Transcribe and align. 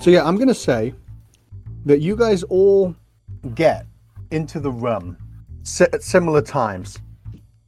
So 0.00 0.08
yeah, 0.08 0.26
I'm 0.26 0.36
gonna 0.36 0.54
say 0.54 0.94
that 1.84 2.00
you 2.00 2.16
guys 2.16 2.42
all 2.44 2.96
get 3.54 3.84
into 4.30 4.58
the 4.58 4.70
room 4.70 5.18
at 5.80 6.02
similar 6.02 6.40
times 6.40 6.98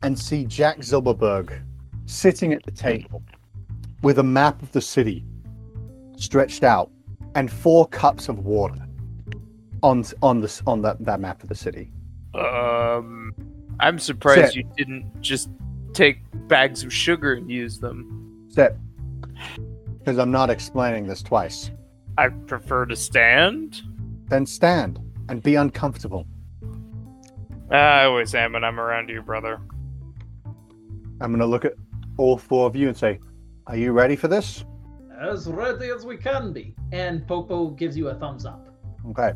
and 0.02 0.18
see 0.18 0.46
Jack 0.46 0.82
Silverberg 0.82 1.52
sitting 2.06 2.54
at 2.54 2.62
the 2.64 2.70
table 2.70 3.22
with 4.02 4.18
a 4.18 4.22
map 4.22 4.62
of 4.62 4.72
the 4.72 4.80
city 4.80 5.26
stretched 6.16 6.64
out 6.64 6.90
and 7.34 7.52
four 7.52 7.86
cups 7.88 8.30
of 8.30 8.38
water 8.46 8.86
on 9.82 10.02
on 10.22 10.40
this 10.40 10.62
on 10.66 10.80
that, 10.80 11.04
that 11.04 11.20
map 11.20 11.42
of 11.42 11.50
the 11.50 11.54
city. 11.54 11.92
Um, 12.34 13.34
I'm 13.78 13.98
surprised 13.98 14.54
Sit. 14.54 14.56
you 14.56 14.70
didn't 14.74 15.20
just 15.20 15.50
take 15.92 16.20
bags 16.48 16.82
of 16.82 16.94
sugar 16.94 17.34
and 17.34 17.50
use 17.50 17.78
them. 17.78 18.46
Sit. 18.48 18.74
Because 19.98 20.18
I'm 20.18 20.30
not 20.30 20.48
explaining 20.48 21.06
this 21.06 21.22
twice. 21.22 21.70
I 22.18 22.28
prefer 22.28 22.86
to 22.86 22.96
stand. 22.96 23.82
Then 24.28 24.46
stand 24.46 25.00
and 25.28 25.42
be 25.42 25.54
uncomfortable. 25.54 26.26
Ah, 27.70 28.00
I 28.00 28.04
always 28.04 28.34
am 28.34 28.52
when 28.52 28.64
I'm 28.64 28.78
around 28.78 29.08
you, 29.08 29.22
brother. 29.22 29.60
I'm 31.20 31.30
gonna 31.30 31.46
look 31.46 31.64
at 31.64 31.74
all 32.18 32.36
four 32.36 32.66
of 32.66 32.76
you 32.76 32.88
and 32.88 32.96
say, 32.96 33.18
Are 33.66 33.76
you 33.76 33.92
ready 33.92 34.16
for 34.16 34.28
this? 34.28 34.64
As 35.20 35.46
ready 35.46 35.88
as 35.90 36.04
we 36.04 36.16
can 36.16 36.52
be. 36.52 36.74
And 36.90 37.26
Popo 37.26 37.70
gives 37.70 37.96
you 37.96 38.08
a 38.08 38.14
thumbs 38.14 38.44
up. 38.44 38.68
Okay. 39.10 39.32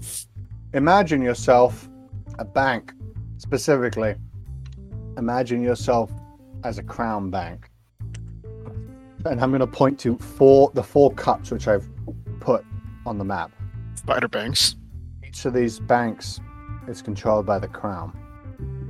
Imagine 0.75 1.23
yourself 1.23 1.89
a 2.39 2.45
bank, 2.45 2.93
specifically. 3.39 4.17
Imagine 5.17 5.63
yourself 5.63 6.11
as 6.65 6.79
a 6.79 6.83
crown 6.83 7.31
bank. 7.31 7.71
And 9.25 9.41
I'm 9.41 9.51
going 9.51 9.61
to 9.61 9.67
point 9.67 9.99
to 10.01 10.19
four 10.19 10.71
the 10.75 10.83
four 10.83 11.13
cups 11.13 11.51
which 11.51 11.69
I've 11.69 11.89
put 12.47 12.65
on 13.05 13.19
the 13.19 13.25
map. 13.25 13.51
Spider 13.97 14.29
Banks. 14.29 14.77
Each 15.27 15.45
of 15.47 15.53
these 15.53 15.81
banks 15.81 16.39
is 16.87 17.03
controlled 17.03 17.45
by 17.45 17.59
the 17.59 17.67
crown. 17.67 18.17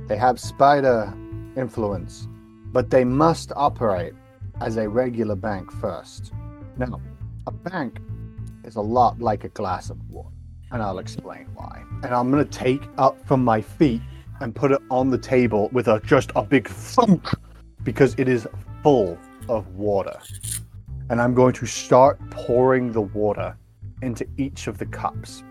They 0.07 0.15
have 0.15 0.39
spider 0.39 1.11
influence, 1.55 2.27
but 2.71 2.91
they 2.91 3.03
must 3.03 3.51
operate 3.55 4.13
as 4.61 4.77
a 4.77 4.87
regular 4.87 5.35
bank 5.35 5.71
first. 5.71 6.33
Now, 6.77 7.01
a 7.47 7.51
bank 7.51 7.97
is 8.63 8.75
a 8.75 8.81
lot 8.81 9.19
like 9.19 9.43
a 9.43 9.49
glass 9.49 9.89
of 9.89 9.97
water, 10.07 10.29
and 10.71 10.83
I'll 10.83 10.99
explain 10.99 11.47
why. 11.55 11.83
And 12.03 12.13
I'm 12.13 12.29
gonna 12.29 12.45
take 12.45 12.83
up 12.99 13.25
from 13.25 13.43
my 13.43 13.59
feet 13.59 14.03
and 14.39 14.53
put 14.53 14.71
it 14.71 14.81
on 14.91 15.09
the 15.09 15.17
table 15.17 15.69
with 15.71 15.87
a 15.87 15.99
just 16.05 16.31
a 16.35 16.43
big 16.43 16.67
thunk 16.67 17.27
because 17.81 18.13
it 18.19 18.29
is 18.29 18.47
full 18.83 19.17
of 19.49 19.65
water. 19.69 20.19
And 21.09 21.21
I'm 21.21 21.33
going 21.33 21.53
to 21.53 21.65
start 21.65 22.19
pouring 22.29 22.91
the 22.91 23.01
water 23.01 23.55
into 24.01 24.27
each 24.37 24.67
of 24.67 24.77
the 24.77 24.85
cups 24.85 25.43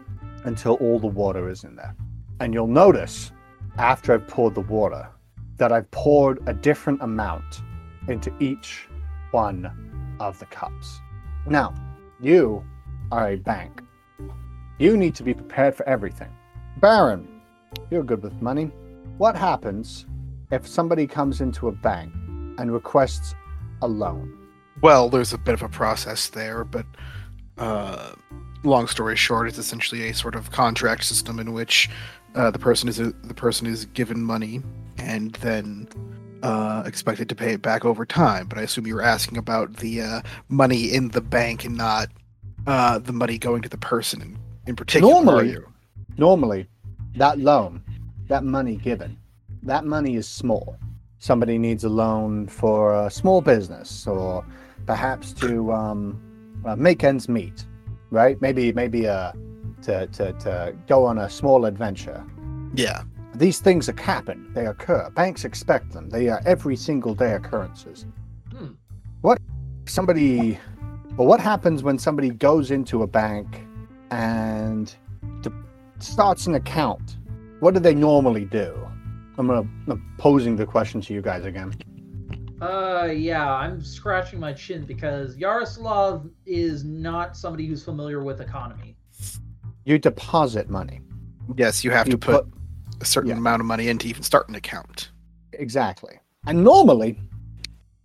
until 0.45 0.75
all 0.75 0.99
the 0.99 1.07
water 1.07 1.49
is 1.49 1.65
in 1.65 1.77
there. 1.77 1.95
And 2.41 2.53
you'll 2.53 2.67
notice 2.67 3.33
after 3.79 4.13
I've 4.13 4.29
poured 4.29 4.55
the 4.55 4.61
water 4.61 5.09
that 5.57 5.73
I've 5.73 5.91
poured 5.91 6.47
a 6.47 6.53
different 6.53 7.03
amount 7.03 7.63
into 8.09 8.33
each 8.39 8.89
one 9.31 10.17
of 10.21 10.39
the 10.39 10.47
cups. 10.47 11.01
Now, 11.47 11.75
you 12.21 12.65
are 13.11 13.31
a 13.31 13.37
bank. 13.37 13.83
You 14.79 14.97
need 14.97 15.15
to 15.15 15.23
be 15.23 15.33
prepared 15.33 15.75
for 15.75 15.89
everything. 15.89 16.31
Baron, 16.79 17.41
you're 17.91 18.03
good 18.03 18.23
with 18.23 18.43
money. 18.43 18.71
What 19.17 19.37
happens 19.37 20.07
if 20.51 20.67
somebody 20.67 21.07
comes 21.07 21.41
into 21.41 21.69
a 21.69 21.73
bank 21.73 22.13
and 22.59 22.73
requests 22.73 23.35
a 23.81 23.89
loan? 23.89 24.46
Well, 24.83 25.09
there's 25.09 25.33
a 25.33 25.39
bit 25.39 25.55
of 25.55 25.63
a 25.63 25.69
process 25.69 26.29
there, 26.29 26.65
but 26.65 26.87
uh, 27.59 28.13
long 28.63 28.87
story 28.87 29.17
short, 29.17 29.49
it's 29.49 29.59
essentially 29.59 30.09
a 30.09 30.15
sort 30.15 30.35
of 30.35 30.51
contract 30.51 31.05
system 31.05 31.39
in 31.39 31.53
which 31.53 31.89
uh, 32.35 32.51
the 32.51 32.59
person 32.59 32.89
is 32.89 32.97
the 32.99 33.35
person 33.35 33.67
is 33.67 33.87
given 33.87 34.23
money 34.23 34.63
and 34.99 35.33
then 35.37 35.89
uh, 36.43 36.83
expected 36.85 37.29
to 37.29 37.35
pay 37.35 37.53
it 37.53 37.63
back 37.63 37.85
over 37.85 38.05
time. 38.05 38.47
But 38.47 38.59
I 38.59 38.63
assume 38.63 38.87
you 38.87 38.95
were 38.95 39.03
asking 39.03 39.39
about 39.39 39.77
the 39.79 40.03
uh, 40.03 40.21
money 40.49 40.93
in 40.93 41.09
the 41.09 41.21
bank 41.21 41.65
and 41.65 41.77
not 41.77 42.09
uh, 42.67 42.99
the 42.99 43.13
money 43.13 43.39
going 43.39 43.63
to 43.63 43.69
the 43.69 43.79
person 43.79 44.21
in, 44.21 44.39
in 44.67 44.77
particular. 44.77 45.13
Normally- 45.13 45.51
you? 45.53 45.73
Normally, 46.19 46.67
that 47.17 47.39
loan, 47.39 47.83
that 48.29 48.43
money 48.43 48.77
given, 48.77 49.19
that 49.63 49.85
money 49.85 50.17
is 50.17 50.27
small. 50.27 50.79
Somebody 51.19 51.59
needs 51.59 51.85
a 51.85 51.91
loan 51.91 52.47
for 52.47 53.07
a 53.07 53.11
small 53.11 53.43
business 53.43 54.07
or 54.07 54.43
perhaps 54.87 55.33
to 55.35 55.73
um, 55.73 56.21
uh, 56.65 56.77
make 56.77 57.05
ends 57.05 57.29
meet, 57.29 57.67
right? 58.11 58.41
Maybe, 58.41 58.73
maybe 58.73 59.09
uh, 59.09 59.33
to, 59.83 60.07
to, 60.07 60.33
to 60.33 60.75
go 60.87 61.05
on 61.05 61.19
a 61.19 61.29
small 61.29 61.65
adventure. 61.67 62.25
yeah. 62.75 63.03
These 63.35 63.59
things 63.61 63.87
happen, 63.99 64.51
they 64.55 64.67
occur. 64.67 65.11
Banks 65.11 65.45
expect 65.45 65.93
them. 65.93 66.09
They 66.09 66.29
are 66.31 66.41
every 66.47 66.75
single 66.75 67.15
day 67.15 67.35
occurrences. 67.35 68.07
Hmm. 68.51 68.69
What 69.21 69.39
somebody, 69.85 70.59
well, 71.19 71.29
what 71.29 71.41
happens 71.41 71.83
when 71.83 71.99
somebody 71.99 72.31
goes 72.31 72.71
into 72.71 73.03
a 73.03 73.07
bank 73.07 73.67
and 74.11 74.95
starts 75.99 76.47
an 76.47 76.55
account? 76.55 77.19
What 77.61 77.75
do 77.75 77.81
they 77.81 77.95
normally 77.95 78.47
do? 78.47 78.75
I'm 79.39 79.49
gonna 79.49 79.69
I'm 79.89 80.15
posing 80.17 80.57
the 80.57 80.65
question 80.65 81.03
to 81.03 81.13
you 81.13 81.21
guys 81.21 81.45
again. 81.45 81.75
Uh, 82.61 83.11
yeah, 83.15 83.53
I'm 83.53 83.83
scratching 83.83 84.41
my 84.41 84.53
chin 84.53 84.85
because 84.85 85.37
Yaroslav 85.37 86.29
is 86.47 86.85
not 86.85 87.37
somebody 87.37 87.67
who's 87.67 87.85
familiar 87.85 88.23
with 88.23 88.41
economy. 88.41 88.97
You 89.85 89.99
deposit 89.99 90.71
money. 90.71 91.01
Yes, 91.57 91.85
you 91.85 91.91
have 91.91 92.07
You 92.07 92.13
to 92.13 92.19
put, 92.19 92.47
a 93.01 93.05
certain 93.05 93.31
yeah. 93.31 93.37
amount 93.37 93.61
of 93.61 93.67
money 93.67 93.89
in 93.89 93.99
to 93.99 94.09
even 94.09 94.23
start 94.23 94.49
an 94.49 94.55
account. 94.55 95.11
Exactly. 95.53 96.19
And 96.47 96.65
normally, 96.65 97.19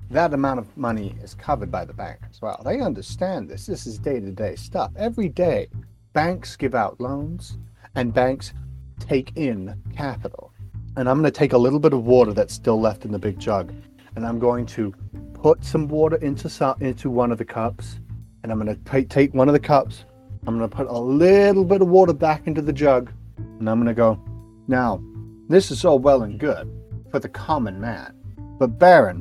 that 0.09 0.34
amount 0.34 0.59
of 0.59 0.75
money 0.75 1.16
is 1.23 1.33
covered 1.33 1.72
by 1.72 1.85
the 1.85 1.94
bank 1.94 2.19
as 2.29 2.41
well. 2.41 2.62
They 2.66 2.81
understand 2.81 3.50
this. 3.50 3.66
This 3.66 3.88
is 3.88 3.97
day 3.97 4.19
to 4.19 4.31
day 4.31 4.56
stuff. 4.56 4.91
Every 4.97 5.29
day, 5.29 5.69
banks 6.13 6.56
give 6.57 6.75
out 6.75 7.00
loans 7.00 7.57
and 7.95 8.13
banks 8.13 8.53
take 9.00 9.31
in 9.38 9.81
capital. 9.95 10.51
And 10.97 11.09
I'm 11.09 11.22
going 11.22 11.31
to 11.31 11.38
take 11.38 11.53
a 11.53 11.57
little 11.57 11.79
bit 11.79 11.94
of 11.94 12.06
water 12.06 12.33
that's 12.33 12.53
still 12.53 12.79
left 12.79 13.06
in 13.06 13.12
the 13.12 13.19
big 13.19 13.39
jug 13.39 13.73
and 14.16 14.26
I'm 14.26 14.40
going 14.40 14.66
to 14.68 14.94
put 15.34 15.64
some 15.64 15.88
water 15.88 16.18
into 16.18 16.76
into 16.80 17.10
one 17.10 17.32
of 17.32 17.38
the 17.38 17.46
cups 17.46 18.00
and 18.44 18.52
I'm 18.52 18.60
going 18.60 18.76
to 18.76 19.04
take 19.06 19.34
one 19.34 19.48
of 19.48 19.54
the 19.54 19.60
cups. 19.60 20.06
I'm 20.48 20.58
going 20.58 20.70
to 20.70 20.76
put 20.76 20.88
a 20.88 21.00
little 21.00 21.64
bit 21.64 21.82
of 21.82 21.88
water 21.88 22.14
back 22.14 22.48
into 22.48 22.62
the 22.62 22.74
jug 22.74 23.12
and 23.38 23.70
I'm 23.70 23.78
going 23.78 23.88
to 23.88 23.94
go, 23.94 24.20
now, 24.68 25.04
this 25.48 25.70
is 25.70 25.86
all 25.86 26.00
well 26.00 26.24
and 26.24 26.40
good 26.40 26.70
for 27.12 27.20
the 27.20 27.30
common 27.30 27.80
man. 27.80 28.16
But 28.58 28.80
Baron, 28.80 29.20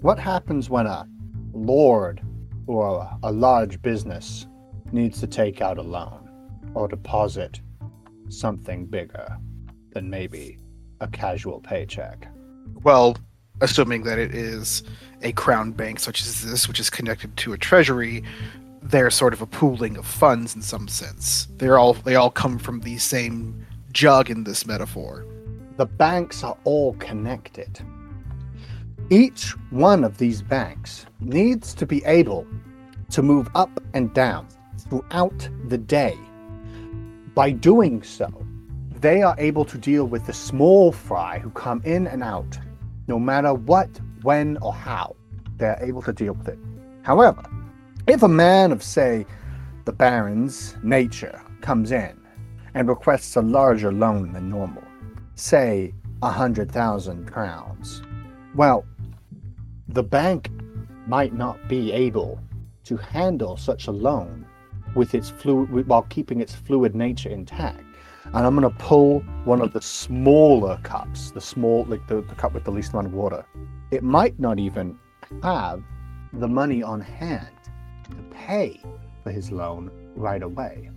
what 0.00 0.18
happens 0.18 0.70
when 0.70 0.86
a 0.86 1.06
lord 1.52 2.22
or 2.66 3.10
a 3.22 3.32
large 3.32 3.82
business 3.82 4.46
needs 4.92 5.20
to 5.20 5.26
take 5.26 5.60
out 5.60 5.78
a 5.78 5.82
loan 5.82 6.30
or 6.74 6.88
deposit 6.88 7.60
something 8.28 8.86
bigger 8.86 9.36
than 9.92 10.08
maybe 10.08 10.58
a 11.00 11.08
casual 11.08 11.60
paycheck? 11.60 12.28
Well, 12.82 13.16
assuming 13.62 14.02
that 14.02 14.18
it 14.18 14.34
is 14.34 14.82
a 15.22 15.32
crown 15.32 15.72
bank 15.72 16.00
such 16.00 16.20
as 16.20 16.42
this, 16.42 16.68
which 16.68 16.80
is 16.80 16.90
connected 16.90 17.34
to 17.38 17.52
a 17.52 17.58
treasury, 17.58 18.22
they're 18.82 19.10
sort 19.10 19.32
of 19.32 19.40
a 19.40 19.46
pooling 19.46 19.96
of 19.96 20.04
funds 20.04 20.54
in 20.54 20.60
some 20.60 20.88
sense. 20.88 21.48
They're 21.56 21.78
all 21.78 21.94
they 21.94 22.16
all 22.16 22.30
come 22.30 22.58
from 22.58 22.80
the 22.80 22.98
same 22.98 23.64
jug 23.92 24.28
in 24.28 24.44
this 24.44 24.66
metaphor. 24.66 25.24
The 25.76 25.86
banks 25.86 26.42
are 26.42 26.56
all 26.64 26.94
connected. 26.94 27.80
Each 29.10 29.50
one 29.70 30.04
of 30.04 30.18
these 30.18 30.42
banks 30.42 31.06
needs 31.20 31.74
to 31.74 31.86
be 31.86 32.04
able 32.04 32.46
to 33.10 33.22
move 33.22 33.48
up 33.54 33.82
and 33.94 34.12
down 34.12 34.48
throughout 34.88 35.48
the 35.68 35.78
day. 35.78 36.18
By 37.34 37.50
doing 37.50 38.02
so, 38.02 38.30
they 39.00 39.22
are 39.22 39.34
able 39.38 39.64
to 39.66 39.78
deal 39.78 40.06
with 40.06 40.26
the 40.26 40.32
small 40.32 40.92
fry 40.92 41.38
who 41.38 41.50
come 41.50 41.82
in 41.84 42.06
and 42.06 42.22
out, 42.22 42.58
no 43.06 43.18
matter 43.18 43.54
what, 43.54 43.88
when, 44.22 44.58
or 44.58 44.72
how. 44.72 45.16
They're 45.56 45.78
able 45.82 46.02
to 46.02 46.12
deal 46.12 46.34
with 46.34 46.48
it. 46.48 46.58
However, 47.02 47.42
if 48.06 48.22
a 48.22 48.28
man 48.28 48.72
of, 48.72 48.82
say, 48.82 49.26
the 49.84 49.92
Baron's 49.92 50.76
nature 50.82 51.40
comes 51.60 51.92
in 51.92 52.18
and 52.74 52.88
requests 52.88 53.36
a 53.36 53.42
larger 53.42 53.92
loan 53.92 54.32
than 54.32 54.48
normal, 54.48 54.84
say 55.34 55.92
a 56.22 56.30
hundred 56.30 56.70
thousand 56.70 57.30
crowns, 57.30 58.02
well, 58.54 58.84
the 59.88 60.02
bank 60.02 60.50
might 61.06 61.32
not 61.32 61.68
be 61.68 61.92
able 61.92 62.40
to 62.84 62.96
handle 62.96 63.56
such 63.56 63.86
a 63.86 63.92
loan 63.92 64.46
with 64.94 65.14
its 65.14 65.30
fluid 65.30 65.86
while 65.88 66.02
keeping 66.02 66.40
its 66.40 66.54
fluid 66.54 66.94
nature 66.94 67.28
intact. 67.28 67.84
And 68.34 68.46
I'm 68.46 68.56
going 68.56 68.70
to 68.70 68.78
pull 68.78 69.20
one 69.44 69.60
of 69.60 69.72
the 69.72 69.82
smaller 69.82 70.78
cups, 70.82 71.32
the 71.32 71.40
small, 71.40 71.84
like 71.84 72.06
the, 72.06 72.22
the 72.22 72.34
cup 72.34 72.54
with 72.54 72.64
the 72.64 72.70
least 72.70 72.92
amount 72.92 73.08
of 73.08 73.12
water. 73.12 73.44
It 73.90 74.02
might 74.02 74.40
not 74.40 74.58
even 74.58 74.98
have 75.42 75.82
the 76.32 76.48
money 76.48 76.82
on 76.82 77.00
hand 77.00 77.54
to 78.10 78.16
pay 78.30 78.80
for 79.22 79.30
his 79.30 79.52
loan 79.52 79.90
right 80.16 80.42
away. 80.42 80.90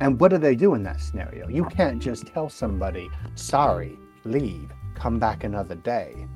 And 0.00 0.18
what 0.18 0.30
do 0.30 0.38
they 0.38 0.54
do 0.54 0.74
in 0.74 0.82
that 0.84 1.00
scenario? 1.00 1.48
You 1.48 1.66
can't 1.66 2.00
just 2.00 2.26
tell 2.26 2.48
somebody, 2.48 3.10
sorry, 3.34 3.98
leave, 4.24 4.70
come 4.94 5.18
back 5.18 5.44
another 5.44 5.74
day, 5.74 6.26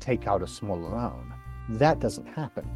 take 0.00 0.26
out 0.26 0.42
a 0.42 0.46
small 0.46 0.78
loan. 0.78 1.34
That 1.68 2.00
doesn't 2.00 2.26
happen. 2.26 2.66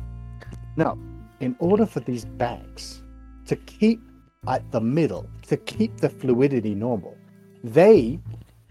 Now, 0.76 0.98
in 1.40 1.56
order 1.58 1.86
for 1.86 2.00
these 2.00 2.26
banks 2.26 3.02
to 3.46 3.56
keep 3.56 4.02
at 4.46 4.70
the 4.70 4.80
middle, 4.80 5.28
to 5.46 5.56
keep 5.56 5.98
the 5.98 6.08
fluidity 6.08 6.74
normal, 6.74 7.16
they 7.62 8.18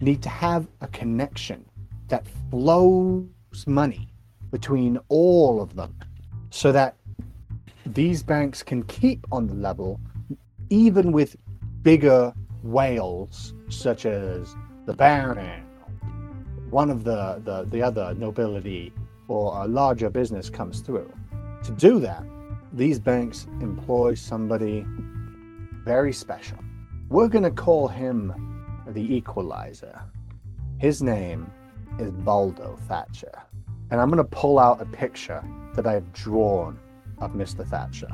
need 0.00 0.22
to 0.22 0.28
have 0.28 0.66
a 0.80 0.88
connection 0.88 1.64
that 2.08 2.26
flows 2.50 3.28
money 3.66 4.08
between 4.50 4.98
all 5.08 5.62
of 5.62 5.76
them 5.76 5.94
so 6.50 6.72
that 6.72 6.96
these 7.86 8.22
banks 8.22 8.62
can 8.62 8.82
keep 8.84 9.24
on 9.30 9.46
the 9.46 9.54
level 9.54 10.00
even 10.70 11.12
with 11.12 11.36
bigger 11.82 12.32
whales 12.62 13.54
such 13.68 14.06
as 14.06 14.56
the 14.86 14.92
baron 14.92 15.64
one 16.70 16.90
of 16.90 17.04
the, 17.04 17.40
the, 17.44 17.64
the 17.70 17.82
other 17.82 18.14
nobility 18.14 18.92
or 19.28 19.64
a 19.64 19.66
larger 19.66 20.08
business 20.08 20.48
comes 20.48 20.80
through. 20.80 21.12
To 21.64 21.72
do 21.72 21.98
that 22.00 22.24
these 22.72 23.00
banks 23.00 23.46
employ 23.60 24.14
somebody 24.14 24.86
very 25.90 26.12
special 26.12 26.58
we're 27.08 27.26
going 27.26 27.42
to 27.42 27.50
call 27.50 27.88
him 27.88 28.16
the 28.86 29.06
equalizer 29.12 30.00
his 30.78 31.02
name 31.02 31.50
is 31.98 32.12
baldo 32.12 32.78
thatcher 32.86 33.36
and 33.90 34.00
i'm 34.00 34.08
going 34.08 34.24
to 34.24 34.36
pull 34.42 34.60
out 34.60 34.80
a 34.80 34.86
picture 34.86 35.42
that 35.74 35.88
i've 35.88 36.12
drawn 36.12 36.78
of 37.20 37.32
Mr. 37.32 37.66
Thatcher. 37.66 38.08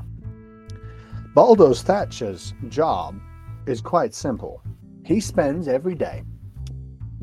Baldo's 1.34 1.82
Thatcher's 1.82 2.54
job 2.68 3.20
is 3.66 3.80
quite 3.80 4.14
simple. 4.14 4.62
He 5.04 5.20
spends 5.20 5.68
every 5.68 5.94
day 5.94 6.24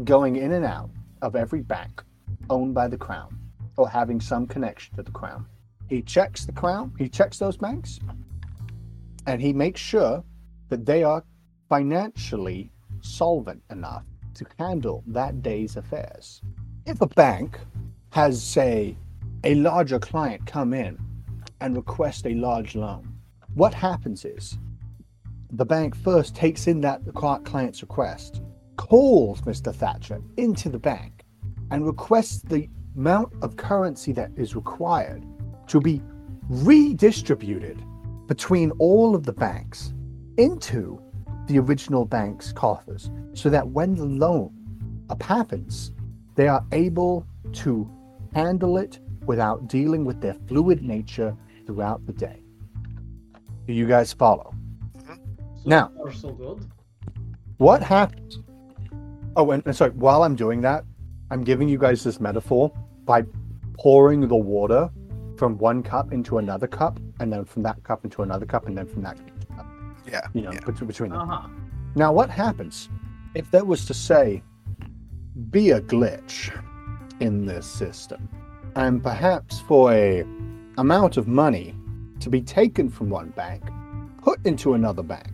going 0.04 0.36
in 0.38 0.54
and 0.54 0.66
out 0.66 0.90
of 1.22 1.36
every 1.36 1.62
bank 1.62 2.04
owned 2.50 2.74
by 2.74 2.88
the 2.88 2.98
crown 2.98 3.38
or 3.78 3.90
having 3.90 4.22
some 4.22 4.48
connection 4.48 4.96
to 4.96 5.04
the 5.04 5.12
crown. 5.12 5.46
He 5.88 6.02
checks 6.02 6.46
the 6.46 6.52
crown, 6.52 6.94
he 6.98 7.10
checks 7.10 7.40
those 7.40 7.58
banks, 7.58 8.00
and 9.26 9.42
he 9.42 9.52
makes 9.52 9.82
sure 9.82 10.24
that 10.74 10.88
they 10.88 11.04
are 11.04 11.24
financially 11.70 12.72
solvent 13.02 13.62
enough 13.70 14.06
to 14.34 14.44
handle 14.58 15.04
that 15.06 15.44
day's 15.44 15.78
affairs. 15.78 16.42
If 16.88 17.00
a 17.00 17.06
bank 17.06 17.60
has, 18.10 18.42
say, 18.42 18.98
a 19.44 19.54
larger 19.54 20.00
client 20.00 20.48
come 20.48 20.74
in 20.74 20.98
and 21.62 21.76
request 21.76 22.26
a 22.26 22.34
large 22.34 22.76
loan. 22.76 23.08
What 23.54 23.76
happens 23.76 24.26
is 24.26 24.58
the 25.52 25.66
bank 25.66 25.96
first 25.96 26.36
takes 26.36 26.66
in 26.66 26.82
that 26.82 27.02
client's 27.44 27.84
request, 27.84 28.42
calls 28.78 29.42
Mr. 29.42 29.72
Thatcher 29.72 30.24
into 30.38 30.70
the 30.70 30.80
bank, 30.80 31.24
and 31.70 31.86
requests 31.86 32.42
the 32.42 32.68
amount 32.98 33.32
of 33.44 33.58
currency 33.58 34.12
that 34.14 34.32
is 34.36 34.56
required 34.56 35.24
to 35.68 35.80
be 35.80 36.02
redistributed 36.50 37.80
between 38.26 38.72
all 38.80 39.14
of 39.14 39.24
the 39.24 39.34
banks 39.34 39.94
into 40.38 41.02
the 41.48 41.60
original 41.60 42.06
bank's 42.06 42.52
coffers 42.52 43.10
so 43.34 43.50
that 43.50 43.68
when 43.68 43.96
the 43.96 44.06
loan 44.06 44.52
up 45.10 45.22
happens, 45.22 45.92
they 46.36 46.48
are 46.48 46.66
able 46.72 47.26
to 47.52 47.90
handle 48.34 48.78
it 48.78 49.00
without 49.26 49.68
dealing 49.68 50.06
with 50.06 50.22
their 50.22 50.36
fluid 50.48 50.82
nature 50.82 51.36
throughout 51.66 52.06
the 52.06 52.14
day. 52.14 52.42
Do 53.68 53.74
you 53.74 53.88
guys 53.88 54.12
follow? 54.14 54.54
Mm-hmm. 54.98 55.14
So 55.56 55.62
Now- 55.70 55.92
far, 55.98 56.12
so. 56.12 56.60
What 57.58 57.82
happens? 57.84 58.40
Oh, 59.36 59.52
and, 59.52 59.64
and 59.66 59.76
sorry, 59.76 59.92
while 59.92 60.24
I'm 60.24 60.36
doing 60.36 60.62
that, 60.62 60.84
I'm 61.32 61.44
giving 61.44 61.70
you 61.70 61.78
guys 61.78 62.04
this 62.04 62.20
metaphor 62.20 62.72
by 63.06 63.24
pouring 63.78 64.28
the 64.28 64.36
water 64.36 64.90
from 65.38 65.58
one 65.58 65.82
cup 65.82 66.12
into 66.14 66.38
another 66.38 66.68
cup, 66.68 67.00
and 67.20 67.32
then 67.32 67.46
from 67.46 67.64
that 67.64 67.82
cup 67.84 68.04
into 68.04 68.22
another 68.22 68.46
cup, 68.46 68.68
and 68.68 68.78
then 68.78 68.86
from 68.86 69.02
that, 69.04 69.18
Yeah. 70.06 70.28
you 70.34 70.42
know, 70.42 70.52
yeah. 70.52 70.60
between 70.86 71.12
them. 71.12 71.22
Uh 71.22 71.26
huh. 71.26 71.48
Now, 71.96 72.12
what 72.12 72.30
happens 72.30 72.90
if 73.36 73.50
there 73.52 73.66
was 73.66 73.86
to 73.86 73.94
say 73.94 74.44
be 75.50 75.72
a 75.72 75.82
glitch 75.82 76.52
in 77.20 77.46
this 77.46 77.66
system, 77.66 78.30
and 78.76 79.02
perhaps 79.02 79.60
for 79.62 79.92
a 79.92 80.26
amount 80.78 81.18
of 81.18 81.28
money 81.28 81.76
to 82.20 82.30
be 82.30 82.42
taken 82.42 82.90
from 82.90 83.10
one 83.10 83.30
bank, 83.30 83.64
put 84.22 84.44
into 84.46 84.74
another 84.74 85.04
bank, 85.04 85.28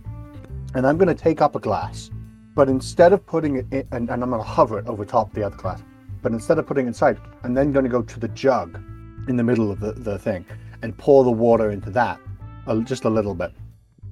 and 0.75 0.86
I'm 0.86 0.98
going 0.98 1.07
to 1.07 1.24
take 1.24 1.42
up 1.42 1.56
a 1.56 1.60
glass, 1.60 2.10
but 2.56 2.69
instead 2.69 3.13
of 3.13 3.25
putting 3.25 3.57
it 3.57 3.65
in, 3.72 3.88
and, 3.92 4.10
and 4.10 4.24
I'm 4.24 4.30
going 4.30 4.42
to 4.42 4.48
hover 4.48 4.80
it 4.80 4.88
over 4.88 5.06
top 5.06 5.33
the 5.33 5.44
other 5.44 5.57
glass, 5.57 5.81
but 6.22 6.31
instead 6.31 6.60
of 6.60 6.68
putting 6.68 6.86
it 6.86 6.89
inside, 6.89 7.18
I'm 7.44 7.54
then 7.54 7.72
going 7.72 7.86
to 7.86 7.89
go 7.89 8.01
to 8.01 8.19
the 8.19 8.27
jug 8.30 8.81
in 9.27 9.38
the 9.38 9.44
middle 9.44 9.72
of 9.72 9.80
the, 9.80 9.94
the 9.94 10.18
thing 10.18 10.45
and 10.81 10.98
pour 10.98 11.24
the 11.24 11.31
water 11.31 11.72
into 11.72 11.89
that, 11.92 12.19
a, 12.68 12.80
just 12.81 13.06
a 13.06 13.10
little 13.10 13.36
bit, 13.36 13.54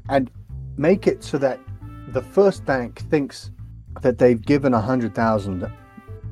and 0.10 0.30
make 0.78 1.08
it 1.08 1.24
so 1.24 1.38
that 1.40 1.60
the 2.10 2.22
first 2.22 2.66
bank 2.66 3.00
thinks 3.10 3.52
that 4.02 4.18
they've 4.18 4.42
given 4.42 4.74
a 4.74 4.82
hundred 4.82 5.14
thousand 5.16 5.70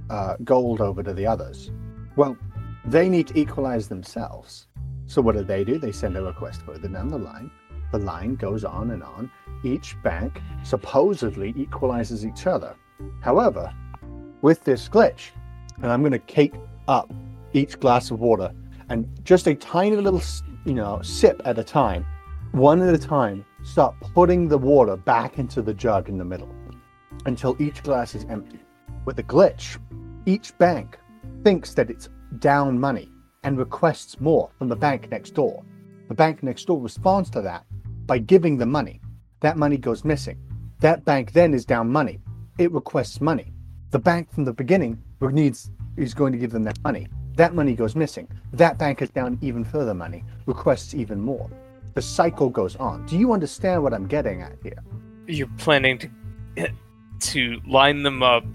uh, 0.10 0.36
gold 0.44 0.82
over 0.82 1.04
to 1.04 1.14
the 1.14 1.26
others. 1.26 1.72
Well, 2.16 2.38
they 2.86 3.10
need 3.10 3.28
to 3.28 3.40
equalize 3.40 3.88
themselves. 3.88 4.68
So 5.08 5.22
what 5.22 5.36
do 5.36 5.44
they 5.44 5.64
do? 5.64 5.78
They 5.78 5.92
send 5.92 6.16
a 6.18 6.24
request 6.24 6.62
further 6.62 6.88
down 6.88 7.10
the 7.10 7.18
line. 7.18 7.52
The 7.92 8.00
line 8.00 8.36
goes 8.36 8.64
on 8.64 8.92
and 8.92 9.04
on. 9.04 9.32
Each 9.64 9.96
bank 10.04 10.42
supposedly 10.64 11.54
equalizes 11.58 12.26
each 12.26 12.48
other. 12.48 12.76
However, 13.22 13.74
with 14.42 14.64
this 14.64 14.88
glitch, 14.88 15.32
and 15.82 15.92
I'm 15.92 16.02
going 16.02 16.12
to 16.12 16.20
cake 16.20 16.54
up 16.88 17.12
each 17.54 17.80
glass 17.80 18.12
of 18.12 18.20
water, 18.20 18.52
and 18.90 19.08
just 19.24 19.48
a 19.48 19.56
tiny 19.56 19.96
little, 19.96 20.22
you 20.66 20.74
know, 20.74 21.02
sip 21.02 21.42
at 21.46 21.58
a 21.58 21.64
time, 21.64 22.06
one 22.52 22.82
at 22.82 22.94
a 22.94 22.98
time, 22.98 23.46
start 23.66 23.96
putting 24.14 24.48
the 24.48 24.58
water 24.58 24.96
back 24.96 25.40
into 25.40 25.62
the 25.62 25.74
jug 25.74 26.08
in 26.08 26.18
the 26.18 26.24
middle 26.24 26.50
until 27.26 27.60
each 27.60 27.82
glass 27.84 28.14
is 28.14 28.26
empty. 28.30 28.60
With 29.06 29.18
a 29.20 29.24
glitch, 29.24 29.78
each 30.26 30.56
bank 30.58 31.00
thinks 31.44 31.74
that 31.74 31.90
it's 31.90 32.10
down 32.40 32.80
money 32.80 33.10
and 33.44 33.58
requests 33.58 34.22
more 34.22 34.50
from 34.58 34.70
the 34.70 34.76
bank 34.76 35.10
next 35.10 35.32
door. 35.32 35.64
The 36.08 36.14
bank 36.14 36.44
next 36.44 36.66
door 36.66 36.80
responds 36.80 37.30
to 37.32 37.42
that 37.42 37.66
by 38.06 38.20
giving 38.20 38.58
the 38.58 38.66
money. 38.66 39.02
That 39.42 39.58
money 39.58 39.78
goes 39.78 40.06
missing. 40.06 40.40
That 40.80 41.04
bank 41.04 41.34
then 41.34 41.54
is 41.54 41.66
down 41.66 41.92
money. 41.92 42.20
It 42.60 42.72
requests 42.72 43.20
money. 43.20 43.52
The 43.90 44.00
bank 44.00 44.32
from 44.32 44.46
the 44.46 44.54
beginning 44.54 45.02
needs 45.22 45.72
is 45.98 46.14
going 46.14 46.34
to 46.34 46.38
give 46.38 46.52
them 46.52 46.64
that 46.64 46.84
money. 46.84 47.08
That 47.36 47.56
money 47.56 47.74
goes 47.74 47.96
missing. 47.96 48.28
That 48.54 48.78
bank 48.78 49.02
is 49.02 49.10
down 49.10 49.40
even 49.42 49.64
further 49.64 49.96
money, 49.96 50.24
requests 50.46 50.94
even 50.94 51.20
more. 51.20 51.50
The 51.96 52.02
cycle 52.02 52.50
goes 52.50 52.76
on. 52.76 53.06
Do 53.06 53.18
you 53.18 53.34
understand 53.34 53.82
what 53.82 53.94
I'm 53.94 54.06
getting 54.06 54.42
at 54.42 54.58
here? 54.62 54.84
You're 55.28 55.50
planning 55.58 55.98
to 56.00 56.10
to 57.22 57.62
line 57.66 58.04
them 58.04 58.22
up 58.22 58.46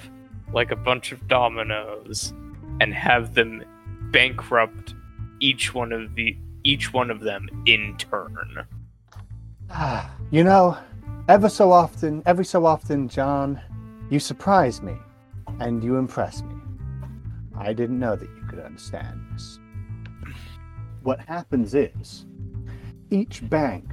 like 0.53 0.71
a 0.71 0.77
bunch 0.77 1.13
of 1.13 1.27
dominoes 1.27 2.33
and 2.81 2.95
have 2.95 3.35
them 3.35 3.65
bankrupt 4.13 4.95
each 5.41 5.75
one 5.75 5.93
of 5.93 6.15
the 6.15 6.37
each 6.65 6.93
one 6.93 7.11
of 7.11 7.21
them 7.21 7.49
in 7.67 7.97
turn. 7.97 8.67
Ah, 9.71 10.15
you 10.31 10.45
know, 10.45 10.77
ever 11.29 11.49
so 11.49 11.73
often, 11.73 12.23
every 12.27 12.45
so 12.45 12.67
often, 12.67 13.09
John, 13.09 13.61
you 14.11 14.21
surprise 14.21 14.83
me 14.83 14.97
and 15.61 15.83
you 15.83 15.97
impress 15.97 16.43
me. 16.43 16.55
I 17.57 17.73
didn't 17.73 17.99
know 17.99 18.17
that 18.17 18.29
you 18.29 18.43
could 18.49 18.59
understand 18.59 19.21
this. 19.33 19.59
What 21.03 21.21
happens 21.21 21.75
is, 21.75 22.27
each 23.11 23.49
bank 23.51 23.93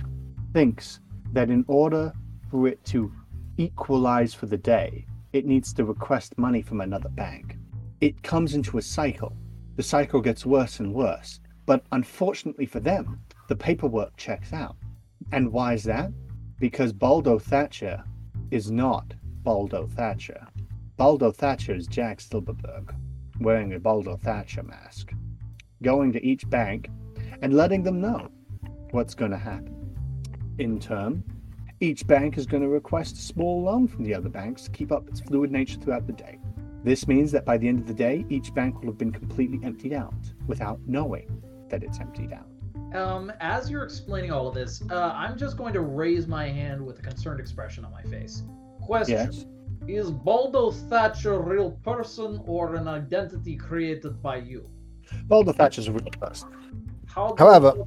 thinks 0.53 0.99
that 1.33 1.49
in 1.49 1.65
order 1.67 2.13
for 2.49 2.67
it 2.67 2.83
to 2.85 3.11
equalize 3.57 4.33
for 4.33 4.45
the 4.45 4.57
day, 4.57 5.05
it 5.33 5.45
needs 5.45 5.73
to 5.73 5.85
request 5.85 6.37
money 6.37 6.61
from 6.61 6.81
another 6.81 7.09
bank. 7.09 7.57
It 7.99 8.21
comes 8.23 8.53
into 8.53 8.77
a 8.77 8.81
cycle. 8.81 9.35
The 9.75 9.83
cycle 9.83 10.21
gets 10.21 10.45
worse 10.45 10.79
and 10.79 10.93
worse. 10.93 11.39
But 11.65 11.83
unfortunately 11.91 12.65
for 12.65 12.79
them, 12.79 13.19
the 13.49 13.55
paperwork 13.55 14.15
checks 14.17 14.53
out. 14.53 14.77
And 15.31 15.51
why 15.51 15.73
is 15.73 15.83
that? 15.83 16.11
Because 16.59 16.93
Baldo 16.93 17.39
Thatcher 17.39 18.03
is 18.51 18.71
not 18.71 19.13
Baldo 19.43 19.87
Thatcher. 19.87 20.47
Baldo 20.95 21.31
Thatcher 21.31 21.75
is 21.75 21.87
Jack 21.87 22.21
Silverberg, 22.21 22.93
wearing 23.39 23.73
a 23.73 23.79
Baldo 23.79 24.17
Thatcher 24.17 24.63
mask, 24.63 25.13
going 25.83 26.13
to 26.13 26.25
each 26.25 26.49
bank 26.49 26.89
and 27.41 27.53
letting 27.53 27.83
them 27.83 27.99
know 27.99 28.29
what's 28.97 29.13
going 29.13 29.29
to 29.29 29.37
happen. 29.37 29.75
In 30.57 30.79
turn, 30.79 31.23
each 31.79 32.07
bank 32.07 32.35
is 32.35 32.47
going 32.47 32.63
to 32.63 32.69
request 32.69 33.15
a 33.15 33.21
small 33.21 33.61
loan 33.61 33.87
from 33.87 34.03
the 34.03 34.15
other 34.15 34.27
banks 34.27 34.63
to 34.63 34.71
keep 34.71 34.91
up 34.91 35.07
its 35.07 35.19
fluid 35.19 35.51
nature 35.51 35.79
throughout 35.79 36.07
the 36.07 36.13
day. 36.13 36.39
This 36.83 37.07
means 37.07 37.31
that 37.33 37.45
by 37.45 37.59
the 37.59 37.67
end 37.67 37.77
of 37.77 37.85
the 37.85 37.93
day, 37.93 38.25
each 38.29 38.55
bank 38.55 38.79
will 38.79 38.87
have 38.87 38.97
been 38.97 39.11
completely 39.11 39.59
emptied 39.63 39.93
out 39.93 40.15
without 40.47 40.79
knowing 40.87 41.43
that 41.69 41.83
it's 41.83 41.99
emptied 41.99 42.33
out. 42.33 42.49
Um, 42.99 43.31
as 43.39 43.69
you're 43.69 43.83
explaining 43.83 44.31
all 44.31 44.47
of 44.47 44.55
this, 44.55 44.81
uh, 44.89 45.11
I'm 45.13 45.37
just 45.37 45.57
going 45.57 45.73
to 45.73 45.81
raise 45.81 46.25
my 46.25 46.47
hand 46.47 46.83
with 46.83 46.97
a 46.97 47.03
concerned 47.03 47.39
expression 47.39 47.85
on 47.85 47.91
my 47.91 48.01
face. 48.01 48.45
Question: 48.81 49.31
Yes. 49.31 49.45
Is 49.87 50.09
Baldo 50.09 50.71
Thatcher 50.71 51.35
a 51.35 51.39
real 51.39 51.71
person 51.83 52.41
or 52.47 52.73
an 52.73 52.87
identity 52.87 53.57
created 53.57 54.23
by 54.23 54.37
you? 54.37 54.67
Baldo 55.25 55.51
Thatcher 55.51 55.81
is 55.81 55.87
a 55.87 55.91
real 55.91 56.09
person. 56.19 56.49
How? 57.05 57.35
However- 57.37 57.73
we- 57.75 57.83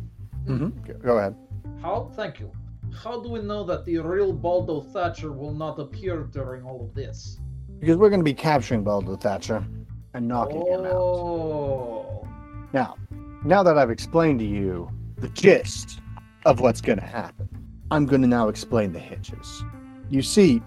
Mm-hmm. 0.46 1.00
Go 1.02 1.18
ahead. 1.18 1.36
How? 1.82 2.10
Thank 2.14 2.40
you. 2.40 2.50
How 2.92 3.20
do 3.20 3.28
we 3.28 3.40
know 3.40 3.64
that 3.64 3.84
the 3.84 3.98
real 3.98 4.32
Baldo 4.32 4.80
Thatcher 4.80 5.32
will 5.32 5.54
not 5.54 5.78
appear 5.78 6.24
during 6.24 6.64
all 6.64 6.84
of 6.84 6.94
this? 6.94 7.38
Because 7.78 7.96
we're 7.96 8.10
going 8.10 8.20
to 8.20 8.24
be 8.24 8.34
capturing 8.34 8.82
Baldo 8.82 9.16
Thatcher 9.16 9.64
and 10.12 10.26
knocking 10.26 10.66
him 10.66 10.84
out. 10.84 10.92
Oh. 10.92 12.28
Now, 12.72 12.96
now 13.44 13.62
that 13.62 13.78
I've 13.78 13.90
explained 13.90 14.40
to 14.40 14.44
you 14.44 14.90
the 15.18 15.28
gist 15.28 16.00
of 16.44 16.60
what's 16.60 16.80
going 16.80 16.98
to 16.98 17.06
happen, 17.06 17.48
I'm 17.90 18.06
going 18.06 18.22
to 18.22 18.28
now 18.28 18.48
explain 18.48 18.92
the 18.92 18.98
hitches. 18.98 19.64
You 20.10 20.22
see, 20.22 20.60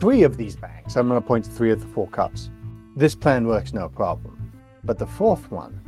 three 0.00 0.22
of 0.22 0.36
these 0.36 0.56
banks, 0.56 0.96
I'm 0.96 1.08
going 1.08 1.20
to 1.20 1.26
point 1.26 1.44
to 1.44 1.50
three 1.50 1.70
of 1.70 1.80
the 1.80 1.86
four 1.88 2.08
cups. 2.08 2.50
This 2.96 3.14
plan 3.14 3.46
works 3.46 3.72
no 3.72 3.88
problem. 3.88 4.52
But 4.84 4.98
the 4.98 5.06
fourth 5.06 5.50
one 5.50 5.78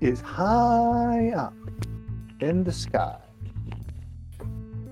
is 0.00 0.20
high 0.20 1.30
up 1.30 1.54
in 2.40 2.64
the 2.64 2.72
sky. 2.72 3.16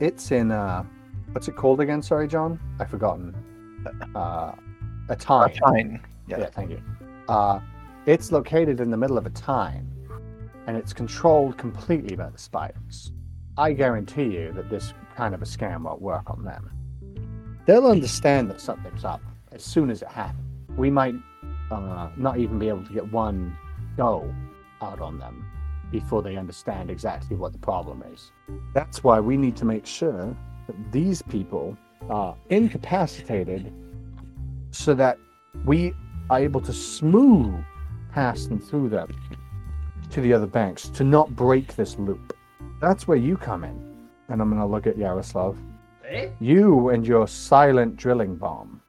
It's 0.00 0.30
in, 0.30 0.50
uh, 0.50 0.84
what's 1.32 1.48
it 1.48 1.56
called 1.56 1.80
again? 1.80 2.02
Sorry, 2.02 2.28
John? 2.28 2.58
I've 2.78 2.90
forgotten. 2.90 3.34
Uh, 4.14 4.52
a 5.08 5.16
time. 5.16 5.50
Fine. 5.60 6.00
Yeah, 6.26 6.38
Yeah. 6.40 6.46
thank 6.50 6.70
you. 6.70 6.82
Uh, 7.28 7.60
it's 8.06 8.32
located 8.32 8.80
in 8.80 8.90
the 8.90 8.96
middle 8.96 9.18
of 9.18 9.26
a 9.26 9.30
time, 9.30 9.90
and 10.66 10.76
it's 10.76 10.92
controlled 10.92 11.56
completely 11.58 12.16
by 12.16 12.28
the 12.30 12.38
spiders. 12.38 13.12
I 13.56 13.72
guarantee 13.72 14.24
you 14.36 14.52
that 14.52 14.70
this 14.70 14.94
kind 15.16 15.34
of 15.34 15.42
a 15.42 15.44
scam 15.44 15.82
won't 15.82 16.00
work 16.00 16.30
on 16.30 16.44
them. 16.44 16.70
They'll 17.66 17.86
understand 17.86 18.50
that 18.50 18.60
something's 18.60 19.04
up 19.04 19.20
as 19.52 19.62
soon 19.64 19.90
as 19.90 20.02
it 20.02 20.08
happens. 20.08 20.44
We 20.76 20.90
might 20.90 21.14
uh, 21.70 22.08
not 22.16 22.38
even 22.38 22.58
be 22.58 22.68
able 22.68 22.84
to 22.84 22.92
get 22.92 23.10
one 23.12 23.56
go 23.96 24.32
out 24.80 25.00
on 25.00 25.18
them 25.18 25.44
before 25.90 26.22
they 26.22 26.36
understand 26.36 26.90
exactly 26.90 27.36
what 27.36 27.52
the 27.52 27.58
problem 27.58 28.04
is. 28.12 28.32
That's 28.74 29.02
why 29.02 29.20
we 29.20 29.36
need 29.36 29.56
to 29.56 29.64
make 29.64 29.86
sure 29.86 30.36
that 30.66 30.92
these 30.92 31.22
people 31.22 31.76
are 32.10 32.36
incapacitated 32.50 33.72
so 34.70 34.94
that 34.94 35.18
we 35.64 35.94
are 36.30 36.38
able 36.38 36.60
to 36.60 36.72
smooth 36.72 37.54
past 38.12 38.50
and 38.50 38.62
through 38.62 38.88
them 38.88 39.08
to 40.10 40.20
the 40.20 40.32
other 40.32 40.46
banks 40.46 40.88
to 40.90 41.04
not 41.04 41.34
break 41.34 41.76
this 41.76 41.98
loop. 41.98 42.36
That's 42.80 43.08
where 43.08 43.18
you 43.18 43.36
come 43.36 43.64
in. 43.64 44.08
And 44.28 44.40
I'm 44.40 44.50
going 44.50 44.60
to 44.60 44.66
look 44.66 44.86
at 44.86 44.98
Yaroslav. 44.98 45.56
Eh? 46.06 46.28
You 46.40 46.90
and 46.90 47.06
your 47.06 47.26
silent 47.26 47.96
drilling 47.96 48.36
bomb. 48.36 48.80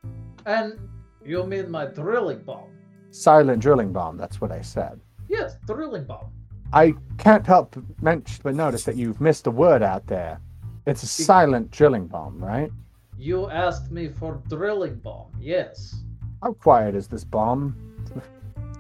And 0.45 0.79
you 1.23 1.45
mean 1.45 1.69
my 1.69 1.85
drilling 1.85 2.43
bomb? 2.43 2.69
Silent 3.11 3.61
drilling 3.61 3.91
bomb, 3.91 4.17
that's 4.17 4.39
what 4.39 4.51
I 4.51 4.61
said. 4.61 4.99
Yes, 5.27 5.57
drilling 5.65 6.05
bomb. 6.05 6.31
I 6.71 6.93
can't 7.17 7.45
help 7.47 7.75
mention 8.01 8.41
but 8.43 8.53
notice 8.53 8.83
that 8.83 8.95
you've 8.95 9.19
missed 9.19 9.47
a 9.47 9.51
word 9.51 9.81
out 9.81 10.05
there. 10.05 10.39
It's 10.85 11.01
a 11.01 11.07
silent 11.07 11.71
drilling 11.71 12.07
bomb, 12.07 12.43
right? 12.43 12.71
You 13.17 13.49
asked 13.49 13.91
me 13.91 14.09
for 14.09 14.41
drilling 14.47 14.95
bomb. 14.95 15.31
Yes. 15.39 15.95
How 16.43 16.53
quiet 16.53 16.95
is 16.95 17.07
this 17.07 17.23
bomb? 17.23 17.75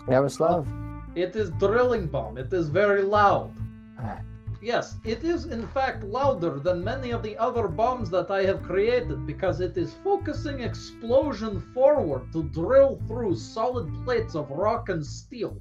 Yaroslav? 0.07 0.67
It 1.15 1.35
is 1.35 1.49
drilling 1.51 2.07
bomb. 2.07 2.37
It 2.37 2.53
is 2.53 2.69
very 2.69 3.01
loud. 3.01 3.51
Ah. 3.99 4.21
Yes, 4.61 4.97
it 5.03 5.23
is 5.23 5.45
in 5.45 5.65
fact 5.67 6.03
louder 6.03 6.59
than 6.59 6.83
many 6.83 7.11
of 7.11 7.23
the 7.23 7.37
other 7.37 7.67
bombs 7.67 8.09
that 8.11 8.29
I 8.29 8.43
have 8.43 8.61
created 8.61 9.25
because 9.25 9.61
it 9.61 9.77
is 9.77 9.95
focusing 10.03 10.59
explosion 10.59 11.59
forward 11.73 12.31
to 12.33 12.43
drill 12.43 13.01
through 13.07 13.35
solid 13.35 13.91
plates 14.03 14.35
of 14.35 14.51
rock 14.51 14.89
and 14.89 15.03
steel. 15.05 15.59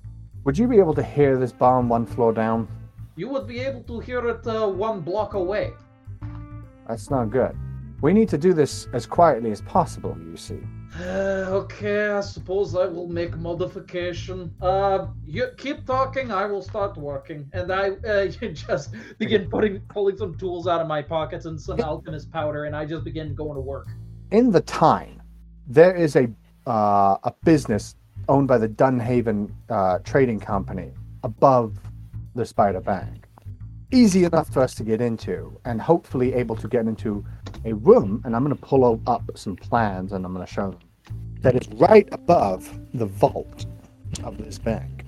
Would 0.49 0.57
you 0.57 0.67
be 0.67 0.79
able 0.79 0.95
to 0.95 1.03
hear 1.03 1.37
this 1.37 1.53
bomb 1.53 1.91
one 1.91 2.07
floor 2.07 2.33
down? 2.33 2.69
You 3.17 3.29
would 3.29 3.47
be 3.47 3.61
able 3.61 3.83
to 3.83 4.01
hear 4.01 4.27
it 4.31 4.47
uh, 4.47 4.67
one 4.67 5.03
block 5.03 5.35
away. 5.35 5.75
That's 6.89 7.11
not 7.11 7.29
good. 7.29 7.55
We 8.01 8.15
need 8.15 8.31
to 8.31 8.39
do 8.39 8.55
this 8.55 8.89
as 8.95 9.05
quietly 9.05 9.51
as 9.51 9.61
possible, 9.61 10.17
you 10.19 10.39
see. 10.39 10.61
okay, 10.99 12.09
I 12.09 12.23
suppose 12.23 12.75
I 12.75 12.87
will 12.87 13.09
make 13.09 13.37
modification. 13.37 14.51
Uh, 14.63 15.09
you 15.27 15.49
keep 15.59 15.85
talking. 15.85 16.33
I 16.33 16.47
will 16.47 16.63
start 16.63 16.97
working, 16.97 17.51
and 17.53 17.71
I 17.71 17.91
uh, 18.09 18.27
just 18.69 18.95
begin 19.19 19.51
putting 19.51 19.81
pulling 19.91 20.17
some 20.17 20.35
tools 20.39 20.67
out 20.67 20.81
of 20.81 20.89
my 20.89 21.03
pockets 21.03 21.45
and 21.45 21.61
some 21.61 21.79
alchemist 21.83 22.33
powder, 22.33 22.65
and 22.65 22.75
I 22.75 22.87
just 22.87 23.05
begin 23.05 23.35
going 23.35 23.57
to 23.57 23.61
work. 23.61 23.89
In 24.31 24.51
the 24.51 24.63
Tyne, 24.63 25.21
there 25.67 25.95
is 25.95 26.17
a 26.17 26.27
uh, 26.67 27.19
a 27.23 27.35
business 27.45 27.97
owned 28.29 28.49
by 28.49 28.59
the 28.59 28.69
Dunhaven 28.69 29.51
uh, 29.69 29.99
Trading 30.01 30.41
Company 30.41 30.93
above 31.23 31.79
the 32.35 32.47
Spider 32.47 32.81
Bank. 32.81 33.27
Easy 33.91 34.25
enough 34.25 34.53
for 34.53 34.63
us 34.63 34.75
to 34.75 34.85
get 34.85 35.01
into, 35.01 35.59
and 35.65 35.81
hopefully 35.81 36.35
able 36.35 36.57
to 36.57 36.69
get 36.69 36.87
into 36.87 37.25
a 37.65 37.73
room. 37.73 38.21
And 38.25 38.37
I'm 38.37 38.45
going 38.45 38.55
to 38.55 38.63
pull 38.63 39.01
up 39.07 39.31
some 39.35 39.57
plans, 39.57 40.13
and 40.13 40.25
I'm 40.27 40.35
going 40.35 40.47
to 40.47 40.53
show 40.53 40.71
them 40.71 40.81
that 41.41 41.55
is 41.55 41.69
right 41.75 42.09
above 42.13 42.79
the 42.95 43.07
vault 43.07 43.67
of 44.25 44.39
this 44.39 44.59
bank. 44.59 45.05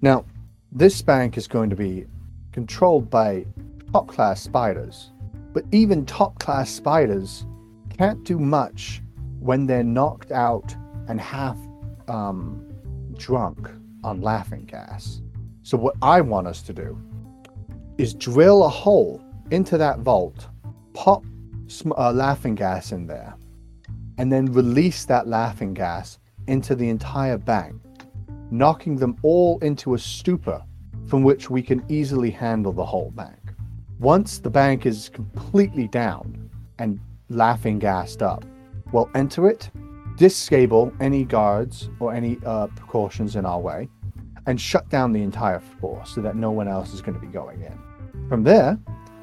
Now, 0.00 0.24
this 0.70 1.00
bank 1.02 1.36
is 1.36 1.48
going 1.48 1.70
to 1.70 1.76
be 1.76 2.06
controlled 2.52 3.10
by 3.10 3.46
top 3.92 4.08
class 4.08 4.40
spiders, 4.42 5.10
but 5.52 5.64
even 5.72 6.04
top 6.04 6.38
class 6.38 6.70
spiders 6.70 7.46
can't 7.96 8.22
do 8.24 8.38
much 8.38 9.02
when 9.40 9.66
they're 9.66 9.82
knocked 9.82 10.30
out 10.30 10.76
and 11.08 11.20
half 11.20 11.56
um, 12.08 12.66
drunk 13.16 13.68
on 14.04 14.20
laughing 14.20 14.64
gas. 14.64 15.20
So, 15.62 15.76
what 15.76 15.96
I 16.02 16.20
want 16.20 16.46
us 16.46 16.62
to 16.62 16.72
do 16.72 16.98
is 17.98 18.14
drill 18.14 18.64
a 18.64 18.68
hole 18.68 19.22
into 19.50 19.76
that 19.78 20.00
vault, 20.00 20.46
pop 20.94 21.24
sm- 21.66 21.92
uh, 21.92 22.12
laughing 22.12 22.54
gas 22.54 22.92
in 22.92 23.06
there, 23.06 23.34
and 24.18 24.32
then 24.32 24.46
release 24.46 25.04
that 25.06 25.26
laughing 25.26 25.74
gas 25.74 26.18
into 26.46 26.74
the 26.74 26.88
entire 26.88 27.38
bank, 27.38 27.80
knocking 28.50 28.96
them 28.96 29.16
all 29.22 29.58
into 29.60 29.94
a 29.94 29.98
stupor 29.98 30.62
from 31.06 31.22
which 31.22 31.50
we 31.50 31.62
can 31.62 31.84
easily 31.88 32.30
handle 32.30 32.72
the 32.72 32.84
whole 32.84 33.10
bank. 33.10 33.38
Once 33.98 34.38
the 34.38 34.50
bank 34.50 34.86
is 34.86 35.08
completely 35.08 35.88
down 35.88 36.48
and 36.78 37.00
laughing 37.28 37.78
gassed 37.78 38.22
up, 38.22 38.44
we'll 38.92 39.10
enter 39.14 39.48
it, 39.48 39.70
disable 40.18 40.92
any 41.00 41.24
guards 41.24 41.88
or 42.00 42.12
any 42.12 42.38
uh, 42.44 42.66
precautions 42.68 43.36
in 43.36 43.46
our 43.46 43.60
way, 43.60 43.88
and 44.46 44.60
shut 44.60 44.88
down 44.88 45.12
the 45.12 45.22
entire 45.22 45.60
floor 45.60 46.02
so 46.04 46.20
that 46.20 46.36
no 46.36 46.50
one 46.50 46.68
else 46.68 46.92
is 46.92 47.00
going 47.00 47.14
to 47.14 47.20
be 47.20 47.32
going 47.32 47.62
in. 47.62 48.28
From 48.28 48.42
there, 48.42 48.78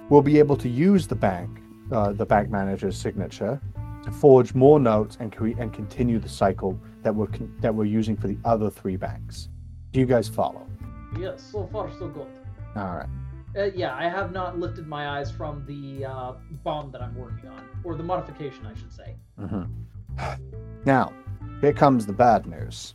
we'll 0.09 0.21
be 0.21 0.39
able 0.39 0.55
to 0.57 0.69
use 0.69 1.07
the 1.07 1.15
bank, 1.15 1.49
uh, 1.91 2.13
the 2.13 2.25
bank 2.25 2.49
manager's 2.49 2.97
signature, 2.97 3.59
to 4.03 4.11
forge 4.11 4.53
more 4.53 4.79
notes 4.79 5.17
and 5.19 5.35
cre- 5.35 5.59
and 5.59 5.73
continue 5.73 6.19
the 6.19 6.29
cycle 6.29 6.79
that 7.03 7.13
we're 7.13 7.27
con- 7.27 7.53
that 7.59 7.73
we're 7.73 7.85
using 7.85 8.15
for 8.15 8.27
the 8.27 8.37
other 8.45 8.69
three 8.69 8.95
banks. 8.95 9.49
Do 9.91 9.99
you 9.99 10.05
guys 10.05 10.27
follow? 10.27 10.65
Yes, 11.19 11.41
so 11.51 11.67
far 11.71 11.91
so 11.97 12.07
good. 12.07 12.27
All 12.75 12.95
right. 12.95 13.09
Uh, 13.57 13.63
yeah, 13.73 13.95
I 13.95 14.09
have 14.09 14.31
not 14.33 14.59
lifted 14.59 14.85
my 14.85 15.17
eyes 15.17 15.31
from 15.31 15.65
the 15.65 16.05
uh, 16.05 16.33
bomb 16.63 16.91
that 16.91 17.01
I'm 17.01 17.15
working 17.15 17.49
on, 17.49 17.63
or 17.83 17.95
the 17.95 18.03
modification, 18.03 18.65
I 18.65 18.73
should 18.75 18.91
say. 18.93 19.15
Mhm. 19.39 19.69
Now, 20.85 21.13
here 21.61 21.73
comes 21.73 22.05
the 22.05 22.13
bad 22.13 22.45
news. 22.45 22.93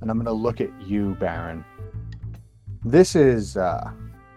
And 0.00 0.10
I'm 0.10 0.16
going 0.16 0.26
to 0.26 0.32
look 0.32 0.60
at 0.60 0.70
you, 0.80 1.14
Baron. 1.20 1.64
This 2.84 3.14
is 3.14 3.56
uh, 3.56 3.90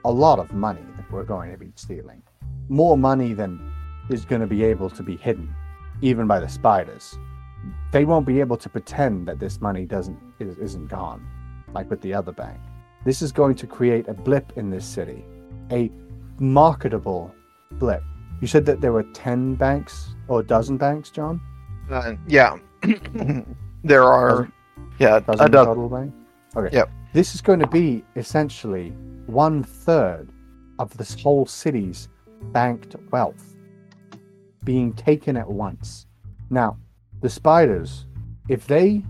a 0.03 0.12
lot 0.12 0.39
of 0.39 0.53
money 0.53 0.84
that 0.98 1.12
we're 1.12 1.24
going 1.24 1.51
to 1.51 1.58
be 1.58 1.72
stealing. 1.75 2.22
More 2.67 2.98
money 2.98 3.34
than 3.34 3.72
is 4.10 4.25
going 4.25 4.41
to 4.41 4.48
be 4.48 4.63
able 4.63 4.89
to 4.89 5.03
be 5.03 5.15
hidden, 5.15 5.53
even 6.01 6.27
by 6.27 6.39
the 6.39 6.50
spiders. 6.50 7.17
They 7.91 8.05
won't 8.05 8.25
be 8.25 8.39
able 8.39 8.58
to 8.58 8.69
pretend 8.69 9.27
that 9.27 9.39
this 9.39 9.62
money 9.62 9.86
doesn't 9.86 10.17
is, 10.39 10.58
isn't 10.58 10.88
gone, 10.88 11.25
like 11.74 11.89
with 11.89 12.01
the 12.01 12.13
other 12.13 12.31
bank. 12.31 12.60
This 13.05 13.22
is 13.22 13.31
going 13.31 13.55
to 13.55 13.67
create 13.67 14.08
a 14.08 14.13
blip 14.13 14.53
in 14.55 14.69
this 14.69 14.86
city, 14.86 15.25
a 15.72 15.91
marketable 16.39 17.34
blip. 17.74 18.03
You 18.41 18.48
said 18.48 18.65
that 18.65 18.81
there 18.81 18.93
were 18.93 19.03
ten 19.13 19.55
banks 19.55 20.15
or 20.27 20.39
a 20.39 20.43
dozen 20.43 20.77
banks, 20.77 21.10
John. 21.10 21.41
Uh, 21.89 22.15
yeah. 22.27 22.58
there 23.84 24.03
are. 24.03 24.51
Yeah, 25.00 25.19
dozen 25.19 25.46
a 25.46 25.50
dozen. 25.50 25.75
total. 25.75 26.13
Okay. 26.55 26.75
Yep. 26.75 26.91
This 27.13 27.34
is 27.34 27.41
going 27.41 27.60
to 27.60 27.67
be 27.67 28.03
essentially 28.15 28.89
one 29.25 29.63
third 29.63 30.29
of 30.77 30.96
this 30.98 31.19
whole 31.22 31.46
city's 31.46 32.10
banked 32.51 32.96
wealth 33.12 33.55
being 34.63 34.93
taken 34.93 35.36
at 35.38 35.50
once. 35.50 36.05
Now, 36.50 36.77
the 37.22 37.29
spiders, 37.29 38.05
if 38.48 38.67
they 38.67 39.03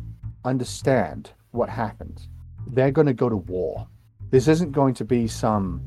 understand 0.46 1.32
what 1.52 1.70
happened, 1.70 2.28
they're 2.68 2.92
going 2.92 3.08
to 3.08 3.14
go 3.14 3.30
to 3.30 3.36
war. 3.36 3.88
This 4.32 4.48
isn't 4.48 4.72
going 4.72 4.94
to 4.96 5.06
be 5.06 5.28
some 5.28 5.82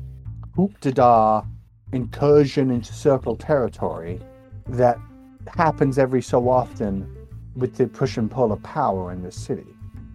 hoop 0.55 0.79
de 0.81 0.91
da 0.91 1.43
incursion 1.93 2.71
into 2.71 2.93
circle 2.93 3.35
territory 3.35 4.19
that 4.67 4.97
happens 5.47 5.97
every 5.97 6.21
so 6.21 6.49
often 6.49 7.09
with 7.55 7.75
the 7.75 7.87
push 7.87 8.17
and 8.17 8.29
pull 8.29 8.51
of 8.51 8.61
power 8.63 9.11
in 9.11 9.21
this 9.21 9.35
city. 9.35 9.67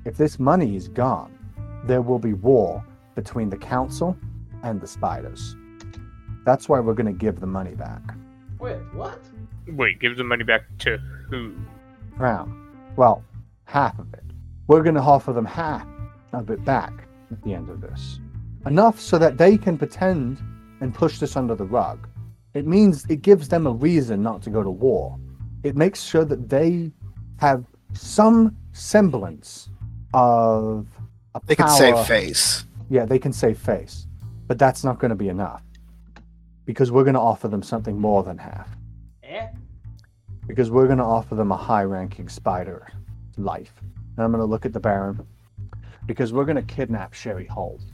If 0.04 0.16
this 0.16 0.38
money 0.38 0.76
is 0.76 0.88
gone, 0.88 1.38
there 1.85 2.02
will 2.02 2.18
be 2.18 2.32
war 2.32 2.85
between 3.14 3.50
the 3.50 3.56
council 3.56 4.16
and 4.62 4.80
the 4.80 4.87
spiders. 4.87 5.56
That's 6.44 6.68
why 6.68 6.80
we're 6.80 6.94
going 6.94 7.06
to 7.06 7.12
give 7.12 7.40
the 7.40 7.47
money 7.47 7.75
back. 7.75 8.00
Wait, 8.58 8.78
what? 8.92 9.20
Wait, 9.68 10.00
give 10.00 10.16
the 10.16 10.25
money 10.25 10.44
back 10.44 10.62
to 10.78 10.99
who? 11.30 11.54
Crown. 12.16 12.73
Well, 12.97 13.23
half 13.64 13.99
of 13.99 14.12
it. 14.14 14.25
We're 14.66 14.82
going 14.82 14.94
to 14.94 15.00
offer 15.00 15.32
them 15.32 15.44
half 15.44 15.87
of 16.32 16.50
it 16.50 16.64
back 16.64 16.92
at 17.30 17.42
the 17.42 17.54
end 17.54 17.68
of 17.68 17.80
this. 17.80 18.20
Enough 18.66 19.00
so 19.00 19.18
that 19.18 19.38
they 19.38 19.56
can 19.56 19.78
pretend 19.78 20.38
and 20.80 20.94
push 20.94 21.18
this 21.18 21.37
under 21.37 21.54
the 21.54 21.64
rug. 21.64 22.08
It 22.58 22.66
means 22.66 23.04
it 23.08 23.22
gives 23.22 23.48
them 23.48 23.68
a 23.68 23.70
reason 23.70 24.20
not 24.20 24.42
to 24.42 24.50
go 24.50 24.64
to 24.64 24.70
war. 24.70 25.16
It 25.62 25.76
makes 25.76 26.02
sure 26.02 26.24
that 26.24 26.48
they 26.48 26.90
have 27.36 27.64
some 27.92 28.56
semblance 28.72 29.68
of 30.12 30.88
a 31.36 31.40
They 31.46 31.54
can 31.54 31.66
power. 31.66 31.78
save 31.78 32.06
face. 32.08 32.64
Yeah, 32.90 33.04
they 33.04 33.20
can 33.20 33.32
save 33.32 33.58
face. 33.58 34.08
But 34.48 34.58
that's 34.58 34.82
not 34.82 34.98
going 34.98 35.10
to 35.10 35.14
be 35.14 35.28
enough. 35.28 35.62
Because 36.64 36.90
we're 36.90 37.04
going 37.04 37.14
to 37.14 37.20
offer 37.20 37.46
them 37.46 37.62
something 37.62 37.96
more 37.96 38.24
than 38.24 38.36
half. 38.36 38.68
Eh? 39.22 39.46
Because 40.48 40.68
we're 40.68 40.86
going 40.86 40.98
to 40.98 41.04
offer 41.04 41.36
them 41.36 41.52
a 41.52 41.56
high 41.56 41.84
ranking 41.84 42.28
spider 42.28 42.88
life. 43.36 43.72
And 44.16 44.24
I'm 44.24 44.32
going 44.32 44.40
to 44.40 44.50
look 44.50 44.66
at 44.66 44.72
the 44.72 44.80
Baron. 44.80 45.24
Because 46.06 46.32
we're 46.32 46.44
going 46.44 46.56
to 46.56 46.74
kidnap 46.74 47.14
Sherry 47.14 47.46
Holt. 47.46 47.84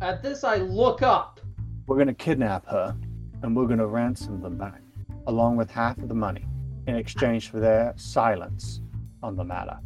At 0.00 0.24
this, 0.24 0.42
I 0.42 0.56
look 0.56 1.02
up. 1.02 1.38
We're 1.86 1.94
going 1.94 2.08
to 2.08 2.14
kidnap 2.14 2.66
her 2.66 2.96
and 3.42 3.56
we're 3.56 3.66
going 3.66 3.78
to 3.78 3.86
ransom 3.86 4.40
them 4.40 4.56
back, 4.56 4.80
along 5.26 5.56
with 5.56 5.70
half 5.70 5.98
of 5.98 6.08
the 6.08 6.14
money, 6.14 6.44
in 6.86 6.96
exchange 6.96 7.50
for 7.50 7.60
their 7.60 7.92
silence 7.96 8.80
on 9.22 9.36
the 9.36 9.44
matter. 9.44 9.78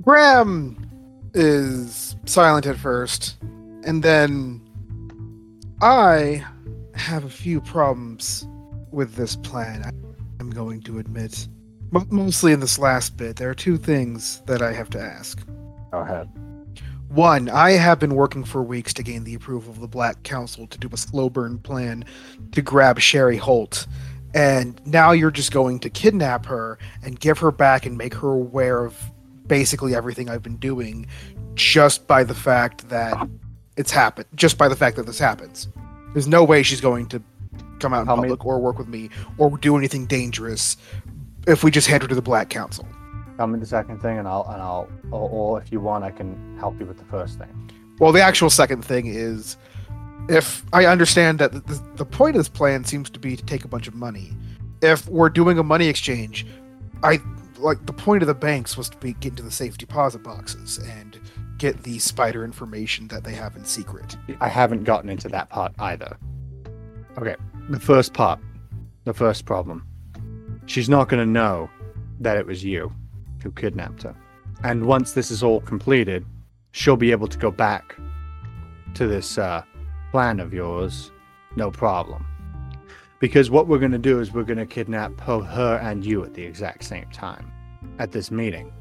Graham 0.00 0.88
is 1.34 2.16
silent 2.26 2.66
at 2.66 2.76
first, 2.76 3.36
and 3.84 4.02
then 4.02 4.60
I 5.80 6.44
have 6.94 7.24
a 7.24 7.30
few 7.30 7.60
problems 7.60 8.46
with 8.90 9.14
this 9.14 9.36
plan. 9.36 9.84
I- 9.84 9.90
I'm 10.40 10.50
going 10.50 10.82
to 10.82 10.98
admit, 10.98 11.48
mostly 12.10 12.52
in 12.52 12.60
this 12.60 12.78
last 12.78 13.16
bit. 13.16 13.36
There 13.36 13.48
are 13.48 13.54
two 13.54 13.76
things 13.76 14.42
that 14.46 14.60
I 14.60 14.72
have 14.72 14.90
to 14.90 15.00
ask. 15.00 15.46
Go 15.92 16.00
ahead. 16.00 16.28
One, 17.12 17.50
I 17.50 17.72
have 17.72 17.98
been 17.98 18.14
working 18.14 18.42
for 18.42 18.62
weeks 18.62 18.94
to 18.94 19.02
gain 19.02 19.24
the 19.24 19.34
approval 19.34 19.70
of 19.70 19.80
the 19.80 19.86
Black 19.86 20.22
Council 20.22 20.66
to 20.68 20.78
do 20.78 20.88
a 20.92 20.96
slow 20.96 21.28
burn 21.28 21.58
plan 21.58 22.06
to 22.52 22.62
grab 22.62 23.00
Sherry 23.00 23.36
Holt. 23.36 23.86
And 24.34 24.80
now 24.86 25.12
you're 25.12 25.30
just 25.30 25.52
going 25.52 25.78
to 25.80 25.90
kidnap 25.90 26.46
her 26.46 26.78
and 27.02 27.20
give 27.20 27.38
her 27.40 27.50
back 27.50 27.84
and 27.84 27.98
make 27.98 28.14
her 28.14 28.30
aware 28.30 28.86
of 28.86 28.98
basically 29.46 29.94
everything 29.94 30.30
I've 30.30 30.42
been 30.42 30.56
doing 30.56 31.06
just 31.54 32.06
by 32.06 32.24
the 32.24 32.34
fact 32.34 32.88
that 32.88 33.28
it's 33.76 33.90
happened. 33.90 34.28
Just 34.34 34.56
by 34.56 34.68
the 34.68 34.76
fact 34.76 34.96
that 34.96 35.04
this 35.04 35.18
happens. 35.18 35.68
There's 36.14 36.28
no 36.28 36.42
way 36.44 36.62
she's 36.62 36.80
going 36.80 37.08
to 37.08 37.22
come 37.78 37.92
out 37.92 38.00
in 38.00 38.06
Tell 38.06 38.16
me- 38.16 38.22
public 38.22 38.46
or 38.46 38.58
work 38.58 38.78
with 38.78 38.88
me 38.88 39.10
or 39.36 39.58
do 39.58 39.76
anything 39.76 40.06
dangerous 40.06 40.78
if 41.46 41.62
we 41.62 41.70
just 41.70 41.88
hand 41.88 42.04
her 42.04 42.08
to 42.08 42.14
the 42.14 42.22
Black 42.22 42.48
Council. 42.48 42.88
Tell 43.42 43.48
me 43.48 43.58
the 43.58 43.66
second 43.66 43.98
thing, 44.00 44.18
and 44.18 44.28
I'll 44.28 44.46
and 44.52 44.62
I'll 44.62 44.88
or, 45.10 45.28
or 45.28 45.60
if 45.60 45.72
you 45.72 45.80
want, 45.80 46.04
I 46.04 46.12
can 46.12 46.56
help 46.60 46.78
you 46.78 46.86
with 46.86 46.98
the 46.98 47.04
first 47.06 47.40
thing. 47.40 47.72
Well, 47.98 48.12
the 48.12 48.22
actual 48.22 48.50
second 48.50 48.84
thing 48.84 49.06
is 49.06 49.56
if 50.28 50.64
I 50.72 50.86
understand 50.86 51.40
that 51.40 51.50
the, 51.50 51.82
the 51.96 52.04
point 52.04 52.36
of 52.36 52.38
this 52.38 52.48
plan 52.48 52.84
seems 52.84 53.10
to 53.10 53.18
be 53.18 53.34
to 53.36 53.44
take 53.44 53.64
a 53.64 53.68
bunch 53.68 53.88
of 53.88 53.96
money. 53.96 54.30
If 54.80 55.08
we're 55.08 55.28
doing 55.28 55.58
a 55.58 55.64
money 55.64 55.88
exchange, 55.88 56.46
I 57.02 57.18
like 57.58 57.84
the 57.84 57.92
point 57.92 58.22
of 58.22 58.28
the 58.28 58.34
banks 58.34 58.76
was 58.76 58.88
to 58.90 58.96
be 58.98 59.14
get 59.14 59.30
into 59.30 59.42
the 59.42 59.50
safe 59.50 59.76
deposit 59.76 60.22
boxes 60.22 60.78
and 60.78 61.18
get 61.58 61.82
the 61.82 61.98
spider 61.98 62.44
information 62.44 63.08
that 63.08 63.24
they 63.24 63.32
have 63.32 63.56
in 63.56 63.64
secret. 63.64 64.16
I 64.40 64.46
haven't 64.46 64.84
gotten 64.84 65.10
into 65.10 65.28
that 65.30 65.48
part 65.48 65.72
either. 65.80 66.16
Okay, 67.18 67.34
the 67.70 67.80
first 67.80 68.14
part, 68.14 68.38
the 69.02 69.12
first 69.12 69.46
problem. 69.46 69.84
She's 70.66 70.88
not 70.88 71.08
going 71.08 71.18
to 71.18 71.28
know 71.28 71.68
that 72.20 72.36
it 72.36 72.46
was 72.46 72.62
you 72.62 72.92
who 73.42 73.50
kidnapped 73.52 74.02
her. 74.04 74.14
And 74.64 74.86
once 74.86 75.12
this 75.12 75.30
is 75.30 75.42
all 75.42 75.60
completed, 75.60 76.24
she'll 76.70 76.96
be 76.96 77.10
able 77.10 77.28
to 77.28 77.38
go 77.38 77.50
back 77.50 77.96
to 78.94 79.06
this 79.06 79.38
uh, 79.38 79.62
plan 80.10 80.40
of 80.40 80.52
yours, 80.52 81.10
no 81.56 81.70
problem. 81.70 82.26
Because 83.18 83.50
what 83.50 83.68
we're 83.68 83.78
going 83.78 83.92
to 83.92 83.98
do 83.98 84.20
is 84.20 84.32
we're 84.32 84.42
going 84.42 84.58
to 84.58 84.66
kidnap 84.66 85.20
her, 85.20 85.40
her 85.40 85.76
and 85.78 86.04
you 86.04 86.24
at 86.24 86.34
the 86.34 86.42
exact 86.42 86.84
same 86.84 87.08
time 87.10 87.50
at 87.98 88.12
this 88.12 88.30
meeting. 88.30 88.72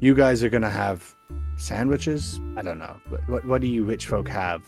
You 0.00 0.14
guys 0.14 0.42
are 0.42 0.48
going 0.48 0.62
to 0.62 0.70
have 0.70 1.14
sandwiches? 1.56 2.40
I 2.56 2.62
don't 2.62 2.78
know. 2.78 2.96
What, 3.08 3.28
what, 3.28 3.44
what 3.46 3.60
do 3.60 3.68
you 3.68 3.84
rich 3.84 4.06
folk 4.06 4.28
have 4.28 4.62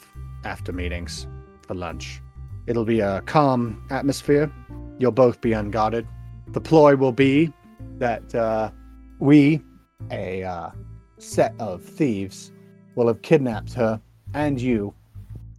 after 0.45 0.73
meetings 0.73 1.27
for 1.67 1.75
lunch? 1.75 2.21
It'll 2.67 2.85
be 2.85 3.01
a 3.01 3.21
calm 3.23 3.85
atmosphere. 3.91 4.53
You'll 4.99 5.13
both 5.13 5.41
be 5.41 5.53
unguarded. 5.53 6.07
The 6.49 6.61
ploy 6.61 6.95
will 6.95 7.13
be 7.13 7.53
that 7.99 8.35
uh, 8.35 8.71
we, 9.19 9.63
a 10.11 10.43
uh, 10.43 10.71
set 11.19 11.55
of 11.59 11.83
thieves, 11.83 12.53
will 12.95 13.09
have 13.09 13.23
kidnapped 13.23 13.73
her 13.75 14.01
and 14.35 14.61
you 14.61 14.95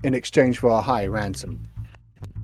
in 0.03 0.13
exchange 0.13 0.59
for 0.59 0.69
a 0.69 0.81
high 0.81 1.07
ransom 1.07 1.61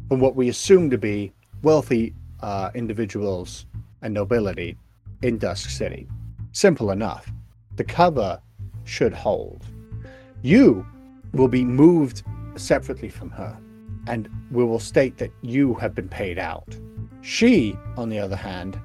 from 0.10 0.20
what 0.20 0.36
we 0.36 0.50
assume 0.50 0.90
to 0.90 0.98
be 0.98 1.32
wealthy 1.62 2.14
uh, 2.42 2.72
individuals 2.74 3.66
and 4.02 4.14
nobility 4.14 4.78
in 5.22 5.38
Dusk 5.38 5.70
City. 5.70 6.08
Simple 6.52 6.92
enough. 6.92 7.32
The 7.76 7.84
cover 7.84 8.42
should 8.84 9.14
hold. 9.14 9.64
You 10.42 10.86
will 11.34 11.48
be 11.48 11.64
moved 11.64 12.24
separately 12.56 13.10
from 13.10 13.30
her, 13.32 13.58
and 14.08 14.30
we 14.52 14.64
will 14.64 14.80
state 14.80 15.18
that 15.18 15.32
you 15.42 15.76
have 15.76 15.96
been 15.96 16.10
paid 16.10 16.38
out. 16.38 16.76
She, 17.22 17.78
on 17.96 18.10
the 18.10 18.20
other 18.20 18.36
hand, 18.36 18.80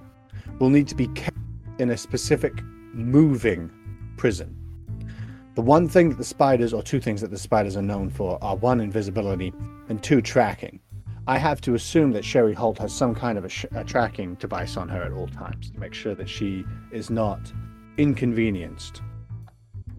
will 0.59 0.71
need 0.71 0.89
to 0.89 0.95
be 0.95 1.09
kept 1.09 1.39
in 1.79 1.91
a 1.91 1.97
specific 1.97 2.63
moving 2.93 3.71
prison. 4.17 4.55
The 5.55 5.63
one 5.63 5.89
thing 5.89 6.11
that 6.11 6.19
the 6.19 6.25
spiders, 6.25 6.73
or 6.73 6.83
two 6.83 7.01
things 7.01 7.21
that 7.23 7.31
the 7.31 7.39
spiders 7.39 7.77
are 7.77 7.83
known 7.83 8.11
for, 8.11 8.39
are 8.43 8.57
one, 8.57 8.81
invisibility, 8.81 9.53
and 9.89 10.03
two, 10.03 10.21
tracking. 10.21 10.81
I 11.27 11.39
have 11.39 11.61
to 11.63 11.75
assume 11.75 12.13
that 12.13 12.25
Sherry 12.25 12.55
Holt 12.55 12.79
has 12.79 12.93
some 12.93 13.15
kind 13.15 13.37
of 13.37 13.45
a, 13.45 13.49
sh- 13.49 13.67
a 13.75 13.83
tracking 13.83 14.35
device 14.35 14.77
on 14.77 14.89
her 14.91 15.03
at 15.03 15.13
all 15.13 15.27
times 15.29 15.71
to 15.71 15.81
make 15.81 15.95
sure 15.95 16.15
that 16.15 16.29
she 16.29 16.65
is 16.93 17.11
not 17.11 17.41
inconvenienced. 17.97 19.03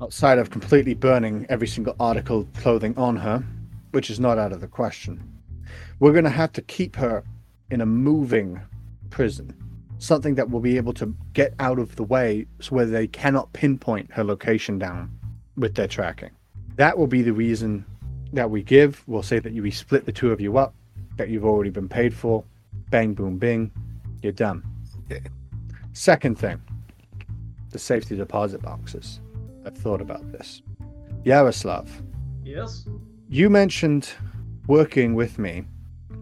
Outside 0.01 0.37
of 0.37 0.51
completely 0.51 0.93
burning 0.93 1.45
every 1.49 1.67
single 1.67 1.95
article 1.99 2.41
of 2.41 2.53
clothing 2.53 2.95
on 2.95 3.15
her, 3.15 3.43
which 3.91 4.09
is 4.09 4.19
not 4.19 4.37
out 4.37 4.53
of 4.53 4.61
the 4.61 4.67
question, 4.67 5.21
we're 5.99 6.13
going 6.13 6.23
to 6.23 6.29
have 6.29 6.53
to 6.53 6.61
keep 6.61 6.95
her 6.95 7.23
in 7.71 7.81
a 7.81 7.85
moving 7.85 8.61
prison. 9.09 9.53
Something 9.99 10.35
that 10.35 10.49
will 10.49 10.59
be 10.59 10.77
able 10.77 10.93
to 10.93 11.15
get 11.33 11.53
out 11.59 11.79
of 11.79 11.95
the 11.95 12.03
way 12.03 12.45
so 12.59 12.75
where 12.75 12.85
they 12.85 13.07
cannot 13.07 13.51
pinpoint 13.53 14.11
her 14.11 14.23
location 14.23 14.77
down 14.77 15.11
with 15.55 15.75
their 15.75 15.87
tracking. 15.87 16.29
That 16.75 16.97
will 16.97 17.07
be 17.07 17.23
the 17.23 17.33
reason 17.33 17.83
that 18.33 18.49
we 18.51 18.61
give. 18.61 19.03
We'll 19.07 19.23
say 19.23 19.39
that 19.39 19.53
you 19.53 19.63
we 19.63 19.71
split 19.71 20.05
the 20.05 20.11
two 20.11 20.31
of 20.31 20.39
you 20.39 20.57
up, 20.57 20.75
that 21.17 21.29
you've 21.29 21.45
already 21.45 21.71
been 21.71 21.89
paid 21.89 22.13
for. 22.13 22.43
Bang, 22.89 23.13
boom, 23.13 23.37
bing. 23.37 23.71
You're 24.21 24.31
done. 24.33 24.63
Okay. 25.05 25.21
Second 25.93 26.37
thing 26.37 26.61
the 27.71 27.79
safety 27.79 28.15
deposit 28.15 28.61
boxes. 28.61 29.19
I've 29.65 29.77
thought 29.77 29.99
about 30.01 30.31
this. 30.31 30.61
Yaroslav, 31.25 32.01
Yes? 32.43 32.87
you 33.27 33.49
mentioned 33.49 34.09
working 34.67 35.15
with 35.15 35.37
me 35.37 35.65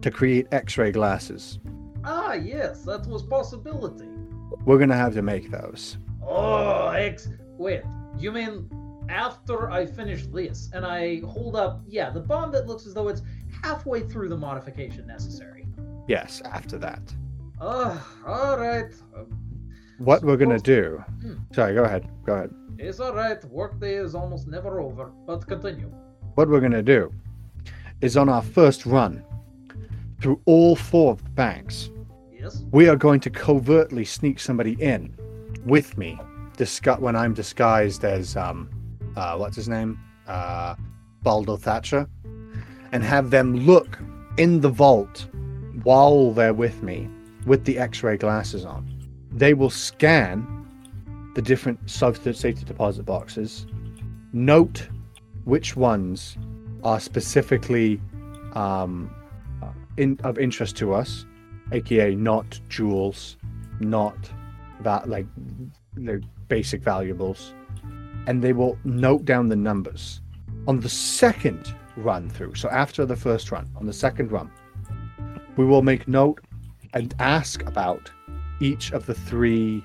to 0.02 0.10
create 0.10 0.48
x 0.50 0.76
ray 0.76 0.90
glasses. 0.90 1.58
Ah, 2.06 2.34
yes, 2.34 2.82
that 2.82 3.06
was 3.06 3.22
possibility. 3.22 4.08
We're 4.64 4.78
going 4.78 4.90
to 4.90 4.96
have 4.96 5.14
to 5.14 5.22
make 5.22 5.50
those. 5.50 5.98
Oh, 6.26 6.88
ex. 6.88 7.28
Wait, 7.58 7.82
you 8.18 8.30
mean 8.32 8.70
after 9.08 9.70
I 9.70 9.86
finish 9.86 10.26
this 10.26 10.70
and 10.72 10.84
I 10.86 11.20
hold 11.20 11.56
up, 11.56 11.82
yeah, 11.86 12.10
the 12.10 12.20
bomb 12.20 12.52
that 12.52 12.66
looks 12.66 12.86
as 12.86 12.94
though 12.94 13.08
it's 13.08 13.22
halfway 13.62 14.00
through 14.00 14.28
the 14.28 14.36
modification 14.36 15.06
necessary? 15.06 15.66
Yes, 16.08 16.40
after 16.44 16.78
that. 16.78 17.02
Ah, 17.60 18.06
alright. 18.26 18.94
Um, 19.16 19.26
What 19.98 20.22
we're 20.22 20.36
going 20.36 20.50
to 20.50 20.58
Suppose- 20.58 20.62
do. 20.62 21.04
Hmm. 21.28 21.34
Sorry, 21.52 21.74
go 21.74 21.84
ahead. 21.84 22.08
Go 22.24 22.34
ahead. 22.34 22.54
It's 22.78 23.00
alright, 23.00 23.42
workday 23.46 23.94
is 23.96 24.14
almost 24.14 24.46
never 24.46 24.80
over, 24.80 25.10
but 25.26 25.46
continue. 25.46 25.90
What 26.34 26.48
we're 26.50 26.60
going 26.60 26.72
to 26.72 26.82
do 26.82 27.10
is 28.02 28.16
on 28.16 28.28
our 28.28 28.42
first 28.42 28.84
run 28.84 29.24
through 30.20 30.40
all 30.44 30.76
four 30.76 31.12
of 31.12 31.24
the 31.24 31.30
banks, 31.30 31.88
Yes? 32.46 32.62
we 32.70 32.88
are 32.88 32.96
going 32.96 33.20
to 33.20 33.30
covertly 33.30 34.04
sneak 34.04 34.38
somebody 34.38 34.80
in 34.80 35.14
with 35.64 35.98
me 35.98 36.18
when 37.00 37.16
I'm 37.16 37.34
disguised 37.34 38.04
as 38.04 38.36
um 38.36 38.70
uh 39.16 39.36
what's 39.36 39.56
his 39.56 39.68
name? 39.68 39.98
Uh 40.26 40.74
Baldo 41.22 41.56
Thatcher. 41.56 42.08
and 42.92 43.02
have 43.02 43.30
them 43.30 43.56
look 43.56 43.98
in 44.36 44.60
the 44.60 44.68
vault 44.68 45.26
while 45.82 46.30
they're 46.32 46.54
with 46.54 46.82
me 46.82 47.08
with 47.46 47.64
the 47.64 47.78
x-ray 47.78 48.16
glasses 48.16 48.64
on. 48.64 48.80
They 49.32 49.54
will 49.54 49.70
scan 49.70 50.46
the 51.34 51.42
different 51.42 51.90
safety 51.90 52.64
deposit 52.64 53.04
boxes, 53.04 53.66
note 54.32 54.88
which 55.44 55.76
ones 55.76 56.38
are 56.84 57.00
specifically 57.00 58.00
um, 58.52 59.10
in, 59.96 60.18
of 60.24 60.38
interest 60.38 60.76
to 60.76 60.94
us, 60.94 61.26
aka 61.72 62.14
not 62.14 62.60
jewels, 62.68 63.36
not 63.80 64.16
that 64.80 65.08
like 65.08 65.26
the 65.94 66.22
basic 66.48 66.82
valuables, 66.82 67.54
and 68.26 68.42
they 68.42 68.52
will 68.52 68.78
note 68.84 69.24
down 69.24 69.48
the 69.48 69.56
numbers 69.56 70.20
on 70.68 70.80
the 70.80 70.88
second 70.88 71.74
run 71.96 72.28
through. 72.28 72.54
So 72.54 72.68
after 72.68 73.06
the 73.06 73.16
first 73.16 73.50
run, 73.50 73.68
on 73.76 73.86
the 73.86 73.92
second 73.92 74.30
run, 74.30 74.50
we 75.56 75.64
will 75.64 75.82
make 75.82 76.06
note 76.06 76.40
and 76.92 77.14
ask 77.18 77.62
about 77.66 78.10
each 78.60 78.92
of 78.92 79.06
the 79.06 79.14
three. 79.14 79.84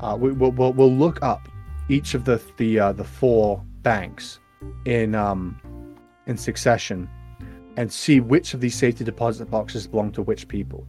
Uh, 0.00 0.16
we, 0.18 0.32
will 0.32 0.52
we'll, 0.52 0.72
we'll 0.72 0.92
look 0.92 1.22
up 1.22 1.48
each 1.88 2.14
of 2.14 2.24
the 2.24 2.40
the 2.56 2.78
uh, 2.78 2.92
the 2.92 3.04
four 3.04 3.62
banks 3.82 4.40
in 4.86 5.14
um 5.14 5.60
in 6.26 6.36
succession 6.36 7.08
and 7.76 7.92
see 7.92 8.20
which 8.20 8.54
of 8.54 8.60
these 8.60 8.74
safety 8.74 9.04
deposit 9.04 9.50
boxes 9.50 9.86
belong 9.86 10.12
to 10.12 10.22
which 10.22 10.48
people. 10.48 10.88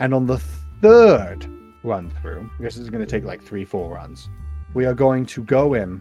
And 0.00 0.12
on 0.12 0.26
the 0.26 0.38
third 0.82 1.46
run 1.82 2.10
through, 2.22 2.50
I 2.58 2.62
guess 2.62 2.76
is 2.76 2.90
going 2.90 3.04
to 3.04 3.10
take 3.10 3.24
like 3.24 3.42
three, 3.42 3.64
four 3.64 3.94
runs, 3.94 4.28
we 4.74 4.86
are 4.86 4.94
going 4.94 5.26
to 5.26 5.44
go 5.44 5.74
in 5.74 6.00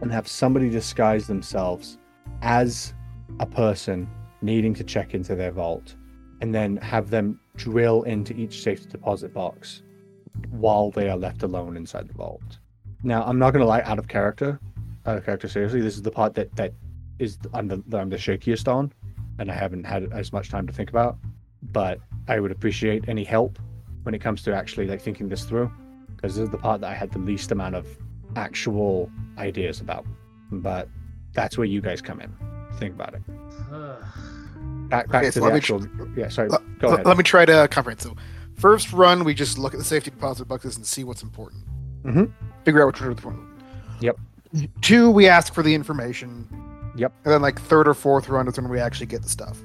and 0.00 0.12
have 0.12 0.28
somebody 0.28 0.70
disguise 0.70 1.26
themselves 1.26 1.98
as 2.42 2.94
a 3.40 3.46
person 3.46 4.08
needing 4.42 4.74
to 4.74 4.84
check 4.84 5.14
into 5.14 5.34
their 5.34 5.50
vault 5.50 5.96
and 6.40 6.54
then 6.54 6.76
have 6.78 7.10
them 7.10 7.38
drill 7.56 8.02
into 8.04 8.34
each 8.34 8.62
safety 8.62 8.88
deposit 8.88 9.34
box 9.34 9.82
while 10.50 10.90
they 10.90 11.10
are 11.10 11.16
left 11.16 11.42
alone 11.42 11.76
inside 11.76 12.08
the 12.08 12.14
vault. 12.14 12.58
Now, 13.02 13.24
I'm 13.24 13.38
not 13.38 13.50
going 13.50 13.60
to 13.60 13.66
lie, 13.66 13.82
out 13.82 13.98
of 13.98 14.08
character, 14.08 14.58
out 15.06 15.18
of 15.18 15.24
character, 15.24 15.48
seriously, 15.48 15.80
this 15.80 15.96
is 15.96 16.02
the 16.02 16.10
part 16.10 16.34
that, 16.34 16.54
that 16.56 16.72
is 17.18 17.36
the, 17.38 17.48
that 17.88 18.00
I'm 18.00 18.08
the 18.08 18.16
shakiest 18.16 18.72
on 18.72 18.92
and 19.40 19.50
I 19.50 19.54
haven't 19.54 19.84
had 19.84 20.12
as 20.12 20.32
much 20.32 20.50
time 20.50 20.66
to 20.68 20.72
think 20.72 20.90
about. 20.90 21.16
But 21.62 21.98
I 22.28 22.38
would 22.40 22.52
appreciate 22.52 23.08
any 23.08 23.24
help 23.24 23.58
when 24.04 24.14
it 24.14 24.20
comes 24.20 24.42
to 24.44 24.54
actually 24.54 24.86
like 24.86 25.00
thinking 25.02 25.28
this 25.28 25.44
through, 25.44 25.70
because 26.14 26.36
this 26.36 26.44
is 26.44 26.50
the 26.50 26.58
part 26.58 26.80
that 26.82 26.90
I 26.90 26.94
had 26.94 27.10
the 27.10 27.18
least 27.18 27.50
amount 27.50 27.74
of 27.74 27.86
actual 28.36 29.10
ideas 29.38 29.80
about. 29.80 30.06
But 30.52 30.88
that's 31.32 31.58
where 31.58 31.66
you 31.66 31.80
guys 31.80 32.00
come 32.00 32.20
in. 32.20 32.32
Think 32.78 32.94
about 32.94 33.14
it. 33.14 33.22
Back 34.90 35.06
back 35.08 35.22
Okay, 35.22 35.26
to 35.26 35.32
so 35.32 35.40
the 35.40 35.44
let 35.46 35.52
me 35.52 35.56
actual. 35.58 35.86
yeah, 36.16 36.28
sorry. 36.28 36.48
Let- 36.48 36.78
Go 36.80 36.88
let, 36.88 36.94
ahead. 36.94 37.06
let 37.06 37.16
me 37.16 37.22
try 37.22 37.44
to 37.44 37.68
comprehend. 37.70 38.00
So, 38.00 38.16
first 38.56 38.92
run, 38.92 39.22
we 39.22 39.34
just 39.34 39.56
look 39.56 39.72
at 39.72 39.78
the 39.78 39.84
safety 39.84 40.10
deposit 40.10 40.46
boxes 40.46 40.76
and 40.76 40.84
see 40.84 41.04
what's 41.04 41.22
important. 41.22 41.62
Mm-hmm. 42.02 42.24
Figure 42.64 42.82
out 42.82 42.86
which 42.88 43.00
one's 43.00 43.06
are 43.08 43.10
important. 43.12 43.46
Yep. 44.00 44.16
Two, 44.80 45.10
we 45.12 45.28
ask 45.28 45.54
for 45.54 45.62
the 45.62 45.72
information. 45.74 46.48
Yep. 47.00 47.14
And 47.24 47.32
then, 47.32 47.40
like 47.40 47.58
third 47.58 47.88
or 47.88 47.94
fourth 47.94 48.28
run 48.28 48.46
is 48.46 48.58
when 48.58 48.68
we 48.68 48.78
actually 48.78 49.06
get 49.06 49.22
the 49.22 49.28
stuff. 49.30 49.58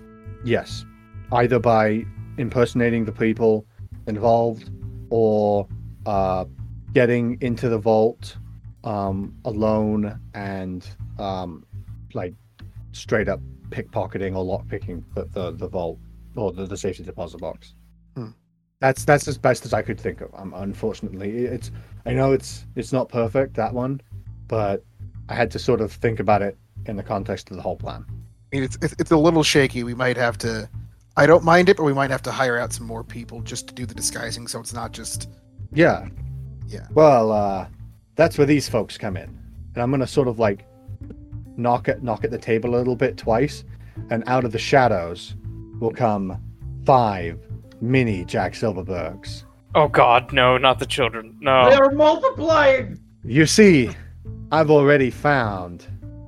Yes, 0.46 0.86
either 1.34 1.60
by 1.60 2.06
impersonating 2.38 3.04
the 3.04 3.12
people 3.12 3.66
involved 4.08 4.72
or 5.10 5.68
uh, 6.06 6.46
getting 6.94 7.38
into 7.42 7.68
the 7.68 7.78
vault 7.78 8.38
um, 8.86 9.36
alone 9.44 10.18
and 10.34 10.88
um, 11.20 11.66
like 12.14 12.34
straight 12.94 13.28
up 13.28 13.42
pickpocketing 13.70 14.38
or 14.38 14.46
lockpicking 14.46 15.04
the, 15.14 15.26
the, 15.26 15.52
the 15.52 15.68
vault 15.68 16.00
or 16.38 16.54
the, 16.54 16.66
the 16.66 16.78
safety 16.78 17.04
deposit 17.04 17.42
box. 17.42 17.74
Hmm. 18.16 18.30
That's 18.80 19.04
that's 19.04 19.28
as 19.28 19.38
best 19.38 19.66
as 19.66 19.74
I 19.74 19.82
could 19.82 20.00
think 20.00 20.22
of. 20.22 20.34
Um, 20.36 20.54
unfortunately, 20.56 21.40
it's 21.40 21.70
I 22.06 22.14
know 22.14 22.32
it's 22.32 22.66
it's 22.78 22.94
not 22.94 23.10
perfect 23.10 23.56
that 23.56 23.74
one, 23.74 24.00
but 24.48 24.86
I 25.28 25.34
had 25.34 25.52
to 25.52 25.60
sort 25.60 25.82
of 25.82 25.92
think 25.92 26.22
about 26.22 26.42
it 26.42 26.58
in 26.88 26.96
the 26.96 27.04
context 27.04 27.50
of 27.52 27.58
the 27.58 27.62
whole 27.62 27.76
plan. 27.76 28.06
I 28.10 28.56
mean, 28.56 28.64
it's, 28.64 28.78
it's 28.82 28.96
it's 29.00 29.12
a 29.12 29.18
little 29.18 29.44
shaky. 29.44 29.84
We 29.84 29.94
might 29.94 30.18
have 30.18 30.38
to. 30.40 30.70
I 31.18 31.26
don't 31.26 31.44
mind 31.44 31.70
it, 31.70 31.78
but 31.78 31.84
we 31.84 31.94
might 31.94 32.12
have 32.12 32.22
to 32.24 32.32
hire 32.32 32.58
out 32.58 32.74
some 32.74 32.86
more 32.86 33.04
people 33.04 33.42
just 33.42 33.68
to 33.68 33.74
do 33.74 33.86
the 33.86 33.96
disguising, 33.96 34.48
so 34.48 34.60
it's 34.60 34.74
not 34.74 34.92
just. 34.92 35.30
Yeah. 35.74 36.08
Yeah. 36.68 36.88
Well, 36.94 37.32
uh, 37.32 37.68
that's 38.16 38.38
where 38.38 38.48
these 38.48 38.68
folks 38.70 38.98
come 38.98 39.18
in, 39.18 39.38
and 39.74 39.84
I'm 39.84 39.92
gonna 39.92 40.08
sort 40.08 40.28
of 40.28 40.40
like 40.40 40.66
knock 41.58 41.88
at 41.88 42.04
knock 42.04 42.24
at 42.24 42.32
the 42.32 42.38
table 42.38 42.76
a 42.76 42.78
little 42.78 42.96
bit 42.96 43.18
twice, 43.18 43.64
and 44.10 44.24
out 44.28 44.46
of 44.46 44.52
the 44.52 44.60
shadows 44.60 45.36
will 45.80 45.92
come 45.92 46.42
five 46.86 47.40
mini 47.82 48.26
Jack 48.26 48.54
Silverbergs. 48.54 49.44
Oh 49.74 49.88
God, 49.88 50.32
no, 50.32 50.58
not 50.58 50.80
the 50.80 50.86
children. 50.86 51.38
No. 51.42 51.70
They 51.70 51.76
are 51.76 51.92
multiplying. 51.92 53.00
You 53.24 53.46
see, 53.46 53.90
I've 54.52 54.72
already 54.72 55.10
found 55.10 55.86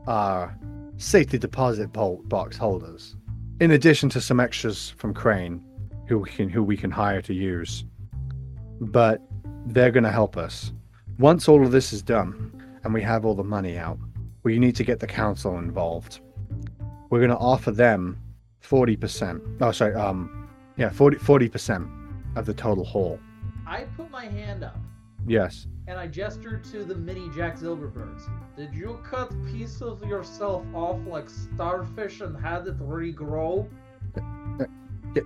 our 0.08 0.58
safety 0.98 1.38
deposit 1.38 1.92
box 1.94 2.58
holders, 2.58 3.16
in 3.60 3.72
addition 3.72 4.10
to 4.10 4.22
some 4.22 4.40
extras 4.40 4.92
from 4.98 5.14
Crane, 5.14 5.64
who 6.08 6.20
we 6.20 6.30
can 6.30 6.50
who 6.50 6.64
we 6.64 6.78
can 6.78 6.92
hire 6.92 7.22
to 7.22 7.34
use. 7.34 7.84
But 8.80 9.22
they're 9.66 9.92
going 9.92 10.04
to 10.04 10.12
help 10.12 10.38
us. 10.38 10.72
Once 11.20 11.48
all 11.48 11.66
of 11.66 11.72
this 11.72 11.92
is 11.92 12.02
done 12.02 12.52
and 12.84 12.94
we 12.94 13.02
have 13.02 13.26
all 13.26 13.34
the 13.34 13.44
money 13.44 13.78
out, 13.78 13.98
we 14.44 14.60
need 14.60 14.76
to 14.76 14.84
get 14.84 15.00
the 15.00 15.08
council 15.08 15.58
involved. 15.58 16.20
We're 17.10 17.20
going 17.20 17.32
to 17.32 17.38
offer 17.38 17.72
them 17.72 18.22
40%. 18.64 19.42
Oh, 19.62 19.72
sorry. 19.72 19.96
Um, 19.96 20.48
yeah, 20.78 20.90
40 20.92 21.50
percent 21.50 21.88
of 22.36 22.46
the 22.46 22.54
total 22.54 22.86
haul. 22.86 23.20
I 23.66 23.84
put 23.98 24.12
my 24.12 24.26
hand 24.26 24.64
up 24.64 24.78
Yes. 25.28 25.68
and 25.88 25.98
I 26.00 26.08
gestured 26.08 26.64
to 26.66 26.84
the 26.84 26.96
mini 26.96 27.30
Jack 27.36 27.58
Silverbergs. 27.58 28.24
Did 28.56 28.74
you 28.74 29.00
cut 29.04 29.32
pieces 29.46 29.82
of 29.82 30.04
yourself 30.04 30.66
off 30.74 31.00
like 31.06 31.30
starfish 31.30 32.22
and 32.22 32.36
had 32.38 32.68
it 32.68 32.80
regrow? 32.80 33.68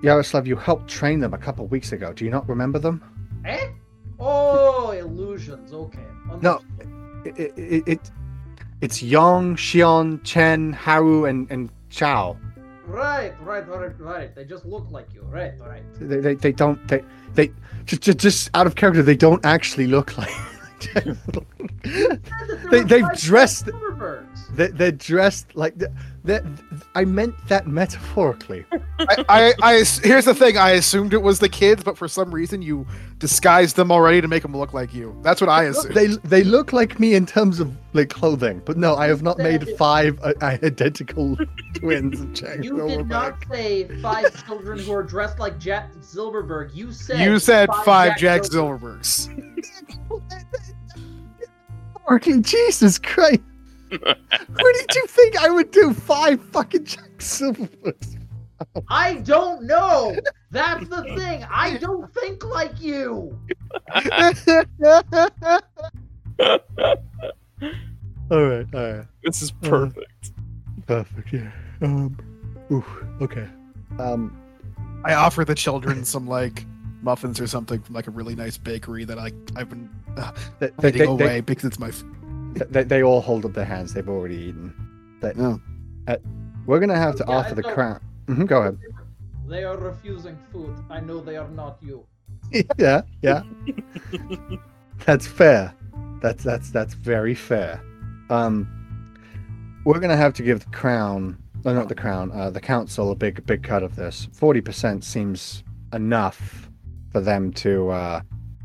Yaroslav, 0.04 0.48
you 0.48 0.56
helped 0.56 0.88
train 0.88 1.20
them 1.20 1.34
a 1.34 1.38
couple 1.38 1.66
weeks 1.68 1.92
ago. 1.92 2.14
Do 2.14 2.26
you 2.26 2.32
not 2.32 2.48
remember 2.48 2.80
them? 2.80 3.04
Eh? 3.46 3.70
Oh, 4.20 4.92
illusions. 4.92 5.74
Okay. 5.74 6.00
No. 6.42 6.60
understood. 6.60 7.38
It, 7.38 7.54
it, 7.58 7.88
it 7.88 8.12
it's 8.82 9.04
Yong, 9.04 9.56
Xion, 9.56 10.24
Chen, 10.24 10.74
Haru, 10.74 11.26
and 11.26 11.50
and 11.52 11.70
Chao. 11.90 12.38
Right, 12.92 13.34
right, 13.42 13.68
right, 13.68 14.00
right. 14.00 14.36
They 14.36 14.46
just 14.46 14.66
look 14.66 14.86
like 14.92 15.08
you. 15.14 15.22
Right, 15.24 15.54
right. 15.60 15.84
They, 16.00 16.20
they, 16.20 16.36
they 16.36 16.52
don't 16.52 16.86
they 16.88 17.04
they 17.36 17.52
just, 17.86 18.02
just 18.02 18.18
just 18.18 18.50
out 18.54 18.68
of 18.68 18.76
character. 18.76 19.02
They 19.02 19.16
don't 19.16 19.44
actually 19.46 19.88
look 19.88 20.18
like. 20.22 20.30
They- 22.72 22.84
they've 22.84 23.12
dressed- 23.18 23.70
they, 24.54 24.68
they're 24.68 24.92
dressed 24.92 25.56
like 25.56 25.76
that. 26.24 26.44
That 26.44 26.84
I 26.96 27.06
meant 27.06 27.34
that 27.48 27.68
metaphorically. 27.68 28.66
I, 29.00 29.26
I, 29.30 29.54
I 29.62 29.74
here's 30.04 30.26
the 30.26 30.36
thing. 30.36 30.58
I 30.58 30.72
assumed 30.72 31.14
it 31.14 31.22
was 31.22 31.40
the 31.40 31.50
kids, 31.50 31.84
but 31.84 31.98
for 31.98 32.08
some 32.08 32.32
reason 32.32 32.62
you 32.62 32.86
disguised 33.20 33.76
them 33.76 33.92
already 33.92 34.22
to 34.22 34.28
make 34.28 34.44
them 34.44 34.56
look 34.56 34.74
like 34.74 34.94
you. 34.94 35.18
That's 35.24 35.42
what 35.42 35.50
I 35.50 35.64
assumed. 35.66 35.96
They 35.96 36.08
they 36.24 36.44
look 36.44 36.74
like 36.74 37.00
me 37.00 37.16
in 37.16 37.26
terms 37.26 37.60
of 37.60 37.76
like 37.94 38.10
clothing, 38.10 38.62
but 38.66 38.78
no, 38.78 38.96
I 38.96 39.08
have 39.08 39.22
not 39.24 39.38
made 39.38 39.68
five 39.78 40.20
uh, 40.24 40.34
identical 40.42 41.38
twins 41.74 42.20
of 42.22 42.34
Jack 42.34 42.64
You 42.64 42.88
did 42.88 43.08
not 43.08 43.40
Silverback. 43.42 43.54
say 43.54 44.02
five 44.02 44.46
children 44.46 44.80
who 44.80 44.94
are 44.94 45.04
dressed 45.04 45.40
like 45.40 45.58
Jack 45.60 45.92
Silverberg. 46.02 46.72
You 46.74 46.92
said 46.92 47.20
you 47.20 47.40
said 47.40 47.70
five 47.84 48.18
Jack 48.18 48.44
Silver- 48.46 49.00
Silverbergs. 49.00 49.62
Fucking 52.08 52.44
Jesus 52.44 52.98
Christ! 53.00 53.40
Where 54.00 54.74
did 54.74 54.96
you 54.96 55.06
think 55.08 55.38
I 55.42 55.50
would 55.50 55.72
do 55.72 55.94
five 55.94 56.42
fucking 56.52 56.86
Jack 56.86 57.18
Silverbergs? 57.18 58.18
I 58.90 59.16
don't 59.16 59.64
know. 59.64 60.16
That's 60.52 60.88
the 60.88 61.04
thing. 61.16 61.44
I 61.50 61.78
don't 61.78 62.14
think 62.14 62.46
like 62.46 62.80
you. 62.80 63.38
all 68.32 68.44
right, 68.44 68.66
all 68.74 68.94
right, 68.94 69.06
This 69.24 69.42
is 69.42 69.52
Uh, 69.64 69.70
perfect. 69.70 70.32
perfect. 70.88 71.34
Yeah. 71.34 71.52
Um. 71.82 72.18
Ooh. 72.72 72.86
Okay. 73.22 73.48
Um. 74.00 74.38
I 75.04 75.16
offer 75.16 75.44
the 75.44 75.56
children 75.56 76.06
some 76.14 76.28
like 76.28 76.66
muffins 77.02 77.40
or 77.42 77.48
something 77.48 77.82
from 77.82 77.96
like 77.96 78.08
a 78.08 78.12
really 78.12 78.36
nice 78.36 78.58
bakery 78.58 79.04
that 79.06 79.18
I 79.18 79.32
I've 79.56 79.70
been 79.70 79.90
uh, 80.18 80.32
They, 80.60 80.68
they, 80.68 80.92
hiding 80.92 81.18
they, 81.18 81.24
away 81.26 81.42
because 81.42 81.66
it's 81.66 81.80
my. 81.80 81.92
F- 82.56 82.60
they, 82.60 82.66
they, 82.72 82.84
they 82.84 83.04
all 83.04 83.22
hold 83.22 83.46
up 83.46 83.54
their 83.54 83.66
hands. 83.66 83.94
They've 83.94 84.08
already 84.10 84.36
eaten. 84.38 84.74
But 85.22 85.36
Oh. 85.40 85.60
uh, 86.08 86.18
we're 86.66 86.80
gonna 86.80 86.98
have 86.98 87.16
to 87.18 87.26
Yeah, 87.28 87.36
offer 87.36 87.56
the 87.56 87.66
I 87.66 87.70
know. 87.70 87.74
crown. 87.76 88.00
Mhm, 88.28 88.48
go 88.48 88.60
ahead. 88.62 88.78
They 89.48 89.64
are 89.64 89.78
refusing 89.78 90.38
food. 90.52 90.76
I 90.90 91.00
know 91.02 91.20
they 91.20 91.38
are 91.38 91.50
not 91.50 91.78
you. 91.82 92.06
yeah, 92.78 93.02
yeah. 93.22 93.44
that's 95.06 95.28
fair. 95.28 95.74
That's 96.22 96.44
that's 96.44 96.70
that's 96.72 96.94
very 96.94 97.36
fair. 97.36 97.82
Um, 98.30 98.68
we're 99.86 100.00
gonna 100.00 100.18
have 100.18 100.34
to 100.36 100.44
give 100.44 100.60
the 100.62 100.70
crown 100.72 101.38
no, 101.64 101.74
not 101.76 101.90
the 101.90 101.96
crown, 101.96 102.32
uh, 102.32 102.50
the 102.50 102.60
council, 102.62 103.12
a 103.12 103.16
big, 103.16 103.46
big 103.46 103.62
cut 103.62 103.84
of 103.84 103.96
this. 103.96 104.28
40% 104.36 105.04
seems 105.04 105.64
enough 105.94 106.72
for 107.12 107.22
them 107.22 107.52
to 107.54 107.90
uh, 107.90 108.22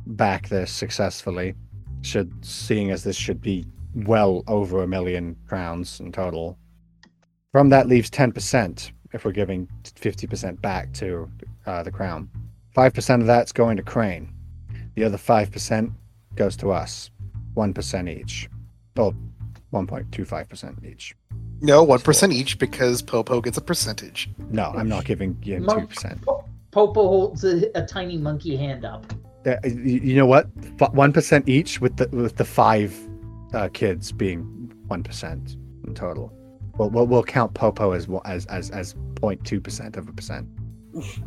back 0.06 0.48
this 0.48 0.70
successfully, 0.72 1.54
should 2.00 2.32
seeing 2.42 2.90
as 2.90 3.04
this 3.04 3.14
should 3.16 3.42
be 3.42 3.66
well 4.04 4.44
over 4.46 4.82
a 4.82 4.86
million 4.86 5.36
crowns 5.48 6.00
in 6.00 6.12
total. 6.12 6.58
From 7.52 7.70
that 7.70 7.88
leaves 7.88 8.10
10% 8.10 8.92
if 9.12 9.24
we're 9.24 9.32
giving 9.32 9.68
50% 9.84 10.60
back 10.60 10.92
to 10.94 11.30
uh, 11.64 11.82
the 11.82 11.90
crown. 11.90 12.28
5% 12.76 13.20
of 13.20 13.26
that's 13.26 13.52
going 13.52 13.76
to 13.78 13.82
Crane. 13.82 14.32
The 14.94 15.04
other 15.04 15.16
5% 15.16 15.92
goes 16.34 16.56
to 16.58 16.70
us. 16.70 17.10
1% 17.56 18.08
each. 18.20 18.50
Well, 18.96 19.14
1.25% 19.72 20.84
each. 20.84 21.16
No, 21.62 21.82
one 21.82 22.00
percent 22.00 22.32
each 22.34 22.58
because 22.58 23.00
Popo 23.00 23.40
gets 23.40 23.56
a 23.56 23.62
percentage. 23.62 24.28
No, 24.50 24.74
I'm 24.76 24.88
not 24.88 25.06
giving 25.06 25.38
you 25.42 25.60
Monk- 25.60 25.94
2%. 25.94 26.22
Po- 26.22 26.44
Popo 26.70 27.08
holds 27.08 27.44
a, 27.44 27.70
a 27.74 27.86
tiny 27.86 28.18
monkey 28.18 28.56
hand 28.56 28.84
up. 28.84 29.10
Uh, 29.46 29.56
you 29.66 30.16
know 30.16 30.26
what? 30.26 30.48
One 30.92 31.12
percent 31.12 31.48
each, 31.48 31.80
with 31.80 31.96
the 31.96 32.08
with 32.08 32.36
the 32.36 32.44
five 32.44 32.92
uh, 33.54 33.68
kids 33.72 34.12
being 34.12 34.72
one 34.86 35.02
percent 35.02 35.56
in 35.86 35.94
total. 35.94 36.32
We'll, 36.78 36.90
we'll 36.90 37.06
we'll 37.06 37.24
count 37.24 37.54
Popo 37.54 37.92
as 37.92 38.08
as 38.24 38.46
as 38.46 38.70
as 38.70 38.94
0.2 38.94 39.62
percent 39.62 39.96
of 39.96 40.08
a 40.08 40.12
percent. 40.12 40.48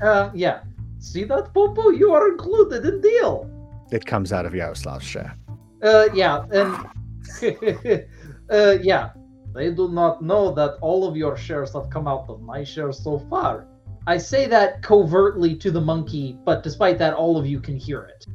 Uh, 0.02 0.30
yeah. 0.34 0.62
See 1.00 1.24
that, 1.26 1.54
Popo? 1.54 1.90
You 1.90 2.12
are 2.12 2.28
included 2.30 2.86
in 2.86 3.02
deal. 3.02 3.50
It 3.92 4.06
comes 4.06 4.34
out 4.34 4.46
of 4.46 4.54
Yaroslav's 4.54 5.04
share. 5.04 5.36
Uh, 5.82 6.10
yeah, 6.14 6.46
and 6.52 6.76
uh, 8.50 8.78
yeah, 8.82 9.12
they 9.54 9.72
do 9.72 9.88
not 9.88 10.22
know 10.22 10.52
that 10.52 10.78
all 10.82 11.08
of 11.08 11.16
your 11.16 11.38
shares 11.38 11.74
have 11.74 11.90
come 11.90 12.08
out 12.08 12.26
of 12.30 12.42
my 12.42 12.64
share 12.64 12.92
so 12.92 13.20
far. 13.30 13.66
I 14.08 14.18
say 14.18 14.48
that 14.48 14.82
covertly 14.82 15.56
to 15.58 15.72
the 15.72 15.82
monkey, 15.82 16.38
but 16.44 16.64
despite 16.64 16.98
that, 16.98 17.14
all 17.14 17.38
of 17.38 17.46
you 17.46 17.60
can 17.60 17.78
hear 17.78 18.04
it. 18.04 18.26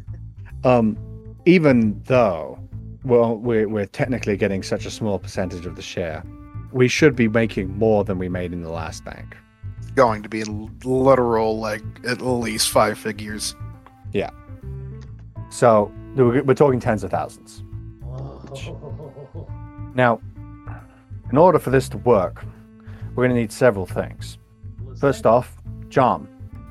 Um, 0.65 0.97
even 1.45 2.01
though, 2.05 2.59
well, 3.05 3.37
we're 3.37 3.69
we're 3.69 3.87
technically 3.87 4.37
getting 4.37 4.63
such 4.63 4.87
a 4.87 4.91
small 4.91 5.19
percentage 5.19 5.67
of 5.67 5.77
the 5.77 5.83
share, 5.83 6.25
we 6.73 6.89
should 6.89 7.15
be 7.15 7.29
making 7.29 7.77
more 7.79 8.05
than 8.05 8.19
we 8.19 8.29
made 8.29 8.53
in 8.53 8.63
the 8.63 8.71
last 8.71 9.05
bank. 9.05 9.37
It's 9.79 9.91
going 9.93 10.23
to 10.23 10.29
be 10.29 10.45
literal, 10.85 11.59
like 11.59 11.83
at 12.09 12.21
least 12.21 12.71
five 12.71 12.99
figures. 12.99 13.55
Yeah. 14.13 14.31
So 15.51 15.93
we're 16.17 16.43
we're 16.43 16.55
talking 16.55 16.81
tens 16.81 17.05
of 17.05 17.11
thousands. 17.11 17.63
Now, 19.97 20.21
in 21.31 21.39
order 21.39 21.61
for 21.61 21.71
this 21.71 21.89
to 21.91 21.99
work, 21.99 22.45
we're 23.15 23.25
going 23.25 23.35
to 23.35 23.41
need 23.41 23.53
several 23.53 23.87
things. 23.87 24.39
First 24.99 25.25
off, 25.27 25.57
John, 25.89 26.27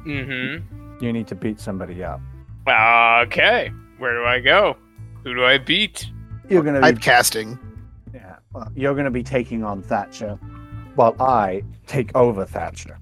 Mm-hmm. 0.06 1.02
you 1.04 1.14
need 1.14 1.28
to 1.28 1.36
beat 1.36 1.62
somebody 1.62 2.04
up. 2.04 2.20
Okay. 2.68 3.72
Where 3.98 4.14
do 4.14 4.26
I 4.26 4.42
go? 4.42 4.76
Who 5.24 5.34
do 5.34 5.46
I 5.46 5.58
beat? 5.58 6.10
You're 6.50 6.64
going 6.64 6.76
to 6.76 6.82
be, 6.82 7.00
Typecasting. 7.00 7.58
yeah, 8.14 8.38
well, 8.54 8.72
you're 8.76 8.94
going 8.94 9.06
to 9.06 9.12
be 9.12 9.24
taking 9.24 9.64
on 9.64 9.82
Thatcher, 9.82 10.36
while 10.96 11.16
I 11.22 11.64
take 11.88 12.16
over 12.16 12.46
Thatcher. 12.46 13.00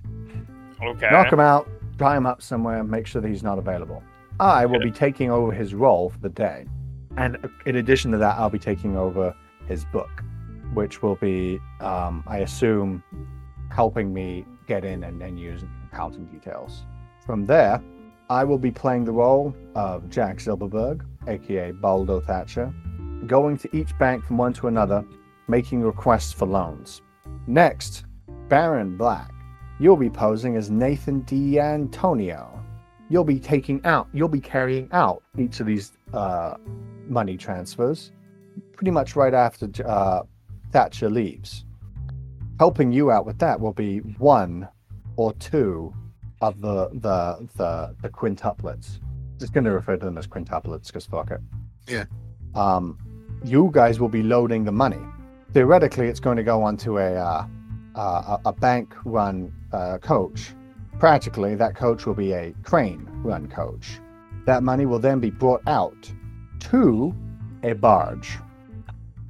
Okay. 0.83 1.09
Knock 1.11 1.31
him 1.31 1.39
out, 1.39 1.69
tie 1.97 2.17
him 2.17 2.25
up 2.25 2.41
somewhere, 2.41 2.83
make 2.83 3.05
sure 3.07 3.21
that 3.21 3.27
he's 3.27 3.43
not 3.43 3.57
available. 3.59 4.03
I 4.39 4.65
will 4.65 4.79
be 4.79 4.91
taking 4.91 5.29
over 5.29 5.51
his 5.51 5.73
role 5.73 6.09
for 6.09 6.17
the 6.19 6.29
day, 6.29 6.65
and 7.17 7.37
in 7.65 7.75
addition 7.75 8.11
to 8.11 8.17
that, 8.17 8.37
I'll 8.37 8.49
be 8.49 8.57
taking 8.59 8.97
over 8.97 9.35
his 9.67 9.85
book, 9.85 10.23
which 10.73 11.03
will 11.03 11.15
be, 11.15 11.59
um, 11.79 12.23
I 12.25 12.39
assume, 12.39 13.03
helping 13.69 14.13
me 14.13 14.45
get 14.67 14.83
in 14.83 15.03
and 15.03 15.21
then 15.21 15.37
use 15.37 15.63
accounting 15.91 16.25
details. 16.25 16.83
From 17.25 17.45
there, 17.45 17.81
I 18.29 18.43
will 18.43 18.57
be 18.57 18.71
playing 18.71 19.05
the 19.05 19.11
role 19.11 19.55
of 19.75 20.09
Jack 20.09 20.39
Silverberg, 20.39 21.05
aka 21.27 21.71
Baldo 21.71 22.19
Thatcher, 22.21 22.73
going 23.27 23.57
to 23.57 23.75
each 23.75 23.97
bank 23.97 24.25
from 24.25 24.37
one 24.37 24.53
to 24.53 24.67
another, 24.67 25.05
making 25.47 25.81
requests 25.81 26.31
for 26.31 26.45
loans. 26.45 27.01
Next, 27.47 28.05
Baron 28.47 28.97
Black, 28.97 29.31
you'll 29.79 29.97
be 29.97 30.09
posing 30.09 30.55
as 30.55 30.69
Nathan 30.69 31.21
D'Antonio. 31.21 32.63
You'll 33.09 33.23
be 33.23 33.39
taking 33.39 33.83
out, 33.85 34.07
you'll 34.13 34.29
be 34.29 34.39
carrying 34.39 34.89
out 34.91 35.23
each 35.37 35.59
of 35.59 35.65
these 35.65 35.93
uh, 36.13 36.55
money 37.07 37.37
transfers 37.37 38.11
pretty 38.81 38.91
much 38.91 39.15
right 39.15 39.33
after 39.33 39.69
uh, 39.85 40.23
Thatcher 40.71 41.09
leaves. 41.09 41.65
Helping 42.59 42.91
you 42.91 43.11
out 43.11 43.25
with 43.25 43.37
that 43.39 43.59
will 43.59 43.73
be 43.73 43.99
one 44.17 44.67
or 45.17 45.33
two 45.33 45.93
of 46.41 46.61
the 46.61 46.89
the 46.93 47.47
the, 47.57 47.95
the 48.01 48.09
quintuplets. 48.09 48.99
Just 49.39 49.53
going 49.53 49.63
to 49.65 49.71
refer 49.71 49.97
to 49.97 50.05
them 50.05 50.17
as 50.17 50.27
quintuplets 50.27 50.87
because 50.87 51.05
fuck 51.05 51.31
it. 51.31 51.41
Yeah. 51.87 52.05
Um, 52.55 52.97
you 53.43 53.69
guys 53.73 53.99
will 53.99 54.09
be 54.09 54.23
loading 54.23 54.63
the 54.63 54.71
money. 54.71 54.99
Theoretically, 55.53 56.07
it's 56.07 56.19
going 56.19 56.37
to 56.37 56.43
go 56.43 56.63
onto 56.63 56.99
a 56.99 57.13
uh, 57.15 57.45
uh, 57.95 58.37
a, 58.45 58.53
bank-run 58.53 59.51
uh, 59.73 59.97
coach. 59.97 60.53
Practically, 60.99 61.55
that 61.55 61.75
coach 61.75 62.05
will 62.05 62.13
be 62.13 62.31
a 62.31 62.53
crane-run 62.63 63.47
coach. 63.49 63.99
That 64.45 64.63
money 64.63 64.85
will 64.85 64.99
then 64.99 65.19
be 65.19 65.29
brought 65.29 65.61
out 65.67 66.11
to 66.59 67.13
a 67.63 67.73
barge. 67.73 68.37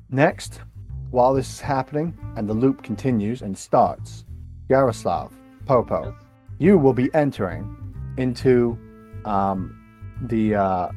Next, 0.09 0.61
while 1.09 1.33
this 1.33 1.49
is 1.49 1.59
happening 1.59 2.17
and 2.35 2.47
the 2.47 2.53
loop 2.53 2.83
continues 2.83 3.41
and 3.41 3.57
starts, 3.57 4.25
Yaroslav, 4.69 5.33
Popo, 5.65 6.15
you 6.59 6.77
will 6.77 6.93
be 6.93 7.09
entering 7.13 7.77
into 8.17 8.77
um, 9.25 9.77
the 10.27 10.55
uh, 10.55 10.89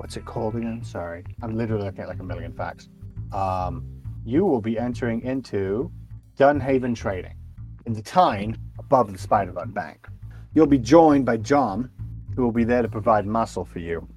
what's 0.00 0.16
it 0.16 0.24
called 0.24 0.56
again? 0.56 0.82
Sorry, 0.82 1.22
I'm 1.42 1.56
literally 1.56 1.84
looking 1.84 2.00
at 2.00 2.08
like 2.08 2.20
a 2.20 2.24
million 2.24 2.52
facts. 2.52 2.88
Um, 3.32 3.84
you 4.24 4.46
will 4.46 4.60
be 4.62 4.78
entering 4.78 5.20
into 5.22 5.92
Dunhaven 6.38 6.94
Trading 6.94 7.36
in 7.84 7.92
the 7.92 8.00
Tyne 8.02 8.56
above 8.78 9.12
the 9.12 9.18
Spider-Man 9.18 9.70
Bank. 9.72 10.08
You'll 10.54 10.66
be 10.66 10.78
joined 10.78 11.26
by 11.26 11.36
John, 11.36 11.90
who 12.34 12.42
will 12.42 12.50
be 12.52 12.64
there 12.64 12.80
to 12.80 12.88
provide 12.88 13.26
muscle 13.26 13.64
for 13.64 13.78
you. 13.78 14.08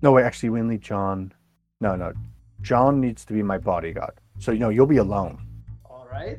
No, 0.00 0.12
wait, 0.12 0.24
actually, 0.24 0.50
we 0.50 0.62
need 0.62 0.80
John. 0.80 1.32
No, 1.80 1.96
no, 1.96 2.12
John 2.60 3.00
needs 3.00 3.24
to 3.24 3.32
be 3.32 3.42
my 3.42 3.58
bodyguard. 3.58 4.14
So, 4.38 4.52
you 4.52 4.60
know, 4.60 4.68
you'll 4.68 4.86
be 4.86 4.98
alone. 4.98 5.44
All 5.84 6.06
right. 6.10 6.38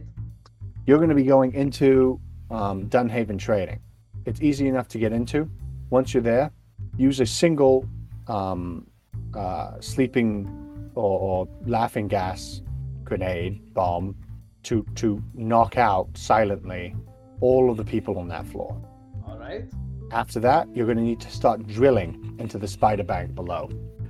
You're 0.87 0.97
going 0.97 1.09
to 1.09 1.15
be 1.15 1.23
going 1.25 1.53
into 1.53 2.19
um, 2.49 2.87
Dunhaven 2.87 3.37
Trading. 3.37 3.81
It's 4.25 4.41
easy 4.41 4.69
enough 4.69 4.87
to 4.89 4.97
get 4.97 5.11
into. 5.11 5.49
Once 5.89 6.13
you're 6.13 6.23
there, 6.23 6.51
use 6.97 7.19
a 7.19 7.25
single 7.25 7.85
um, 8.27 8.87
uh, 9.35 9.79
sleeping 9.79 10.91
or, 10.95 11.19
or 11.19 11.47
laughing 11.65 12.07
gas 12.07 12.61
grenade 13.03 13.73
bomb 13.73 14.15
to 14.63 14.85
to 14.95 15.21
knock 15.33 15.77
out 15.77 16.07
silently 16.15 16.95
all 17.41 17.69
of 17.69 17.77
the 17.77 17.83
people 17.83 18.17
on 18.17 18.27
that 18.29 18.45
floor. 18.47 18.81
All 19.27 19.37
right. 19.37 19.65
After 20.11 20.39
that, 20.41 20.67
you're 20.73 20.85
going 20.85 20.97
to 20.97 21.03
need 21.03 21.19
to 21.21 21.31
start 21.31 21.65
drilling 21.67 22.35
into 22.39 22.57
the 22.57 22.67
spider 22.67 23.03
bank 23.03 23.35
below, 23.35 23.67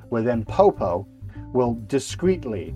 where 0.09 0.21
then 0.21 0.43
Popo 0.43 1.07
will 1.53 1.79
discreetly 1.87 2.75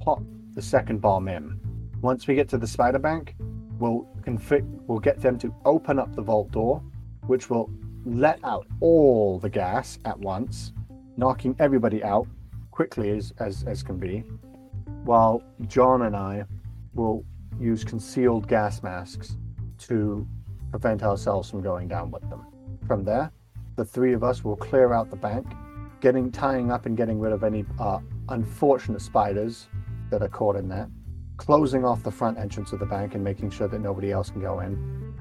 pop 0.00 0.22
the 0.54 0.62
second 0.62 1.00
bomb 1.00 1.28
in. 1.28 1.60
Once 2.00 2.26
we 2.26 2.34
get 2.34 2.48
to 2.50 2.58
the 2.58 2.66
spider 2.66 2.98
bank, 2.98 3.34
we'll 3.78 4.08
config- 4.22 4.68
we'll 4.86 5.00
get 5.00 5.20
them 5.20 5.38
to 5.38 5.52
open 5.64 5.98
up 5.98 6.14
the 6.14 6.22
vault 6.22 6.50
door, 6.52 6.82
which 7.26 7.50
will 7.50 7.70
let 8.04 8.38
out 8.44 8.66
all 8.80 9.38
the 9.38 9.50
gas 9.50 9.98
at 10.04 10.18
once, 10.18 10.72
knocking 11.18 11.56
everybody 11.58 12.02
out 12.04 12.26
quickly 12.70 13.10
as, 13.10 13.34
as, 13.40 13.64
as 13.64 13.82
can 13.82 13.98
be, 13.98 14.20
while 15.04 15.42
John 15.66 16.02
and 16.02 16.14
I 16.14 16.44
will 16.94 17.24
use 17.58 17.82
concealed 17.82 18.46
gas 18.46 18.84
masks 18.84 19.36
to 19.78 20.26
prevent 20.70 21.02
ourselves 21.02 21.50
from 21.50 21.60
going 21.60 21.88
down 21.88 22.12
with 22.12 22.22
them. 22.30 22.46
From 22.86 23.02
there, 23.02 23.32
the 23.74 23.84
three 23.84 24.12
of 24.12 24.22
us 24.22 24.44
will 24.44 24.56
clear 24.56 24.92
out 24.92 25.10
the 25.10 25.16
bank, 25.16 25.46
getting 26.00 26.30
tying 26.30 26.70
up 26.70 26.86
and 26.86 26.96
getting 26.96 27.18
rid 27.18 27.32
of 27.32 27.42
any 27.42 27.64
uh, 27.80 27.98
unfortunate 28.28 29.02
spiders 29.02 29.66
that 30.10 30.22
are 30.22 30.28
caught 30.28 30.54
in 30.54 30.68
there, 30.68 30.88
closing 31.36 31.84
off 31.84 32.04
the 32.04 32.12
front 32.12 32.38
entrance 32.38 32.72
of 32.72 32.78
the 32.78 32.86
bank 32.86 33.16
and 33.16 33.24
making 33.24 33.50
sure 33.50 33.66
that 33.66 33.80
nobody 33.80 34.12
else 34.12 34.30
can 34.30 34.40
go 34.40 34.60
in, 34.60 34.72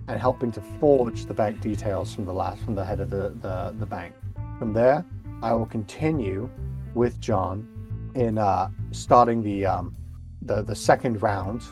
and 0.08 0.20
helping 0.20 0.52
to 0.52 0.62
forge 0.80 1.26
the 1.26 1.34
bank 1.34 1.60
details 1.60 2.14
from 2.14 2.26
the 2.26 2.34
last 2.34 2.62
from 2.62 2.76
the 2.76 2.86
head 2.86 3.00
of 3.00 3.10
the, 3.10 3.36
the, 3.42 3.76
the 3.80 3.86
bank. 3.86 4.14
From 4.60 4.74
there, 4.74 5.04
I 5.42 5.54
will 5.54 5.66
continue 5.66 6.50
with 6.96 7.20
John 7.20 7.68
in 8.16 8.38
uh, 8.38 8.70
starting 8.92 9.44
the 9.44 9.66
um, 9.66 9.96
the 10.42 10.64
the 10.64 10.76
second 10.76 11.22
round, 11.22 11.64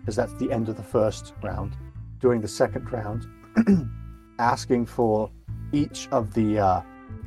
because 0.00 0.16
that's 0.16 0.34
the 0.34 0.52
end 0.52 0.68
of 0.68 0.76
the 0.76 0.82
first 0.82 1.34
round. 1.42 1.76
Doing 2.20 2.40
the 2.40 2.48
second 2.48 2.90
round, 2.92 3.26
asking 4.38 4.86
for 4.86 5.30
each 5.72 6.08
of 6.10 6.34
the 6.34 6.58
uh, 6.58 6.80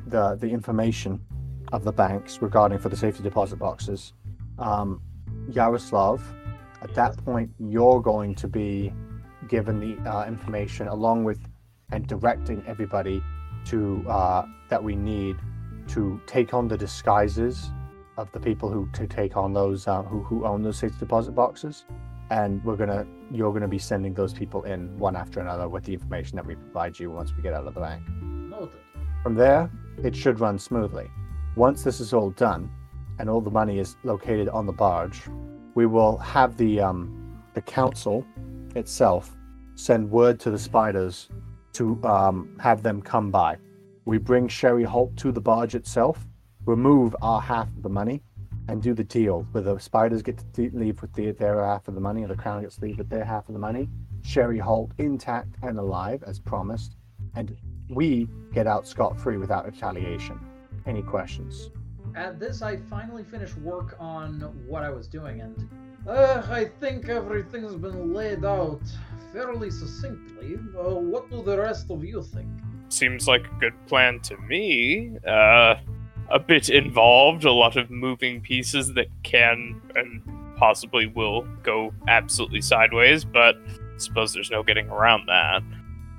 the 0.06 0.36
the 0.36 0.48
information 0.48 1.20
of 1.72 1.84
the 1.84 1.92
banks 1.92 2.40
regarding 2.40 2.78
for 2.78 2.88
the 2.88 2.96
safety 2.96 3.22
deposit 3.22 3.58
boxes. 3.58 4.12
Um, 4.58 5.02
Yaroslav, 5.50 6.22
at 6.82 6.94
that 6.94 7.16
point, 7.24 7.50
you're 7.58 8.00
going 8.00 8.34
to 8.36 8.48
be 8.48 8.92
given 9.48 9.80
the 9.80 10.10
uh, 10.10 10.26
information 10.26 10.88
along 10.88 11.24
with 11.24 11.40
and 11.90 12.06
directing 12.06 12.62
everybody 12.66 13.22
to 13.66 14.04
uh, 14.08 14.44
that 14.68 14.82
we 14.82 14.94
need 14.94 15.36
to 15.88 16.20
take 16.26 16.54
on 16.54 16.68
the 16.68 16.76
disguises 16.76 17.70
of 18.16 18.30
the 18.32 18.40
people 18.40 18.70
who 18.70 18.88
to 18.92 19.06
take 19.06 19.36
on 19.36 19.52
those 19.52 19.86
uh, 19.86 20.02
who 20.02 20.22
who 20.22 20.44
own 20.44 20.62
those 20.62 20.78
safe 20.78 20.98
deposit 20.98 21.32
boxes, 21.32 21.84
and 22.30 22.62
we're 22.64 22.76
gonna 22.76 23.06
you're 23.30 23.52
gonna 23.52 23.68
be 23.68 23.78
sending 23.78 24.14
those 24.14 24.32
people 24.32 24.64
in 24.64 24.96
one 24.98 25.16
after 25.16 25.40
another 25.40 25.68
with 25.68 25.84
the 25.84 25.94
information 25.94 26.36
that 26.36 26.46
we 26.46 26.54
provide 26.54 26.98
you 26.98 27.10
once 27.10 27.34
we 27.36 27.42
get 27.42 27.54
out 27.54 27.66
of 27.66 27.74
the 27.74 27.80
bank. 27.80 28.02
Noted. 28.20 28.80
From 29.22 29.34
there, 29.34 29.70
it 30.02 30.14
should 30.14 30.40
run 30.40 30.58
smoothly. 30.58 31.10
Once 31.56 31.82
this 31.82 32.00
is 32.00 32.12
all 32.12 32.30
done, 32.30 32.70
and 33.18 33.28
all 33.28 33.40
the 33.40 33.50
money 33.50 33.78
is 33.78 33.96
located 34.04 34.48
on 34.48 34.66
the 34.66 34.72
barge, 34.72 35.22
we 35.74 35.86
will 35.86 36.18
have 36.18 36.56
the 36.56 36.80
um, 36.80 37.40
the 37.54 37.62
council 37.62 38.24
itself 38.74 39.36
send 39.74 40.10
word 40.10 40.40
to 40.40 40.50
the 40.50 40.58
spiders 40.58 41.28
to 41.72 41.98
um, 42.04 42.56
have 42.60 42.82
them 42.82 43.00
come 43.00 43.30
by. 43.30 43.56
We 44.08 44.16
bring 44.16 44.48
Sherry 44.48 44.84
Holt 44.84 45.14
to 45.18 45.32
the 45.32 45.40
barge 45.42 45.74
itself, 45.74 46.26
remove 46.64 47.14
our 47.20 47.42
half 47.42 47.68
of 47.68 47.82
the 47.82 47.90
money, 47.90 48.22
and 48.66 48.82
do 48.82 48.94
the 48.94 49.04
deal 49.04 49.46
where 49.52 49.62
the 49.62 49.78
spiders 49.78 50.22
get 50.22 50.42
to 50.54 50.70
leave 50.72 51.02
with 51.02 51.12
the, 51.12 51.32
their 51.32 51.62
half 51.62 51.88
of 51.88 51.94
the 51.94 52.00
money, 52.00 52.24
or 52.24 52.28
the 52.28 52.34
crown 52.34 52.62
gets 52.62 52.76
to 52.76 52.86
leave 52.86 52.96
with 52.96 53.10
their 53.10 53.22
half 53.22 53.46
of 53.48 53.52
the 53.52 53.58
money. 53.60 53.86
Sherry 54.22 54.58
Holt 54.58 54.92
intact 54.96 55.56
and 55.62 55.78
alive 55.78 56.24
as 56.26 56.38
promised, 56.38 56.96
and 57.34 57.54
we 57.90 58.30
get 58.54 58.66
out 58.66 58.88
scot 58.88 59.20
free 59.20 59.36
without 59.36 59.66
retaliation. 59.66 60.40
Any 60.86 61.02
questions? 61.02 61.68
At 62.16 62.40
this, 62.40 62.62
I 62.62 62.78
finally 62.78 63.24
finished 63.24 63.58
work 63.58 63.94
on 64.00 64.40
what 64.66 64.84
I 64.84 64.88
was 64.88 65.06
doing, 65.06 65.42
and 65.42 65.68
uh, 66.08 66.46
I 66.48 66.64
think 66.80 67.10
everything's 67.10 67.74
been 67.74 68.14
laid 68.14 68.42
out 68.42 68.80
fairly 69.34 69.70
succinctly. 69.70 70.54
Uh, 70.54 70.94
what 70.94 71.30
do 71.30 71.42
the 71.42 71.58
rest 71.58 71.90
of 71.90 72.02
you 72.02 72.22
think? 72.22 72.48
Seems 72.88 73.28
like 73.28 73.46
a 73.46 73.60
good 73.60 73.86
plan 73.86 74.20
to 74.20 74.36
me. 74.38 75.16
Uh, 75.26 75.76
a 76.30 76.38
bit 76.38 76.68
involved, 76.68 77.44
a 77.44 77.52
lot 77.52 77.76
of 77.76 77.90
moving 77.90 78.40
pieces 78.40 78.92
that 78.94 79.08
can 79.22 79.80
and 79.94 80.22
possibly 80.56 81.06
will 81.06 81.46
go 81.62 81.92
absolutely 82.08 82.60
sideways, 82.60 83.24
but 83.24 83.56
I 83.66 83.98
suppose 83.98 84.32
there's 84.32 84.50
no 84.50 84.62
getting 84.62 84.88
around 84.88 85.26
that. 85.26 85.62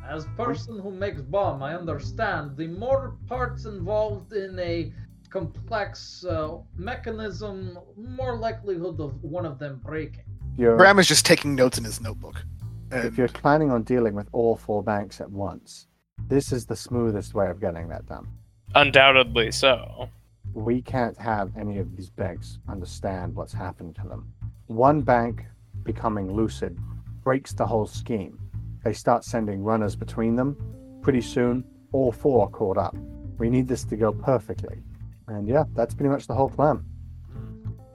As 0.10 0.26
person 0.38 0.80
who 0.80 0.92
makes 0.92 1.22
bomb, 1.22 1.62
I 1.62 1.76
understand 1.76 2.58
the 2.58 2.68
more 2.68 3.16
parts 3.28 3.66
involved 3.66 4.34
in 4.34 4.58
a 4.58 4.92
complex 5.30 6.26
uh, 6.26 6.58
mechanism, 6.76 7.78
more 7.96 8.36
likelihood 8.38 9.00
of 9.00 9.24
one 9.24 9.46
of 9.46 9.60
them 9.60 9.80
breaking. 9.86 10.24
You're, 10.58 10.78
Graham 10.78 10.98
is 10.98 11.08
just 11.08 11.26
taking 11.26 11.54
notes 11.54 11.78
in 11.78 11.84
his 11.84 12.02
notebook. 12.02 12.44
if 12.92 13.18
you're 13.18 13.28
planning 13.28 13.70
on 13.70 13.84
dealing 13.84 14.16
with 14.16 14.28
all 14.32 14.56
four 14.56 14.82
banks 14.82 15.22
at 15.22 15.30
once, 15.30 15.88
this 16.30 16.54
is 16.54 16.66
the 16.66 16.76
smoothest 16.76 17.34
way 17.34 17.50
of 17.50 17.60
getting 17.60 17.90
that 17.90 18.06
done. 18.06 18.28
Undoubtedly 18.76 19.52
so. 19.52 20.10
we 20.54 20.82
can't 20.82 21.18
have 21.18 21.52
any 21.58 21.80
of 21.80 21.96
these 21.96 22.10
banks 22.10 22.60
understand 22.68 23.36
what's 23.36 23.54
happened 23.54 23.96
to 23.96 24.08
them. 24.08 24.32
One 24.68 25.02
bank 25.02 25.46
becoming 25.84 26.32
lucid 26.32 26.78
breaks 27.24 27.54
the 27.54 27.66
whole 27.66 27.88
scheme. 27.88 28.40
They 28.84 28.94
start 28.94 29.24
sending 29.24 29.64
runners 29.64 29.96
between 29.96 30.36
them. 30.36 30.56
Pretty 31.02 31.22
soon, 31.22 31.64
all 31.92 32.12
four 32.12 32.46
are 32.46 32.50
caught 32.50 32.78
up. 32.78 32.96
We 33.38 33.50
need 33.50 33.68
this 33.68 33.84
to 33.86 33.96
go 33.96 34.12
perfectly. 34.12 34.84
And 35.28 35.48
yeah, 35.48 35.64
that's 35.74 35.94
pretty 35.94 36.10
much 36.10 36.28
the 36.28 36.34
whole 36.34 36.50
plan. 36.50 36.84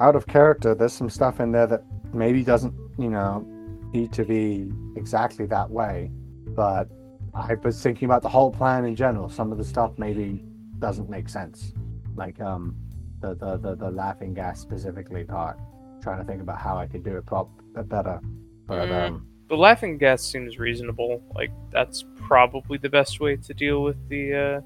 Out 0.00 0.16
of 0.16 0.26
character, 0.26 0.74
there's 0.74 0.92
some 0.92 1.10
stuff 1.10 1.40
in 1.40 1.52
there 1.52 1.66
that 1.66 1.82
maybe 2.12 2.42
doesn't, 2.42 2.74
you 2.98 3.10
know, 3.10 3.44
need 3.92 4.12
to 4.12 4.24
be 4.24 4.70
exactly 4.96 5.46
that 5.46 5.70
way. 5.70 6.10
But 6.48 6.88
I 7.34 7.54
was 7.54 7.82
thinking 7.82 8.06
about 8.06 8.22
the 8.22 8.28
whole 8.28 8.50
plan 8.52 8.84
in 8.84 8.94
general. 8.96 9.28
Some 9.28 9.50
of 9.52 9.58
the 9.58 9.64
stuff 9.64 9.92
maybe 9.98 10.44
doesn't 10.78 11.08
make 11.08 11.28
sense 11.28 11.72
like 12.16 12.40
um 12.40 12.76
the 13.20 13.34
the 13.34 13.56
the, 13.56 13.74
the 13.76 13.90
laughing 13.90 14.34
gas 14.34 14.60
specifically 14.60 15.24
part 15.24 15.58
trying 16.02 16.18
to 16.18 16.24
think 16.24 16.42
about 16.42 16.58
how 16.60 16.76
i 16.76 16.86
could 16.86 17.02
do 17.02 17.16
it 17.16 17.24
prop 17.24 17.48
better 17.86 18.20
but 18.66 18.88
Mm. 18.88 19.06
um 19.06 19.26
The 19.48 19.56
laughing 19.56 19.98
gas 19.98 20.22
seems 20.22 20.58
reasonable. 20.58 21.22
Like 21.34 21.50
that's 21.70 22.04
probably 22.16 22.76
the 22.78 22.88
best 22.90 23.20
way 23.20 23.36
to 23.36 23.54
deal 23.54 23.82
with 23.82 23.96
the 24.08 24.34
uh, 24.34 24.60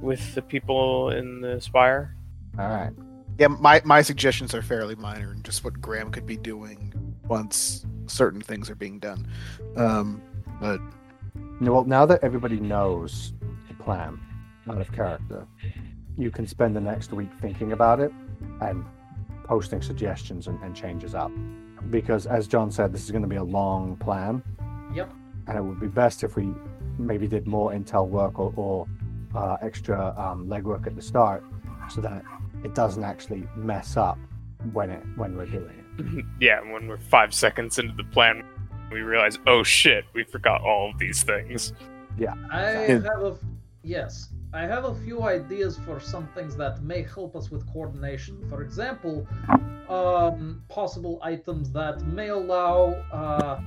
with 0.00 0.34
the 0.34 0.42
people 0.42 1.10
in 1.10 1.40
the 1.40 1.60
spire. 1.60 2.14
all 2.58 2.68
right 2.68 2.92
yeah, 3.38 3.48
my, 3.48 3.82
my 3.84 4.00
suggestions 4.00 4.54
are 4.54 4.62
fairly 4.62 4.94
minor 4.94 5.32
and 5.32 5.42
just 5.44 5.64
what 5.64 5.80
Graham 5.80 6.12
could 6.12 6.24
be 6.26 6.36
doing 6.36 6.92
once 7.26 7.84
certain 8.06 8.40
things 8.40 8.70
are 8.70 8.76
being 8.76 9.00
done. 9.00 9.26
Um, 9.76 10.22
but 10.60 10.78
No, 10.78 10.88
well 11.60 11.84
now 11.84 12.04
that 12.06 12.22
everybody 12.22 12.58
knows 12.60 13.32
the 13.68 13.74
plan 13.74 14.18
out 14.68 14.80
of 14.80 14.90
character 14.92 15.46
you 16.16 16.30
can 16.30 16.46
spend 16.46 16.74
the 16.76 16.80
next 16.80 17.12
week 17.12 17.30
thinking 17.40 17.72
about 17.72 18.00
it 18.00 18.12
and 18.60 18.84
posting 19.44 19.82
suggestions 19.82 20.46
and, 20.46 20.62
and 20.62 20.74
changes 20.74 21.14
up. 21.14 21.30
Because 21.90 22.26
as 22.26 22.46
john 22.48 22.70
said 22.70 22.92
this 22.92 23.04
is 23.04 23.10
going 23.10 23.22
to 23.22 23.28
be 23.28 23.36
a 23.36 23.44
long 23.44 23.96
plan. 23.96 24.42
Yep. 24.94 25.12
and 25.48 25.58
it 25.58 25.60
would 25.60 25.80
be 25.80 25.88
best 25.88 26.22
if 26.22 26.36
we 26.36 26.52
maybe 26.98 27.26
did 27.26 27.46
more 27.48 27.72
intel 27.72 28.06
work 28.08 28.38
or, 28.38 28.52
or 28.56 28.86
uh, 29.34 29.56
extra 29.60 30.14
um, 30.16 30.46
legwork 30.46 30.86
at 30.86 30.94
the 30.94 31.02
start 31.02 31.44
so 31.90 32.00
that 32.00 32.22
it 32.64 32.74
doesn't 32.76 33.02
actually 33.02 33.46
mess 33.56 33.96
up 33.96 34.18
when 34.72 34.90
it 34.90 35.02
when 35.16 35.36
we're 35.36 35.46
doing 35.46 35.68
it. 35.68 36.24
Yeah, 36.40 36.60
when 36.72 36.86
we're 36.88 36.96
five 36.98 37.34
seconds 37.34 37.78
into 37.78 37.94
the 37.96 38.04
plan, 38.04 38.44
we 38.90 39.00
realize, 39.00 39.38
oh 39.46 39.62
shit, 39.62 40.04
we 40.14 40.24
forgot 40.24 40.60
all 40.60 40.90
of 40.90 40.98
these 40.98 41.22
things. 41.22 41.72
Yeah. 42.18 42.34
I 42.50 42.60
have 42.60 43.04
a 43.04 43.36
yes. 43.82 44.28
I 44.52 44.66
have 44.66 44.84
a 44.84 44.94
few 44.94 45.22
ideas 45.22 45.78
for 45.84 45.98
some 45.98 46.28
things 46.28 46.54
that 46.56 46.80
may 46.82 47.02
help 47.02 47.34
us 47.34 47.50
with 47.50 47.66
coordination. 47.72 48.40
For 48.48 48.62
example, 48.62 49.26
um, 49.88 50.62
possible 50.68 51.18
items 51.22 51.72
that 51.72 52.00
may 52.06 52.28
allow, 52.28 52.92
uh, 53.12 53.60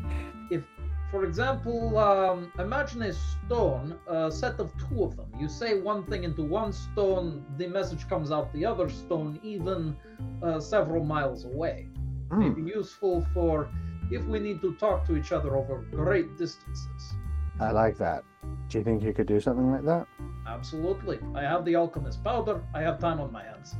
if, 0.49 0.63
for 1.11 1.25
example, 1.25 1.97
um, 1.97 2.53
imagine 2.57 3.01
a 3.01 3.11
stone, 3.11 3.99
a 4.07 4.31
set 4.31 4.61
of 4.61 4.71
two 4.87 5.03
of 5.03 5.17
them. 5.17 5.29
You 5.37 5.49
say 5.49 5.81
one 5.81 6.05
thing 6.05 6.23
into 6.23 6.41
one 6.41 6.71
stone, 6.71 7.43
the 7.57 7.67
message 7.67 8.07
comes 8.07 8.31
out 8.31 8.53
the 8.53 8.65
other 8.65 8.87
stone, 8.87 9.41
even 9.43 9.93
uh, 10.41 10.61
several 10.61 11.03
miles 11.03 11.43
away. 11.43 11.89
May 12.31 12.49
be 12.49 12.61
useful 12.61 13.25
for 13.33 13.69
if 14.11 14.23
we 14.25 14.39
need 14.39 14.61
to 14.61 14.73
talk 14.75 15.05
to 15.05 15.15
each 15.15 15.31
other 15.31 15.55
over 15.57 15.85
great 15.91 16.37
distances. 16.37 17.13
i 17.59 17.71
like 17.71 17.97
that 17.97 18.23
do 18.69 18.77
you 18.77 18.83
think 18.83 19.03
you 19.03 19.13
could 19.13 19.27
do 19.27 19.39
something 19.39 19.71
like 19.71 19.83
that 19.83 20.07
Absolutely. 20.47 21.19
I 21.35 21.41
have 21.41 21.65
the 21.65 21.75
alchemist 21.75 22.23
powder. 22.23 22.63
I 22.73 22.81
have 22.81 22.99
time 22.99 23.19
on 23.19 23.31
my 23.31 23.43
hands. 23.43 23.75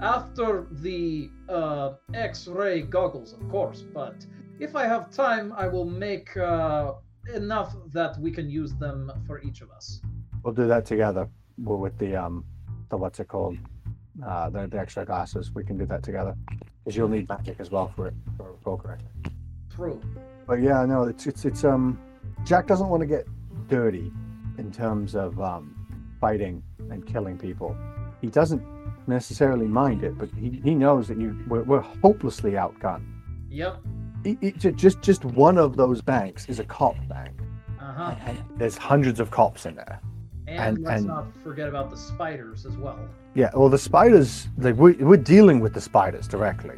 After 0.00 0.66
the 0.70 1.30
uh, 1.48 1.94
X-ray 2.12 2.82
goggles, 2.82 3.32
of 3.32 3.48
course. 3.48 3.82
But 3.82 4.26
if 4.60 4.76
I 4.76 4.84
have 4.86 5.10
time, 5.10 5.52
I 5.56 5.66
will 5.66 5.84
make 5.84 6.36
uh, 6.36 6.94
enough 7.34 7.74
that 7.92 8.18
we 8.20 8.30
can 8.30 8.50
use 8.50 8.74
them 8.74 9.12
for 9.26 9.40
each 9.40 9.62
of 9.62 9.70
us. 9.70 10.00
We'll 10.42 10.54
do 10.54 10.66
that 10.66 10.84
together. 10.84 11.28
Well, 11.58 11.78
with 11.78 11.96
the 11.98 12.16
um, 12.16 12.44
the 12.90 12.96
what's 12.96 13.20
it 13.20 13.28
called? 13.28 13.56
Uh, 14.24 14.50
the, 14.50 14.66
the 14.66 14.78
extra 14.78 15.04
glasses. 15.04 15.52
We 15.54 15.64
can 15.64 15.78
do 15.78 15.86
that 15.86 16.02
together. 16.02 16.36
Because 16.84 16.96
you'll 16.96 17.08
need 17.08 17.28
magic 17.28 17.56
as 17.58 17.70
well 17.70 17.88
for 17.96 18.08
it, 18.08 18.14
if 18.32 18.40
I 18.40 18.44
recall 18.44 18.76
correctly. 18.76 19.08
True. 19.74 20.00
But 20.46 20.60
yeah, 20.62 20.84
no, 20.84 21.04
it's 21.04 21.26
it's 21.26 21.44
it's 21.44 21.64
um, 21.64 21.98
Jack 22.44 22.66
doesn't 22.66 22.88
want 22.88 23.00
to 23.00 23.06
get 23.06 23.26
dirty 23.68 24.12
in 24.58 24.70
terms 24.70 25.14
of 25.14 25.40
um, 25.40 25.74
fighting 26.20 26.62
and 26.90 27.06
killing 27.06 27.38
people. 27.38 27.76
He 28.20 28.28
doesn't 28.28 28.62
necessarily 29.06 29.66
mind 29.66 30.02
it, 30.04 30.16
but 30.18 30.28
he, 30.38 30.60
he 30.62 30.74
knows 30.74 31.08
that 31.08 31.18
you 31.18 31.38
we're, 31.48 31.62
we're 31.62 31.80
hopelessly 31.80 32.52
outgunned. 32.52 33.04
Yep. 33.50 33.80
It, 34.24 34.38
it, 34.64 34.76
just 34.76 35.00
just 35.02 35.24
one 35.24 35.58
of 35.58 35.76
those 35.76 36.00
banks 36.02 36.46
is 36.48 36.58
a 36.58 36.64
cop 36.64 36.96
bank, 37.08 37.32
Uh 37.80 37.92
huh. 37.92 38.14
and 38.26 38.38
there's 38.56 38.76
hundreds 38.76 39.20
of 39.20 39.30
cops 39.30 39.66
in 39.66 39.74
there. 39.76 40.00
And, 40.46 40.76
And- 40.76 40.84
let's 40.84 40.98
and- 41.00 41.06
not 41.08 41.26
forget 41.42 41.68
about 41.68 41.90
the 41.90 41.96
spiders 41.96 42.64
as 42.66 42.76
well. 42.76 42.98
Yeah, 43.34 43.50
well, 43.54 43.68
the 43.68 43.78
spiders, 43.78 44.46
like 44.58 44.76
we, 44.76 44.92
we're 44.92 45.16
dealing 45.16 45.58
with 45.60 45.74
the 45.74 45.80
spiders 45.80 46.28
directly. 46.28 46.76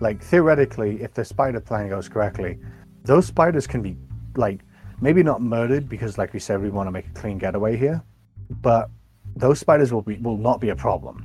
Like 0.00 0.22
theoretically, 0.22 1.02
if 1.02 1.14
the 1.14 1.24
spider 1.24 1.60
plan 1.60 1.88
goes 1.88 2.08
correctly, 2.08 2.58
those 3.04 3.26
spiders 3.26 3.66
can 3.66 3.80
be 3.82 3.96
like 4.36 4.60
maybe 5.00 5.22
not 5.22 5.40
murdered 5.40 5.88
because, 5.88 6.18
like 6.18 6.32
we 6.32 6.40
said, 6.40 6.60
we 6.62 6.70
want 6.70 6.86
to 6.86 6.90
make 6.90 7.06
a 7.06 7.10
clean 7.10 7.38
getaway 7.38 7.76
here, 7.76 8.02
but 8.50 8.90
those 9.36 9.58
spiders 9.58 9.92
will 9.92 10.02
be 10.02 10.16
will 10.18 10.36
not 10.36 10.60
be 10.60 10.70
a 10.70 10.76
problem. 10.76 11.24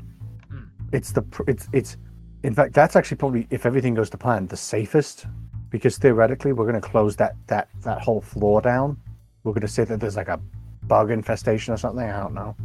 Hmm. 0.51 0.63
It's 0.93 1.11
the 1.11 1.23
it's 1.47 1.67
it's 1.73 1.97
in 2.43 2.53
fact 2.53 2.73
that's 2.73 2.95
actually 2.95 3.17
probably 3.17 3.47
if 3.49 3.65
everything 3.65 3.93
goes 3.95 4.09
to 4.11 4.17
plan 4.17 4.47
the 4.47 4.57
safest 4.57 5.25
because 5.69 5.97
theoretically 5.97 6.53
we're 6.53 6.65
going 6.65 6.81
to 6.81 6.87
close 6.87 7.15
that 7.17 7.35
that 7.47 7.69
that 7.81 8.01
whole 8.01 8.21
floor 8.21 8.61
down. 8.61 8.97
We're 9.43 9.53
going 9.53 9.61
to 9.61 9.67
say 9.67 9.83
that 9.85 9.99
there's 9.99 10.15
like 10.15 10.27
a 10.27 10.39
bug 10.83 11.11
infestation 11.11 11.73
or 11.73 11.77
something. 11.77 12.07
I 12.07 12.19
don't 12.21 12.33
know. 12.33 12.55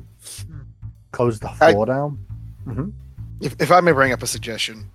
Hmm. 0.46 0.60
Close 1.12 1.38
the 1.40 1.50
I- 1.60 1.72
floor 1.72 1.86
down. 1.86 2.18
hmm 2.64 2.90
if, 3.40 3.60
if 3.60 3.70
I 3.72 3.80
may 3.80 3.90
bring 3.92 4.12
up 4.12 4.22
a 4.22 4.26
suggestion, 4.28 4.88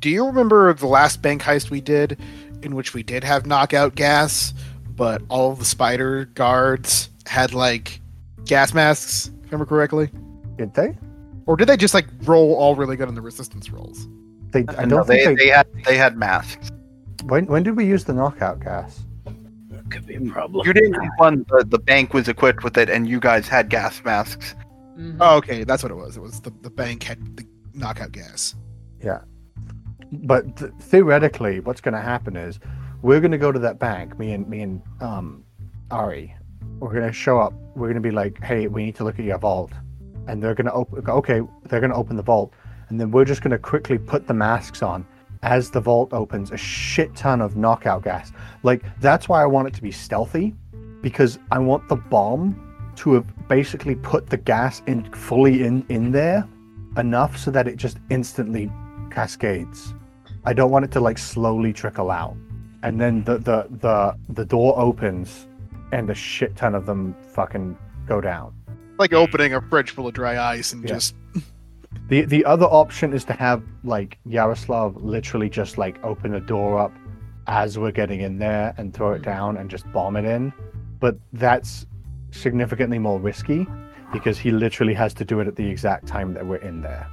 do 0.00 0.10
you 0.10 0.26
remember 0.26 0.72
the 0.74 0.86
last 0.86 1.22
bank 1.22 1.42
heist 1.42 1.70
we 1.70 1.80
did 1.80 2.18
in 2.62 2.74
which 2.74 2.94
we 2.94 3.02
did 3.02 3.24
have 3.24 3.46
knockout 3.46 3.94
gas, 3.94 4.52
but 4.90 5.22
all 5.28 5.52
of 5.52 5.58
the 5.58 5.64
spider 5.64 6.26
guards 6.34 7.10
had 7.26 7.52
like 7.52 8.00
gas 8.44 8.72
masks, 8.72 9.26
if 9.26 9.34
I 9.34 9.44
remember 9.46 9.66
correctly. 9.66 10.10
Did 10.56 10.74
they? 10.74 10.96
Or 11.46 11.56
did 11.56 11.68
they 11.68 11.76
just 11.76 11.94
like 11.94 12.06
roll 12.22 12.54
all 12.54 12.74
really 12.74 12.96
good 12.96 13.08
on 13.08 13.14
the 13.14 13.20
resistance 13.20 13.70
rolls? 13.70 14.08
They. 14.50 14.64
I 14.76 14.84
don't 14.86 15.06
they, 15.06 15.24
think 15.24 15.38
they. 15.38 15.46
they 15.46 15.50
had 15.50 15.66
they 15.84 15.96
had 15.96 16.16
masks. 16.16 16.70
When 17.24 17.46
when 17.46 17.62
did 17.62 17.76
we 17.76 17.86
use 17.86 18.04
the 18.04 18.14
knockout 18.14 18.60
gas? 18.60 19.04
Could 19.90 20.06
be 20.06 20.16
a 20.16 20.20
problem. 20.22 20.66
You 20.66 20.72
didn't 20.72 20.96
one 21.18 21.46
the, 21.48 21.64
the 21.64 21.78
bank 21.78 22.12
was 22.12 22.28
equipped 22.28 22.64
with 22.64 22.76
it, 22.76 22.90
and 22.90 23.06
you 23.06 23.20
guys 23.20 23.46
had 23.46 23.68
gas 23.68 24.02
masks. 24.04 24.56
Mhm. 24.98 25.18
Oh, 25.20 25.36
okay, 25.36 25.62
that's 25.62 25.82
what 25.82 25.92
it 25.92 25.96
was. 25.96 26.16
It 26.16 26.20
was 26.20 26.40
the, 26.40 26.52
the 26.62 26.70
bank 26.70 27.04
had 27.04 27.36
the 27.36 27.46
knockout 27.72 28.10
gas. 28.10 28.56
But 30.12 30.56
th- 30.56 30.72
theoretically, 30.80 31.60
what's 31.60 31.80
going 31.80 31.94
to 31.94 32.00
happen 32.00 32.36
is 32.36 32.60
we're 33.02 33.20
going 33.20 33.32
to 33.32 33.38
go 33.38 33.52
to 33.52 33.58
that 33.58 33.78
bank. 33.78 34.18
Me 34.18 34.32
and 34.32 34.48
me 34.48 34.60
and 34.60 34.82
um, 35.00 35.44
Ari, 35.90 36.34
we're 36.78 36.92
going 36.92 37.06
to 37.06 37.12
show 37.12 37.38
up. 37.38 37.52
We're 37.74 37.88
going 37.88 38.02
to 38.02 38.08
be 38.08 38.10
like, 38.10 38.42
"Hey, 38.42 38.68
we 38.68 38.84
need 38.84 38.96
to 38.96 39.04
look 39.04 39.18
at 39.18 39.24
your 39.24 39.38
vault," 39.38 39.72
and 40.26 40.42
they're 40.42 40.54
going 40.54 40.66
to 40.66 40.72
open. 40.72 41.08
Okay, 41.08 41.40
they're 41.64 41.80
going 41.80 41.90
to 41.90 41.96
open 41.96 42.16
the 42.16 42.22
vault, 42.22 42.52
and 42.88 43.00
then 43.00 43.10
we're 43.10 43.24
just 43.24 43.42
going 43.42 43.50
to 43.50 43.58
quickly 43.58 43.98
put 43.98 44.26
the 44.26 44.34
masks 44.34 44.82
on. 44.82 45.06
As 45.42 45.70
the 45.70 45.80
vault 45.80 46.12
opens, 46.12 46.50
a 46.50 46.56
shit 46.56 47.14
ton 47.14 47.40
of 47.40 47.56
knockout 47.56 48.02
gas. 48.02 48.32
Like 48.62 48.82
that's 49.00 49.28
why 49.28 49.42
I 49.42 49.46
want 49.46 49.68
it 49.68 49.74
to 49.74 49.82
be 49.82 49.92
stealthy, 49.92 50.54
because 51.02 51.38
I 51.52 51.58
want 51.58 51.88
the 51.88 51.96
bomb 51.96 52.62
to 52.96 53.12
have 53.12 53.48
basically 53.48 53.94
put 53.94 54.30
the 54.30 54.38
gas 54.38 54.82
in 54.86 55.04
fully 55.12 55.62
in 55.64 55.84
in 55.88 56.10
there 56.10 56.48
enough 56.96 57.36
so 57.36 57.50
that 57.50 57.68
it 57.68 57.76
just 57.76 57.98
instantly 58.10 58.72
cascades. 59.10 59.94
I 60.46 60.52
don't 60.52 60.70
want 60.70 60.84
it 60.84 60.92
to 60.92 61.00
like 61.00 61.18
slowly 61.18 61.72
trickle 61.72 62.10
out. 62.10 62.36
And 62.84 63.00
then 63.00 63.24
the 63.24 63.38
the 63.38 63.66
the, 63.68 64.16
the 64.28 64.44
door 64.44 64.78
opens 64.78 65.48
and 65.92 66.08
a 66.08 66.14
shit 66.14 66.54
ton 66.54 66.74
of 66.74 66.86
them 66.86 67.16
fucking 67.32 67.76
go 68.06 68.20
down. 68.20 68.54
Like 68.98 69.12
opening 69.12 69.54
a 69.54 69.60
fridge 69.60 69.90
full 69.90 70.06
of 70.06 70.14
dry 70.14 70.52
ice 70.52 70.72
and 70.72 70.82
Yeah. 70.82 70.94
just 70.94 71.16
The 72.08 72.22
the 72.22 72.44
other 72.44 72.66
option 72.66 73.12
is 73.12 73.24
to 73.24 73.32
have 73.32 73.64
like 73.82 74.18
Yaroslav 74.24 75.02
literally 75.02 75.50
just 75.50 75.78
like 75.78 76.02
open 76.04 76.30
the 76.30 76.40
door 76.40 76.78
up 76.78 76.92
as 77.48 77.78
we're 77.78 77.90
getting 77.90 78.20
in 78.20 78.38
there 78.38 78.72
and 78.76 78.94
throw 78.94 79.12
it 79.12 79.18
hmm. 79.18 79.24
down 79.24 79.56
and 79.56 79.68
just 79.68 79.90
bomb 79.92 80.16
it 80.16 80.24
in. 80.24 80.52
But 81.00 81.16
that's 81.32 81.86
significantly 82.30 83.00
more 83.00 83.18
risky 83.18 83.66
because 84.12 84.38
he 84.38 84.52
literally 84.52 84.94
has 84.94 85.12
to 85.14 85.24
do 85.24 85.40
it 85.40 85.48
at 85.48 85.56
the 85.56 85.68
exact 85.68 86.06
time 86.06 86.34
that 86.34 86.46
we're 86.46 86.56
in 86.56 86.82
there. 86.82 87.08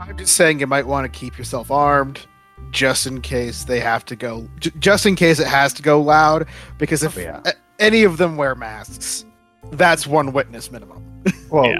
I'm 0.00 0.16
just 0.16 0.34
saying 0.34 0.58
you 0.58 0.66
might 0.66 0.86
want 0.86 1.04
to 1.04 1.18
keep 1.18 1.38
yourself 1.38 1.70
armed 1.70 2.26
just 2.70 3.06
in 3.06 3.20
case 3.20 3.64
they 3.64 3.80
have 3.80 4.04
to 4.04 4.16
go 4.16 4.48
j- 4.58 4.70
just 4.78 5.06
in 5.06 5.14
case 5.14 5.38
it 5.38 5.46
has 5.46 5.72
to 5.74 5.82
go 5.82 6.00
loud 6.00 6.46
because 6.78 7.02
if 7.02 7.16
Oh, 7.16 7.20
yeah. 7.20 7.40
a- 7.44 7.52
any 7.78 8.02
of 8.04 8.16
them 8.18 8.36
wear 8.36 8.54
masks 8.54 9.24
that's 9.72 10.06
one 10.06 10.32
witness 10.32 10.70
minimum 10.70 11.02
Well, 11.50 11.66
Yeah. 11.66 11.76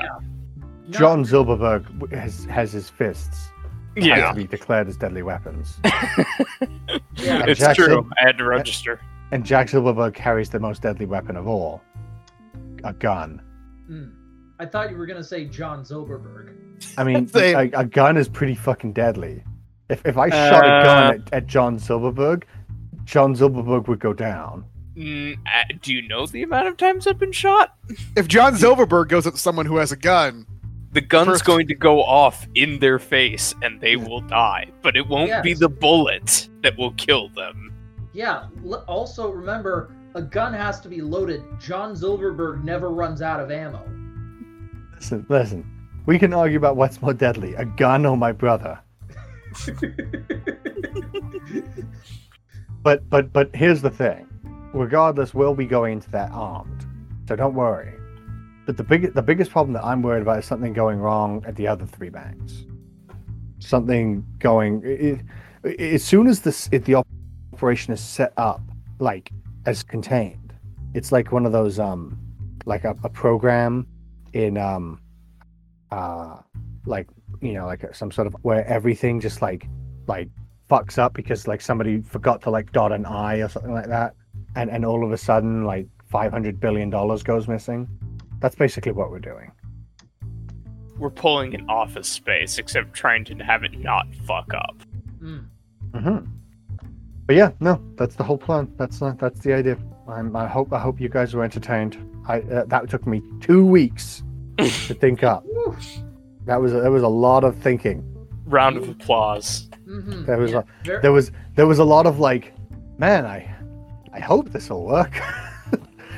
No, 0.87 0.99
John 0.99 1.25
Silverberg 1.25 2.13
has 2.13 2.45
has 2.47 2.73
his 2.73 2.89
fists 2.91 3.49
Yeah, 3.97 4.29
to 4.29 4.35
be 4.35 4.47
declared 4.47 4.87
as 4.89 4.97
deadly 4.97 5.23
weapons. 5.23 5.79
Yeah. 7.17 7.45
it's 7.47 7.61
Jackson- 7.61 7.85
true. 7.87 8.11
I 8.21 8.27
had 8.27 8.37
to 8.39 8.45
register. 8.45 9.01
And 9.33 9.45
Jack 9.47 9.69
Silverberg 9.71 10.15
carries 10.15 10.51
the 10.51 10.61
most 10.61 10.83
deadly 10.83 11.07
weapon 11.07 11.37
of 11.37 11.47
all 11.47 11.81
a 12.85 12.93
gun. 12.93 13.41
mm. 13.91 14.13
I 14.61 14.67
thought 14.67 14.91
you 14.91 14.97
were 14.99 15.07
gonna 15.07 15.25
say 15.25 15.47
John 15.47 15.85
Silverberg. 15.85 16.55
I 16.99 17.05
mean, 17.05 17.29
a, 17.35 17.71
a 17.73 17.85
gun 17.85 18.17
is 18.17 18.29
pretty 18.29 18.55
fucking 18.55 18.93
deadly. 18.93 19.43
If, 19.89 20.05
if 20.07 20.17
I 20.17 20.31
shot 20.31 20.65
a 20.65 20.69
Uh, 20.69 20.83
gun 20.83 21.15
at, 21.15 21.33
at 21.33 21.47
John 21.47 21.79
Silverberg, 21.79 22.47
John 23.05 23.35
Silverberg 23.37 23.87
would 23.89 24.01
go 24.01 24.13
down. 24.15 24.65
Mm, 24.97 25.35
uh, 25.47 25.75
do 25.83 25.93
you 25.93 26.07
know 26.09 26.27
the 26.27 26.43
amount 26.43 26.69
of 26.69 26.77
times 26.77 27.07
I've 27.07 27.19
been 27.19 27.33
shot? 27.33 27.75
if 28.17 28.29
john 28.29 28.55
Silverberg 28.57 29.09
goes 29.09 29.27
at 29.27 29.37
someone 29.37 29.67
who 29.67 29.77
has 29.79 29.91
a 29.91 29.97
gun 29.97 30.47
The 30.93 31.01
gun's 31.01 31.27
First- 31.27 31.45
going 31.45 31.67
to 31.67 31.75
go 31.75 32.01
off 32.05 32.47
in 32.55 32.79
their 32.79 33.01
face 33.01 33.55
and 33.61 33.81
they 33.81 33.97
will 33.97 34.21
die, 34.21 34.71
but 34.83 34.97
it 34.97 35.09
won't 35.09 35.43
be 35.43 35.53
the 35.53 35.69
bullet 35.69 36.49
that 36.63 36.79
will 36.79 36.93
kill 36.93 37.29
them. 37.31 37.73
Yeah. 38.13 38.45
l- 38.65 38.85
Also 38.87 39.31
remember, 39.33 39.91
a 40.15 40.23
gun 40.23 40.55
has 40.55 40.81
to 40.83 40.89
be 40.89 41.01
loaded. 41.01 41.43
John 41.59 41.97
Silverberg 41.97 42.65
never 42.65 42.91
runs 42.91 43.21
out 43.21 43.41
of 43.41 43.51
ammo. 43.51 43.83
Listen, 44.95 45.27
listen. 45.29 45.65
We 46.07 46.19
can 46.21 46.33
argue 46.33 46.57
about 46.59 46.77
what's 46.77 47.03
more 47.03 47.13
deadly, 47.15 47.55
a 47.55 47.65
gun 47.65 48.07
or 48.07 48.17
my 48.17 48.31
brother. 48.31 48.79
But 52.85 53.09
but 53.09 53.33
but 53.33 53.57
here's 53.57 53.81
the 53.81 53.91
thing. 53.91 54.29
Regardless, 54.75 55.33
we'll 55.35 55.55
be 55.55 55.65
going 55.65 55.95
into 55.95 56.11
that 56.11 56.31
armed. 56.33 56.87
So 57.27 57.35
don't 57.35 57.55
worry. 57.55 57.95
But 58.67 58.77
the 58.77 58.85
big 58.85 59.15
the 59.15 59.23
biggest 59.23 59.51
problem 59.51 59.73
that 59.73 59.85
I'm 59.85 60.03
worried 60.03 60.23
about 60.23 60.39
is 60.39 60.45
something 60.45 60.75
going 60.75 60.99
wrong 60.99 61.43
at 61.47 61.57
the 61.57 61.67
other 61.67 61.87
three 61.87 62.11
banks. 62.11 62.65
Something 63.59 64.25
going 64.39 64.83
it, 64.85 65.21
it, 65.65 65.81
as 65.95 66.05
soon 66.05 66.27
as 66.27 66.43
this 66.43 66.69
if 66.71 66.85
the 66.85 67.03
operation 67.55 67.95
is 67.95 68.01
set 68.01 68.35
up 68.37 68.61
like 68.99 69.31
as 69.65 69.83
contained. 69.83 70.53
It's 70.93 71.11
like 71.11 71.33
one 71.33 71.47
of 71.47 71.53
those 71.53 71.79
um 71.79 72.19
like 72.67 72.85
a, 72.85 72.95
a 73.03 73.09
program 73.09 73.87
in 74.35 74.59
um 74.59 75.01
uh 75.91 76.37
like 76.85 77.09
you 77.45 77.53
know 77.53 77.67
like 77.67 77.95
some 77.95 78.11
sort 78.11 78.27
of 78.27 78.35
where 78.43 78.67
everything 78.67 79.21
just 79.21 79.43
like 79.43 79.67
like 80.07 80.29
fucks 80.69 80.99
up 80.99 81.15
because 81.15 81.47
like 81.47 81.61
somebody 81.61 82.01
forgot 82.01 82.43
to 82.43 82.51
like 82.51 82.73
dot 82.73 82.93
an 82.93 83.05
i 83.07 83.37
or 83.37 83.49
something 83.49 83.73
like 83.73 83.87
that. 83.87 84.15
And 84.57 84.71
and 84.71 84.85
all 84.85 85.05
of 85.05 85.13
a 85.13 85.19
sudden 85.19 85.65
like 85.65 85.87
500 86.07 86.61
billion 86.61 86.91
dollars 86.91 87.23
goes 87.23 87.49
missing. 87.49 87.89
That's 88.41 88.55
basically 88.55 88.93
what 88.93 89.11
we're 89.11 89.19
doing. 89.19 89.53
We're 90.99 91.11
pulling 91.11 91.55
an 91.55 91.69
office 91.69 92.09
space, 92.09 92.59
except 92.59 92.95
trying 92.95 93.25
to 93.25 93.35
have 93.37 93.65
it 93.65 93.79
not 93.79 94.07
fuck 94.27 94.53
up. 94.55 94.77
Mm. 95.21 95.47
hmm 95.95 96.19
but 97.27 97.37
yeah 97.37 97.53
no 97.59 97.83
that's 97.97 98.17
the 98.17 98.25
whole 98.25 98.39
plan. 98.39 98.73
That's 98.77 99.01
uh, 99.01 99.15
that's 99.19 99.41
the 99.41 99.55
idea. 99.55 99.79
I'm, 100.07 100.37
i 100.37 100.47
hope 100.47 100.73
i 100.73 100.79
hope 100.79 101.01
you 101.01 101.09
guys 101.09 101.35
were 101.35 101.45
entertained. 101.45 101.97
I 102.27 102.41
uh, 102.41 102.65
that 102.67 102.89
took 102.91 103.07
me 103.07 103.23
two 103.41 103.65
weeks 103.65 104.23
to 104.59 104.95
think 104.95 105.23
up. 105.25 105.45
Woo. 105.47 105.77
That 106.47 106.61
was 106.61 106.73
a, 106.75 106.81
that 106.81 106.91
was 106.91 107.03
a 107.03 107.09
lot 107.09 107.45
of 107.45 107.57
thinking. 107.57 108.03
Round 108.47 108.77
of 108.77 108.89
applause. 108.89 109.69
Mhm. 109.87 110.27
There 110.27 110.39
was 110.39 110.53
Yeah, 110.53 110.59
a- 110.59 110.85
ver- 110.85 111.01
there 111.01 111.13
was 111.13 111.31
there 111.55 111.67
was 111.67 111.79
a 111.79 111.85
lot 111.85 112.07
of 112.07 112.19
like 112.19 112.53
man 112.99 113.25
i 113.27 113.53
i 114.13 114.21
hope 114.21 114.51
this 114.51 114.69
will 114.71 114.85
work. 114.85 115.19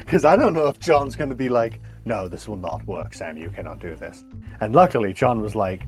Because 0.00 0.24
i 0.24 0.36
don't 0.36 0.52
know 0.54 0.68
if 0.68 0.78
john's 0.78 1.16
going 1.16 1.30
to 1.30 1.34
be 1.36 1.48
like 1.48 1.80
no 2.04 2.28
this 2.28 2.46
will 2.46 2.56
not 2.56 2.86
work 2.86 3.12
sam. 3.14 3.36
You 3.36 3.50
cannot 3.50 3.80
do 3.80 3.96
this. 3.96 4.24
And 4.60 4.72
luckily 4.74 5.12
john 5.12 5.40
was 5.42 5.54
like 5.56 5.82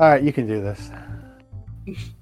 all 0.00 0.08
right 0.10 0.22
you 0.22 0.32
can 0.32 0.46
do 0.46 0.60
this. 0.60 0.90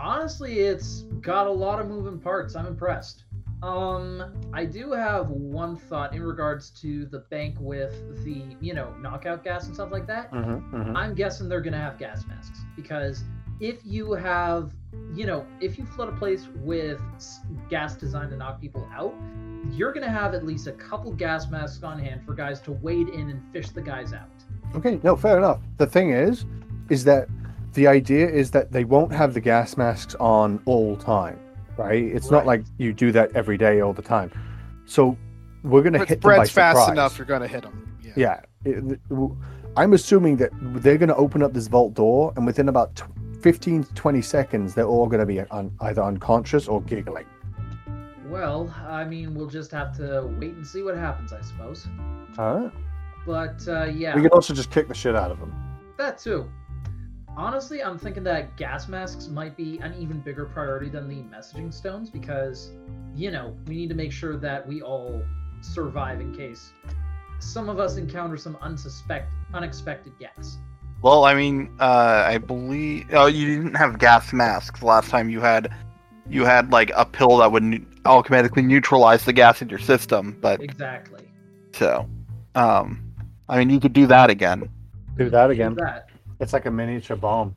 Honestly 0.00 0.60
it's 0.60 1.02
got 1.20 1.46
a 1.46 1.50
lot 1.50 1.80
of 1.80 1.88
moving 1.88 2.18
parts. 2.18 2.54
I'm 2.56 2.66
impressed 2.66 3.24
um 3.62 4.32
i 4.52 4.64
do 4.64 4.92
have 4.92 5.28
one 5.28 5.76
thought 5.76 6.14
in 6.14 6.22
regards 6.22 6.70
to 6.70 7.04
the 7.06 7.18
bank 7.18 7.56
with 7.60 8.24
the 8.24 8.56
you 8.60 8.72
know 8.72 8.92
knockout 9.00 9.44
gas 9.44 9.66
and 9.66 9.74
stuff 9.74 9.90
like 9.92 10.06
that. 10.06 10.30
Mm-hmm, 10.32 10.96
i'm 10.96 11.14
guessing 11.14 11.48
they're 11.48 11.60
gonna 11.60 11.76
have 11.76 11.98
gas 11.98 12.24
masks 12.26 12.60
because 12.74 13.22
if 13.60 13.84
you 13.84 14.12
have 14.12 14.72
you 15.14 15.26
know 15.26 15.46
if 15.60 15.78
you 15.78 15.84
flood 15.84 16.08
a 16.08 16.16
place 16.16 16.48
with 16.56 17.00
gas 17.68 17.96
designed 17.96 18.30
to 18.30 18.36
knock 18.36 18.60
people 18.60 18.88
out 18.94 19.14
you're 19.72 19.92
gonna 19.92 20.10
have 20.10 20.34
at 20.34 20.44
least 20.44 20.66
a 20.66 20.72
couple 20.72 21.12
gas 21.12 21.50
masks 21.50 21.82
on 21.82 21.98
hand 21.98 22.24
for 22.24 22.34
guys 22.34 22.60
to 22.62 22.72
wade 22.72 23.08
in 23.08 23.30
and 23.30 23.42
fish 23.52 23.70
the 23.70 23.82
guys 23.82 24.12
out. 24.12 24.28
Okay 24.74 25.00
no 25.02 25.16
fair 25.16 25.38
enough. 25.38 25.60
The 25.76 25.86
thing 25.86 26.10
is 26.10 26.44
is 26.88 27.04
that 27.04 27.28
the 27.74 27.86
idea 27.86 28.28
is 28.28 28.50
that 28.50 28.72
they 28.72 28.84
won't 28.84 29.12
have 29.12 29.34
the 29.34 29.40
gas 29.40 29.76
masks 29.76 30.14
on 30.18 30.60
all 30.64 30.96
time 30.96 31.38
right 31.80 32.04
it's 32.16 32.30
not 32.30 32.44
like 32.46 32.62
you 32.78 32.92
do 32.92 33.10
that 33.12 33.30
every 33.34 33.56
day 33.56 33.80
all 33.80 33.92
the 33.92 34.02
time 34.16 34.30
so 34.86 35.16
we're 35.62 35.82
going 35.82 35.92
to 35.94 36.02
If 36.02 36.08
hit 36.08 36.20
them 36.20 36.30
by 36.30 36.36
bread's 36.36 36.50
fast 36.50 36.78
surprise. 36.78 36.92
enough 36.92 37.18
you're 37.18 37.26
gonna 37.26 37.48
hit 37.48 37.62
them 37.62 37.76
yeah. 38.02 38.12
Yeah. 38.16 38.40
it- 38.64 39.08
w- 39.08 39.36
I'm 39.76 39.92
assuming 39.92 40.36
that 40.38 40.50
they're 40.82 40.98
going 40.98 41.10
to 41.10 41.14
open 41.14 41.44
up 41.44 41.52
this 41.52 41.68
vault 41.68 41.94
door, 41.94 42.32
and 42.36 42.44
within 42.44 42.68
about 42.68 42.96
tw 42.96 43.04
15 43.40 43.84
to 43.84 43.94
20 43.94 44.20
seconds, 44.20 44.74
they're 44.74 44.84
all 44.94 45.06
going 45.06 45.20
to 45.20 45.26
be 45.26 45.38
un- 45.40 45.70
either 45.82 46.02
unconscious 46.02 46.66
or 46.66 46.82
giggling. 46.82 47.24
well 48.28 48.72
i 48.88 49.04
mean 49.04 49.34
we'll 49.34 49.46
just 49.60 49.70
have 49.70 49.96
to 49.96 50.26
wait 50.40 50.54
and 50.54 50.66
see 50.66 50.82
what 50.82 50.96
happens 50.96 51.32
i 51.32 51.40
suppose 51.40 51.86
All 52.38 52.54
right. 52.58 52.72
but 53.26 53.58
uh, 53.68 53.84
yeah 53.84 54.14
We 54.16 54.22
can 54.22 54.30
also 54.32 54.54
just 54.54 54.70
kick 54.72 54.88
the 54.88 54.94
shit 54.94 55.14
out 55.14 55.30
of 55.30 55.38
them. 55.38 55.52
That 55.98 56.18
too. 56.18 56.50
Honestly, 57.40 57.82
I'm 57.82 57.98
thinking 57.98 58.22
that 58.24 58.54
gas 58.58 58.86
masks 58.86 59.28
might 59.28 59.56
be 59.56 59.78
an 59.78 59.94
even 59.98 60.20
bigger 60.20 60.44
priority 60.44 60.90
than 60.90 61.08
the 61.08 61.22
messaging 61.34 61.72
stones 61.72 62.10
because, 62.10 62.72
you 63.14 63.30
know, 63.30 63.56
we 63.66 63.76
need 63.76 63.88
to 63.88 63.94
make 63.94 64.12
sure 64.12 64.36
that 64.36 64.68
we 64.68 64.82
all 64.82 65.22
survive 65.62 66.20
in 66.20 66.34
case 66.34 66.74
some 67.38 67.70
of 67.70 67.80
us 67.80 67.96
encounter 67.96 68.36
some 68.36 68.56
unsuspect, 68.56 69.28
unexpected 69.54 70.12
gas. 70.18 70.58
Well, 71.00 71.24
I 71.24 71.32
mean, 71.32 71.74
uh, 71.80 72.24
I 72.26 72.36
believe 72.36 73.06
oh, 73.14 73.24
you 73.24 73.46
didn't 73.46 73.74
have 73.74 73.98
gas 73.98 74.34
masks 74.34 74.82
last 74.82 75.08
time 75.08 75.30
you 75.30 75.40
had 75.40 75.72
you 76.28 76.44
had 76.44 76.70
like 76.72 76.92
a 76.94 77.06
pill 77.06 77.38
that 77.38 77.50
would 77.50 77.62
ne- 77.62 77.86
automatically 78.04 78.60
neutralize 78.60 79.24
the 79.24 79.32
gas 79.32 79.62
in 79.62 79.70
your 79.70 79.78
system. 79.78 80.36
But 80.42 80.62
Exactly. 80.62 81.26
so, 81.72 82.06
um, 82.54 83.14
I 83.48 83.58
mean, 83.60 83.70
you 83.70 83.80
could 83.80 83.94
do 83.94 84.06
that 84.08 84.28
again. 84.28 84.68
Do 85.16 85.30
that 85.30 85.48
again. 85.48 85.74
That. 85.76 86.09
It's 86.40 86.52
like 86.52 86.66
a 86.66 86.70
miniature 86.70 87.16
bomb. 87.16 87.54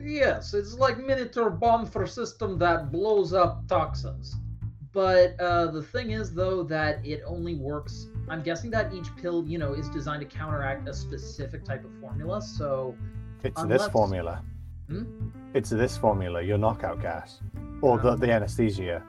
Yes, 0.00 0.54
it's 0.54 0.74
like 0.74 0.98
miniature 0.98 1.50
bomb 1.50 1.86
for 1.86 2.06
system 2.06 2.58
that 2.58 2.90
blows 2.92 3.32
up 3.32 3.66
toxins. 3.68 4.36
But 4.92 5.38
uh, 5.40 5.72
the 5.72 5.82
thing 5.82 6.12
is, 6.12 6.32
though, 6.32 6.62
that 6.64 7.04
it 7.04 7.22
only 7.26 7.56
works. 7.56 8.06
I'm 8.28 8.42
guessing 8.42 8.70
that 8.70 8.94
each 8.94 9.14
pill, 9.16 9.44
you 9.44 9.58
know, 9.58 9.72
is 9.72 9.88
designed 9.88 10.20
to 10.20 10.26
counteract 10.26 10.88
a 10.88 10.94
specific 10.94 11.64
type 11.64 11.84
of 11.84 11.90
formula. 12.00 12.40
So, 12.40 12.94
It's 13.42 13.60
this 13.64 13.88
formula. 13.88 14.42
Hmm? 14.88 15.04
It's 15.52 15.70
this 15.70 15.96
formula, 15.96 16.42
your 16.42 16.58
knockout 16.58 17.02
gas. 17.02 17.40
Or 17.82 17.98
the, 17.98 18.14
the 18.14 18.30
anesthesia. 18.30 19.02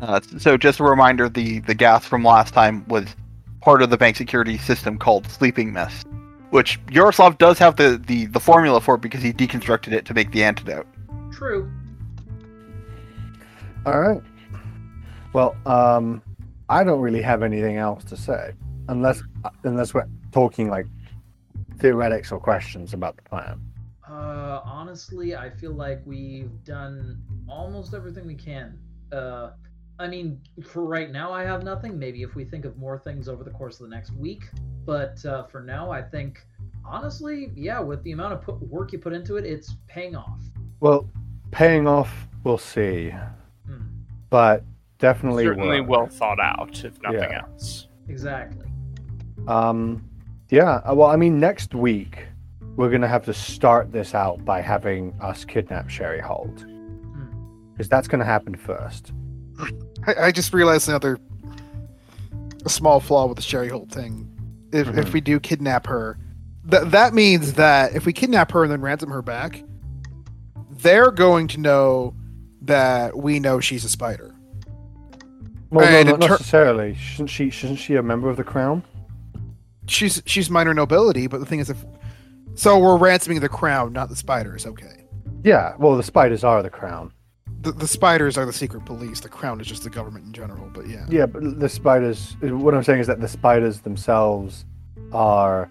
Uh, 0.00 0.20
so 0.38 0.56
just 0.56 0.78
a 0.78 0.84
reminder, 0.84 1.28
the 1.28 1.58
the 1.60 1.74
gas 1.74 2.06
from 2.06 2.22
last 2.22 2.54
time 2.54 2.86
was 2.86 3.16
part 3.60 3.82
of 3.82 3.90
the 3.90 3.96
bank 3.96 4.16
security 4.16 4.56
system 4.56 4.98
called 4.98 5.26
sleeping 5.26 5.72
mist, 5.72 6.06
which 6.50 6.78
Yaroslav 6.90 7.38
does 7.38 7.58
have 7.58 7.76
the, 7.76 8.02
the, 8.06 8.26
the 8.26 8.40
formula 8.40 8.80
for 8.80 8.96
because 8.96 9.22
he 9.22 9.32
deconstructed 9.32 9.92
it 9.92 10.04
to 10.06 10.14
make 10.14 10.30
the 10.32 10.44
antidote. 10.44 10.86
true. 11.32 11.70
All 13.86 14.00
right. 14.00 14.22
Well, 15.32 15.56
um, 15.66 16.22
I 16.68 16.84
don't 16.84 17.00
really 17.00 17.22
have 17.22 17.42
anything 17.42 17.76
else 17.76 18.04
to 18.04 18.16
say, 18.16 18.52
unless 18.88 19.22
unless 19.62 19.94
we're 19.94 20.06
talking 20.32 20.68
like 20.68 20.86
theoretics 21.78 22.32
or 22.32 22.40
questions 22.40 22.92
about 22.92 23.16
the 23.16 23.22
plan. 23.22 23.60
Uh, 24.06 24.60
honestly, 24.64 25.36
I 25.36 25.50
feel 25.50 25.72
like 25.72 26.00
we've 26.04 26.50
done 26.64 27.22
almost 27.48 27.94
everything 27.94 28.26
we 28.26 28.34
can. 28.34 28.78
Uh, 29.12 29.50
I 30.00 30.06
mean, 30.06 30.40
for 30.64 30.84
right 30.84 31.10
now, 31.10 31.32
I 31.32 31.42
have 31.44 31.64
nothing. 31.64 31.98
Maybe 31.98 32.22
if 32.22 32.34
we 32.34 32.44
think 32.44 32.64
of 32.64 32.76
more 32.76 32.98
things 32.98 33.28
over 33.28 33.42
the 33.42 33.50
course 33.50 33.80
of 33.80 33.88
the 33.88 33.94
next 33.94 34.12
week. 34.12 34.44
But 34.86 35.24
uh, 35.26 35.44
for 35.44 35.60
now, 35.60 35.90
I 35.90 36.00
think, 36.02 36.46
honestly, 36.84 37.50
yeah, 37.56 37.80
with 37.80 38.02
the 38.04 38.12
amount 38.12 38.32
of 38.34 38.42
put, 38.42 38.60
work 38.62 38.92
you 38.92 38.98
put 38.98 39.12
into 39.12 39.36
it, 39.36 39.44
it's 39.44 39.76
paying 39.88 40.14
off. 40.14 40.40
Well, 40.80 41.08
paying 41.50 41.88
off, 41.88 42.28
we'll 42.44 42.58
see, 42.58 43.10
Hmm, 43.66 43.82
but 44.30 44.62
definitely 44.98 45.44
Certainly 45.44 45.80
work. 45.80 45.90
well 45.90 46.06
thought 46.06 46.38
out, 46.40 46.84
if 46.84 47.00
nothing 47.02 47.20
Yeah. 47.20 47.42
else. 47.50 47.88
exactly. 48.08 48.66
Um, 49.48 50.04
yeah. 50.50 50.80
uh, 50.84 50.94
Well, 50.94 51.08
I 51.08 51.16
mean, 51.16 51.38
next 51.40 51.74
week 51.74 52.26
we're 52.76 52.90
gonna 52.90 53.08
have 53.08 53.24
to 53.24 53.34
start 53.34 53.90
this 53.90 54.14
out 54.14 54.44
by 54.44 54.60
having 54.60 55.12
us 55.20 55.44
kidnap 55.44 55.88
Sherry 55.90 56.20
Holt, 56.20 56.60
Hmm. 56.62 57.72
because 57.72 57.88
that's 57.88 58.06
gonna 58.08 58.24
happen 58.24 58.54
first. 58.54 59.12
I, 60.06 60.14
I 60.26 60.32
just 60.32 60.52
realized 60.52 60.88
another 60.88 61.18
a 62.64 62.68
small 62.68 63.00
flaw 63.00 63.26
with 63.26 63.36
the 63.36 63.42
Sherry 63.42 63.68
Holt 63.68 63.90
thing. 63.90 64.24
If 64.72 64.88
if 64.88 65.06
Mhm. 65.08 65.12
we 65.12 65.20
do 65.20 65.40
kidnap 65.40 65.86
her, 65.86 66.18
that 66.64 66.90
that 66.90 67.14
means 67.14 67.54
that 67.54 67.94
if 67.94 68.04
we 68.06 68.12
kidnap 68.12 68.52
her 68.52 68.62
and 68.64 68.72
then 68.72 68.80
ransom 68.80 69.10
her 69.10 69.22
back, 69.22 69.62
they're 70.70 71.10
going 71.10 71.48
to 71.48 71.60
know 71.60 72.14
that 72.62 73.16
we 73.16 73.38
know 73.40 73.60
she's 73.60 73.84
a 73.84 73.88
spider. 73.88 74.34
Well, 75.70 75.86
And 75.86 76.08
no, 76.08 76.16
not 76.16 76.26
ter- 76.26 76.32
necessarily. 76.34 76.94
Shouldn't 76.94 77.30
she? 77.30 77.50
Shouldn't 77.50 77.78
she 77.78 77.96
a 77.96 78.02
member 78.02 78.28
of 78.30 78.36
the 78.36 78.44
crown? 78.44 78.82
She's 79.86 80.22
she's 80.26 80.50
minor 80.50 80.74
nobility, 80.74 81.26
but 81.26 81.40
the 81.40 81.46
thing 81.46 81.60
is, 81.60 81.70
if 81.70 81.84
so, 82.54 82.78
we're 82.78 82.96
ransoming 82.98 83.40
the 83.40 83.48
crown, 83.48 83.92
not 83.92 84.08
the 84.08 84.16
spiders. 84.16 84.66
Okay, 84.66 85.04
Yeah. 85.44 85.74
Well, 85.78 85.96
the 85.96 86.02
spiders 86.02 86.42
are 86.44 86.62
the 86.62 86.70
crown. 86.70 87.12
The, 87.60 87.72
the 87.72 87.88
spiders 87.88 88.38
are 88.38 88.46
the 88.46 88.52
secret 88.52 88.84
police. 88.84 89.20
The 89.20 89.28
crown 89.28 89.60
is 89.60 89.66
just 89.66 89.82
the 89.82 89.90
government 89.90 90.26
in 90.26 90.32
general. 90.32 90.70
But 90.72 90.86
yeah, 90.88 91.06
Yeah, 91.08 91.26
but 91.26 91.58
the 91.58 91.68
spiders. 91.68 92.36
What 92.40 92.74
I'm 92.74 92.84
saying 92.84 93.00
is 93.00 93.06
that 93.06 93.20
the 93.20 93.28
spiders 93.28 93.80
themselves 93.80 94.64
are 95.12 95.68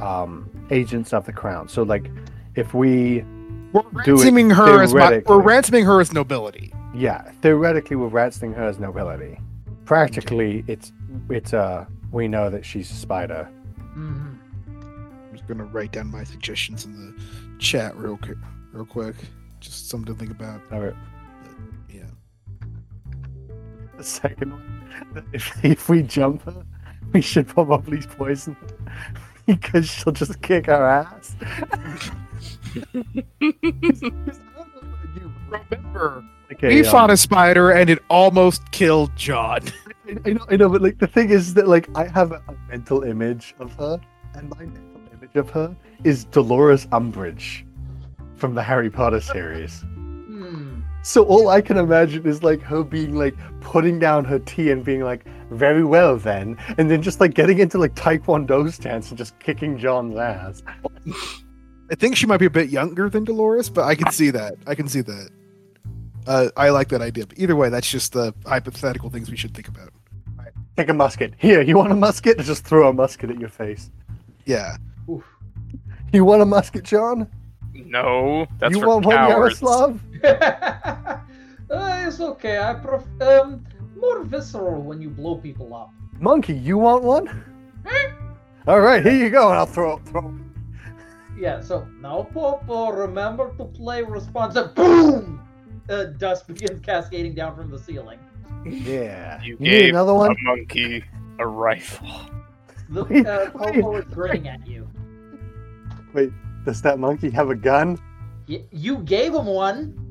um, 0.00 0.50
agents 0.70 1.12
of 1.12 1.24
the 1.26 1.32
crown. 1.32 1.68
So, 1.68 1.82
like, 1.82 2.10
if 2.56 2.74
we, 2.74 3.24
we're 3.72 3.82
ransoming 3.92 4.50
her 4.50 4.82
as 4.82 4.90
theoretically. 4.92 5.34
we're 5.36 5.42
ransoming 5.42 5.84
her 5.84 6.00
as 6.00 6.12
nobility. 6.12 6.72
yeah, 6.94 7.30
theoretically, 7.42 7.96
we're 7.96 8.08
ransoming 8.08 8.54
her 8.54 8.64
as 8.66 8.78
nobility. 8.78 9.38
Practically, 9.84 10.64
it's 10.66 10.92
it's 11.30 11.52
uh 11.52 11.84
we 12.12 12.28
know 12.28 12.50
that 12.50 12.64
she's 12.64 12.90
a 12.90 12.94
spider. 12.94 13.44
hmm 13.94 14.34
I'm 14.66 15.30
just 15.32 15.46
gonna 15.46 15.64
write 15.64 15.92
down 15.92 16.10
my 16.10 16.24
suggestions 16.24 16.84
in 16.84 16.94
the 16.94 17.22
chat 17.58 17.96
real 17.96 18.16
quick, 18.16 18.38
real 18.72 18.84
quick. 18.84 19.16
Just 19.60 19.88
something 19.88 20.12
to 20.14 20.18
think 20.18 20.30
about. 20.30 20.60
All 20.72 20.80
right. 20.80 20.94
The 24.00 24.06
second 24.06 24.52
one, 24.52 25.26
if 25.34 25.62
if 25.62 25.90
we 25.90 26.02
jump 26.02 26.44
her, 26.44 26.64
we 27.12 27.20
should 27.20 27.46
probably 27.46 28.00
poison 28.00 28.54
her 28.54 29.12
because 29.46 29.90
she'll 29.90 30.14
just 30.14 30.40
kick 30.40 30.70
our 30.70 30.88
ass. 30.88 31.36
You 32.74 33.04
remember 35.50 36.24
we 36.62 36.78
um, 36.78 36.84
fought 36.90 37.10
a 37.10 37.16
spider 37.18 37.72
and 37.72 37.90
it 37.90 37.98
almost 38.08 38.70
killed 38.70 39.14
John. 39.16 39.60
I, 40.08 40.16
I 40.24 40.32
know, 40.32 40.46
I 40.48 40.56
know, 40.56 40.70
but 40.70 40.80
like 40.80 40.98
the 40.98 41.06
thing 41.06 41.28
is 41.28 41.52
that 41.52 41.68
like 41.68 41.86
I 41.94 42.06
have 42.06 42.32
a, 42.32 42.42
a 42.48 42.54
mental 42.70 43.02
image 43.02 43.54
of 43.58 43.70
her, 43.74 44.00
and 44.32 44.48
my 44.48 44.64
mental 44.64 45.02
image 45.12 45.36
of 45.36 45.50
her 45.50 45.76
is 46.04 46.24
Dolores 46.24 46.86
Umbridge 46.86 47.66
from 48.36 48.54
the 48.54 48.62
Harry 48.62 48.88
Potter 48.88 49.20
series. 49.20 49.84
So 51.02 51.24
all 51.24 51.48
I 51.48 51.60
can 51.60 51.78
imagine 51.78 52.26
is 52.26 52.42
like 52.42 52.60
her 52.62 52.84
being 52.84 53.16
like 53.16 53.34
putting 53.60 53.98
down 53.98 54.24
her 54.26 54.38
tea 54.38 54.70
and 54.70 54.84
being 54.84 55.02
like, 55.02 55.24
"Very 55.50 55.84
well 55.84 56.16
then," 56.16 56.58
and 56.76 56.90
then 56.90 57.00
just 57.02 57.20
like 57.20 57.34
getting 57.34 57.58
into 57.58 57.78
like 57.78 57.94
Taekwondo 57.94 58.70
stance 58.72 59.08
and 59.08 59.16
just 59.16 59.38
kicking 59.38 59.78
John's 59.78 60.16
ass. 60.16 60.62
I 61.90 61.94
think 61.94 62.16
she 62.16 62.26
might 62.26 62.36
be 62.36 62.46
a 62.46 62.50
bit 62.50 62.68
younger 62.68 63.08
than 63.08 63.24
Dolores, 63.24 63.70
but 63.70 63.84
I 63.84 63.94
can 63.94 64.12
see 64.12 64.30
that. 64.30 64.54
I 64.66 64.74
can 64.74 64.88
see 64.88 65.00
that. 65.00 65.30
Uh, 66.26 66.48
I 66.56 66.68
like 66.68 66.88
that 66.88 67.00
idea. 67.00 67.26
But 67.26 67.38
either 67.38 67.56
way, 67.56 67.70
that's 67.70 67.90
just 67.90 68.12
the 68.12 68.34
hypothetical 68.46 69.10
things 69.10 69.30
we 69.30 69.36
should 69.36 69.54
think 69.54 69.68
about. 69.68 69.90
Take 70.76 70.88
a 70.88 70.94
musket. 70.94 71.34
Here, 71.38 71.62
you 71.62 71.76
want 71.76 71.90
a 71.92 71.96
musket? 71.96 72.38
Just 72.38 72.64
throw 72.64 72.88
a 72.88 72.92
musket 72.92 73.30
at 73.30 73.40
your 73.40 73.48
face. 73.48 73.90
Yeah. 74.44 74.76
Oof. 75.08 75.24
You 76.12 76.24
want 76.24 76.42
a 76.42 76.46
musket, 76.46 76.84
John? 76.84 77.28
No, 77.74 78.46
that's 78.58 78.74
you 78.74 78.80
for 78.80 78.86
want 78.86 79.06
one. 79.06 79.14
Yaroslav? 79.16 80.00
uh, 80.24 81.18
it's 81.70 82.20
okay. 82.20 82.58
I 82.58 82.74
pref- 82.74 83.20
um 83.20 83.64
more 83.96 84.22
visceral 84.24 84.82
when 84.82 85.00
you 85.00 85.10
blow 85.10 85.36
people 85.36 85.74
up. 85.74 85.90
Monkey, 86.18 86.54
you 86.54 86.78
want 86.78 87.04
one? 87.04 87.44
All 88.66 88.80
right, 88.80 89.02
here 89.02 89.14
you 89.14 89.30
go, 89.30 89.48
and 89.48 89.58
I'll 89.58 89.66
throw 89.66 89.98
throw. 89.98 90.34
Yeah. 91.38 91.60
So 91.60 91.86
now, 92.00 92.28
Popo, 92.34 92.92
remember 92.92 93.54
to 93.56 93.64
play 93.64 94.02
responsive. 94.02 94.74
Boom! 94.74 95.40
Uh, 95.88 96.04
dust 96.04 96.46
begins 96.46 96.80
cascading 96.80 97.34
down 97.34 97.56
from 97.56 97.70
the 97.70 97.78
ceiling. 97.78 98.18
Yeah. 98.64 99.42
You 99.42 99.56
need 99.58 99.70
gave 99.70 99.88
another 99.90 100.14
one? 100.14 100.32
a 100.32 100.34
monkey 100.44 101.02
a 101.38 101.46
rifle. 101.46 102.08
The 102.90 103.04
Wait, 103.04 103.26
uh, 103.26 103.50
Popo 103.50 103.96
is 103.96 104.04
grinning 104.12 104.48
at 104.48 104.66
you. 104.66 104.88
Wait, 106.12 106.30
does 106.64 106.82
that 106.82 106.98
monkey 106.98 107.30
have 107.30 107.48
a 107.48 107.54
gun? 107.54 107.98
Y- 108.48 108.64
you 108.70 108.98
gave 108.98 109.34
him 109.34 109.46
one. 109.46 110.09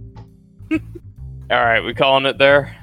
All 1.52 1.58
right, 1.66 1.84
we 1.84 1.94
calling 1.94 2.26
it 2.26 2.38
there. 2.38 2.76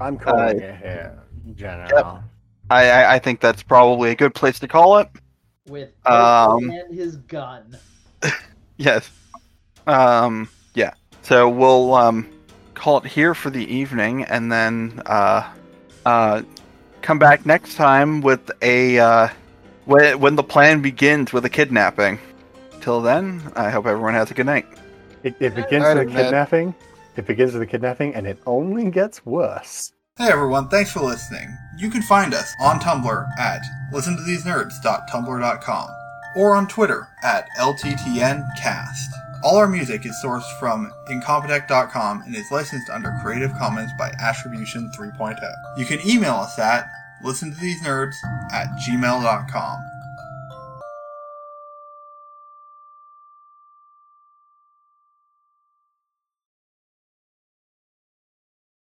I'm 0.00 0.18
calling 0.18 0.58
it 0.60 0.76
here, 0.78 1.18
General. 1.54 2.22
I, 2.70 2.88
I 2.90 3.14
I 3.14 3.18
think 3.18 3.40
that's 3.40 3.62
probably 3.62 4.10
a 4.10 4.14
good 4.14 4.34
place 4.34 4.58
to 4.60 4.68
call 4.68 4.98
it. 4.98 5.08
with 5.68 5.90
Um, 6.06 6.70
and 6.70 6.94
his 6.94 7.16
gun. 7.16 7.76
Yes. 8.76 9.08
Um. 9.86 10.48
Yeah. 10.74 10.94
So 11.22 11.48
we'll 11.48 11.94
um 11.94 12.26
call 12.74 12.98
it 12.98 13.04
here 13.06 13.34
for 13.34 13.50
the 13.50 13.64
evening, 13.72 14.24
and 14.24 14.50
then 14.50 15.00
uh 15.06 15.48
uh 16.04 16.42
come 17.02 17.18
back 17.20 17.46
next 17.46 17.76
time 17.76 18.20
with 18.20 18.50
a 18.62 18.98
uh 18.98 19.28
when 19.84 20.18
when 20.18 20.34
the 20.34 20.42
plan 20.42 20.80
begins 20.82 21.32
with 21.32 21.44
a 21.44 21.48
kidnapping. 21.50 22.18
Till 22.80 23.00
then, 23.00 23.42
I 23.54 23.70
hope 23.70 23.86
everyone 23.86 24.14
has 24.14 24.30
a 24.32 24.34
good 24.34 24.46
night. 24.46 24.66
It, 25.22 25.36
it 25.40 25.54
begins 25.54 25.84
Alright, 25.84 26.06
with 26.06 26.08
a 26.08 26.10
Matt. 26.10 26.24
kidnapping. 26.24 26.74
It 27.16 27.26
begins 27.26 27.52
with 27.52 27.62
a 27.62 27.66
kidnapping, 27.66 28.14
and 28.14 28.26
it 28.26 28.38
only 28.46 28.90
gets 28.90 29.24
worse. 29.24 29.92
Hey 30.16 30.28
everyone, 30.30 30.68
thanks 30.68 30.92
for 30.92 31.00
listening. 31.00 31.58
You 31.76 31.90
can 31.90 32.02
find 32.02 32.34
us 32.34 32.54
on 32.60 32.78
Tumblr 32.78 33.28
at 33.38 33.62
listentothesenerds.tumblr.com 33.92 35.88
or 36.36 36.54
on 36.54 36.68
Twitter 36.68 37.08
at 37.24 37.48
LTTNcast. 37.58 39.08
All 39.42 39.56
our 39.56 39.66
music 39.66 40.06
is 40.06 40.14
sourced 40.24 40.48
from 40.60 40.92
incompetech.com 41.08 42.22
and 42.22 42.36
is 42.36 42.50
licensed 42.52 42.88
under 42.90 43.18
Creative 43.22 43.52
Commons 43.58 43.90
by 43.98 44.10
Attribution 44.20 44.90
3.0. 44.96 45.38
You 45.76 45.84
can 45.84 45.98
email 46.08 46.34
us 46.34 46.58
at 46.58 46.88
listentothesenerds 47.24 48.14
at 48.52 48.68
gmail.com. 48.88 49.84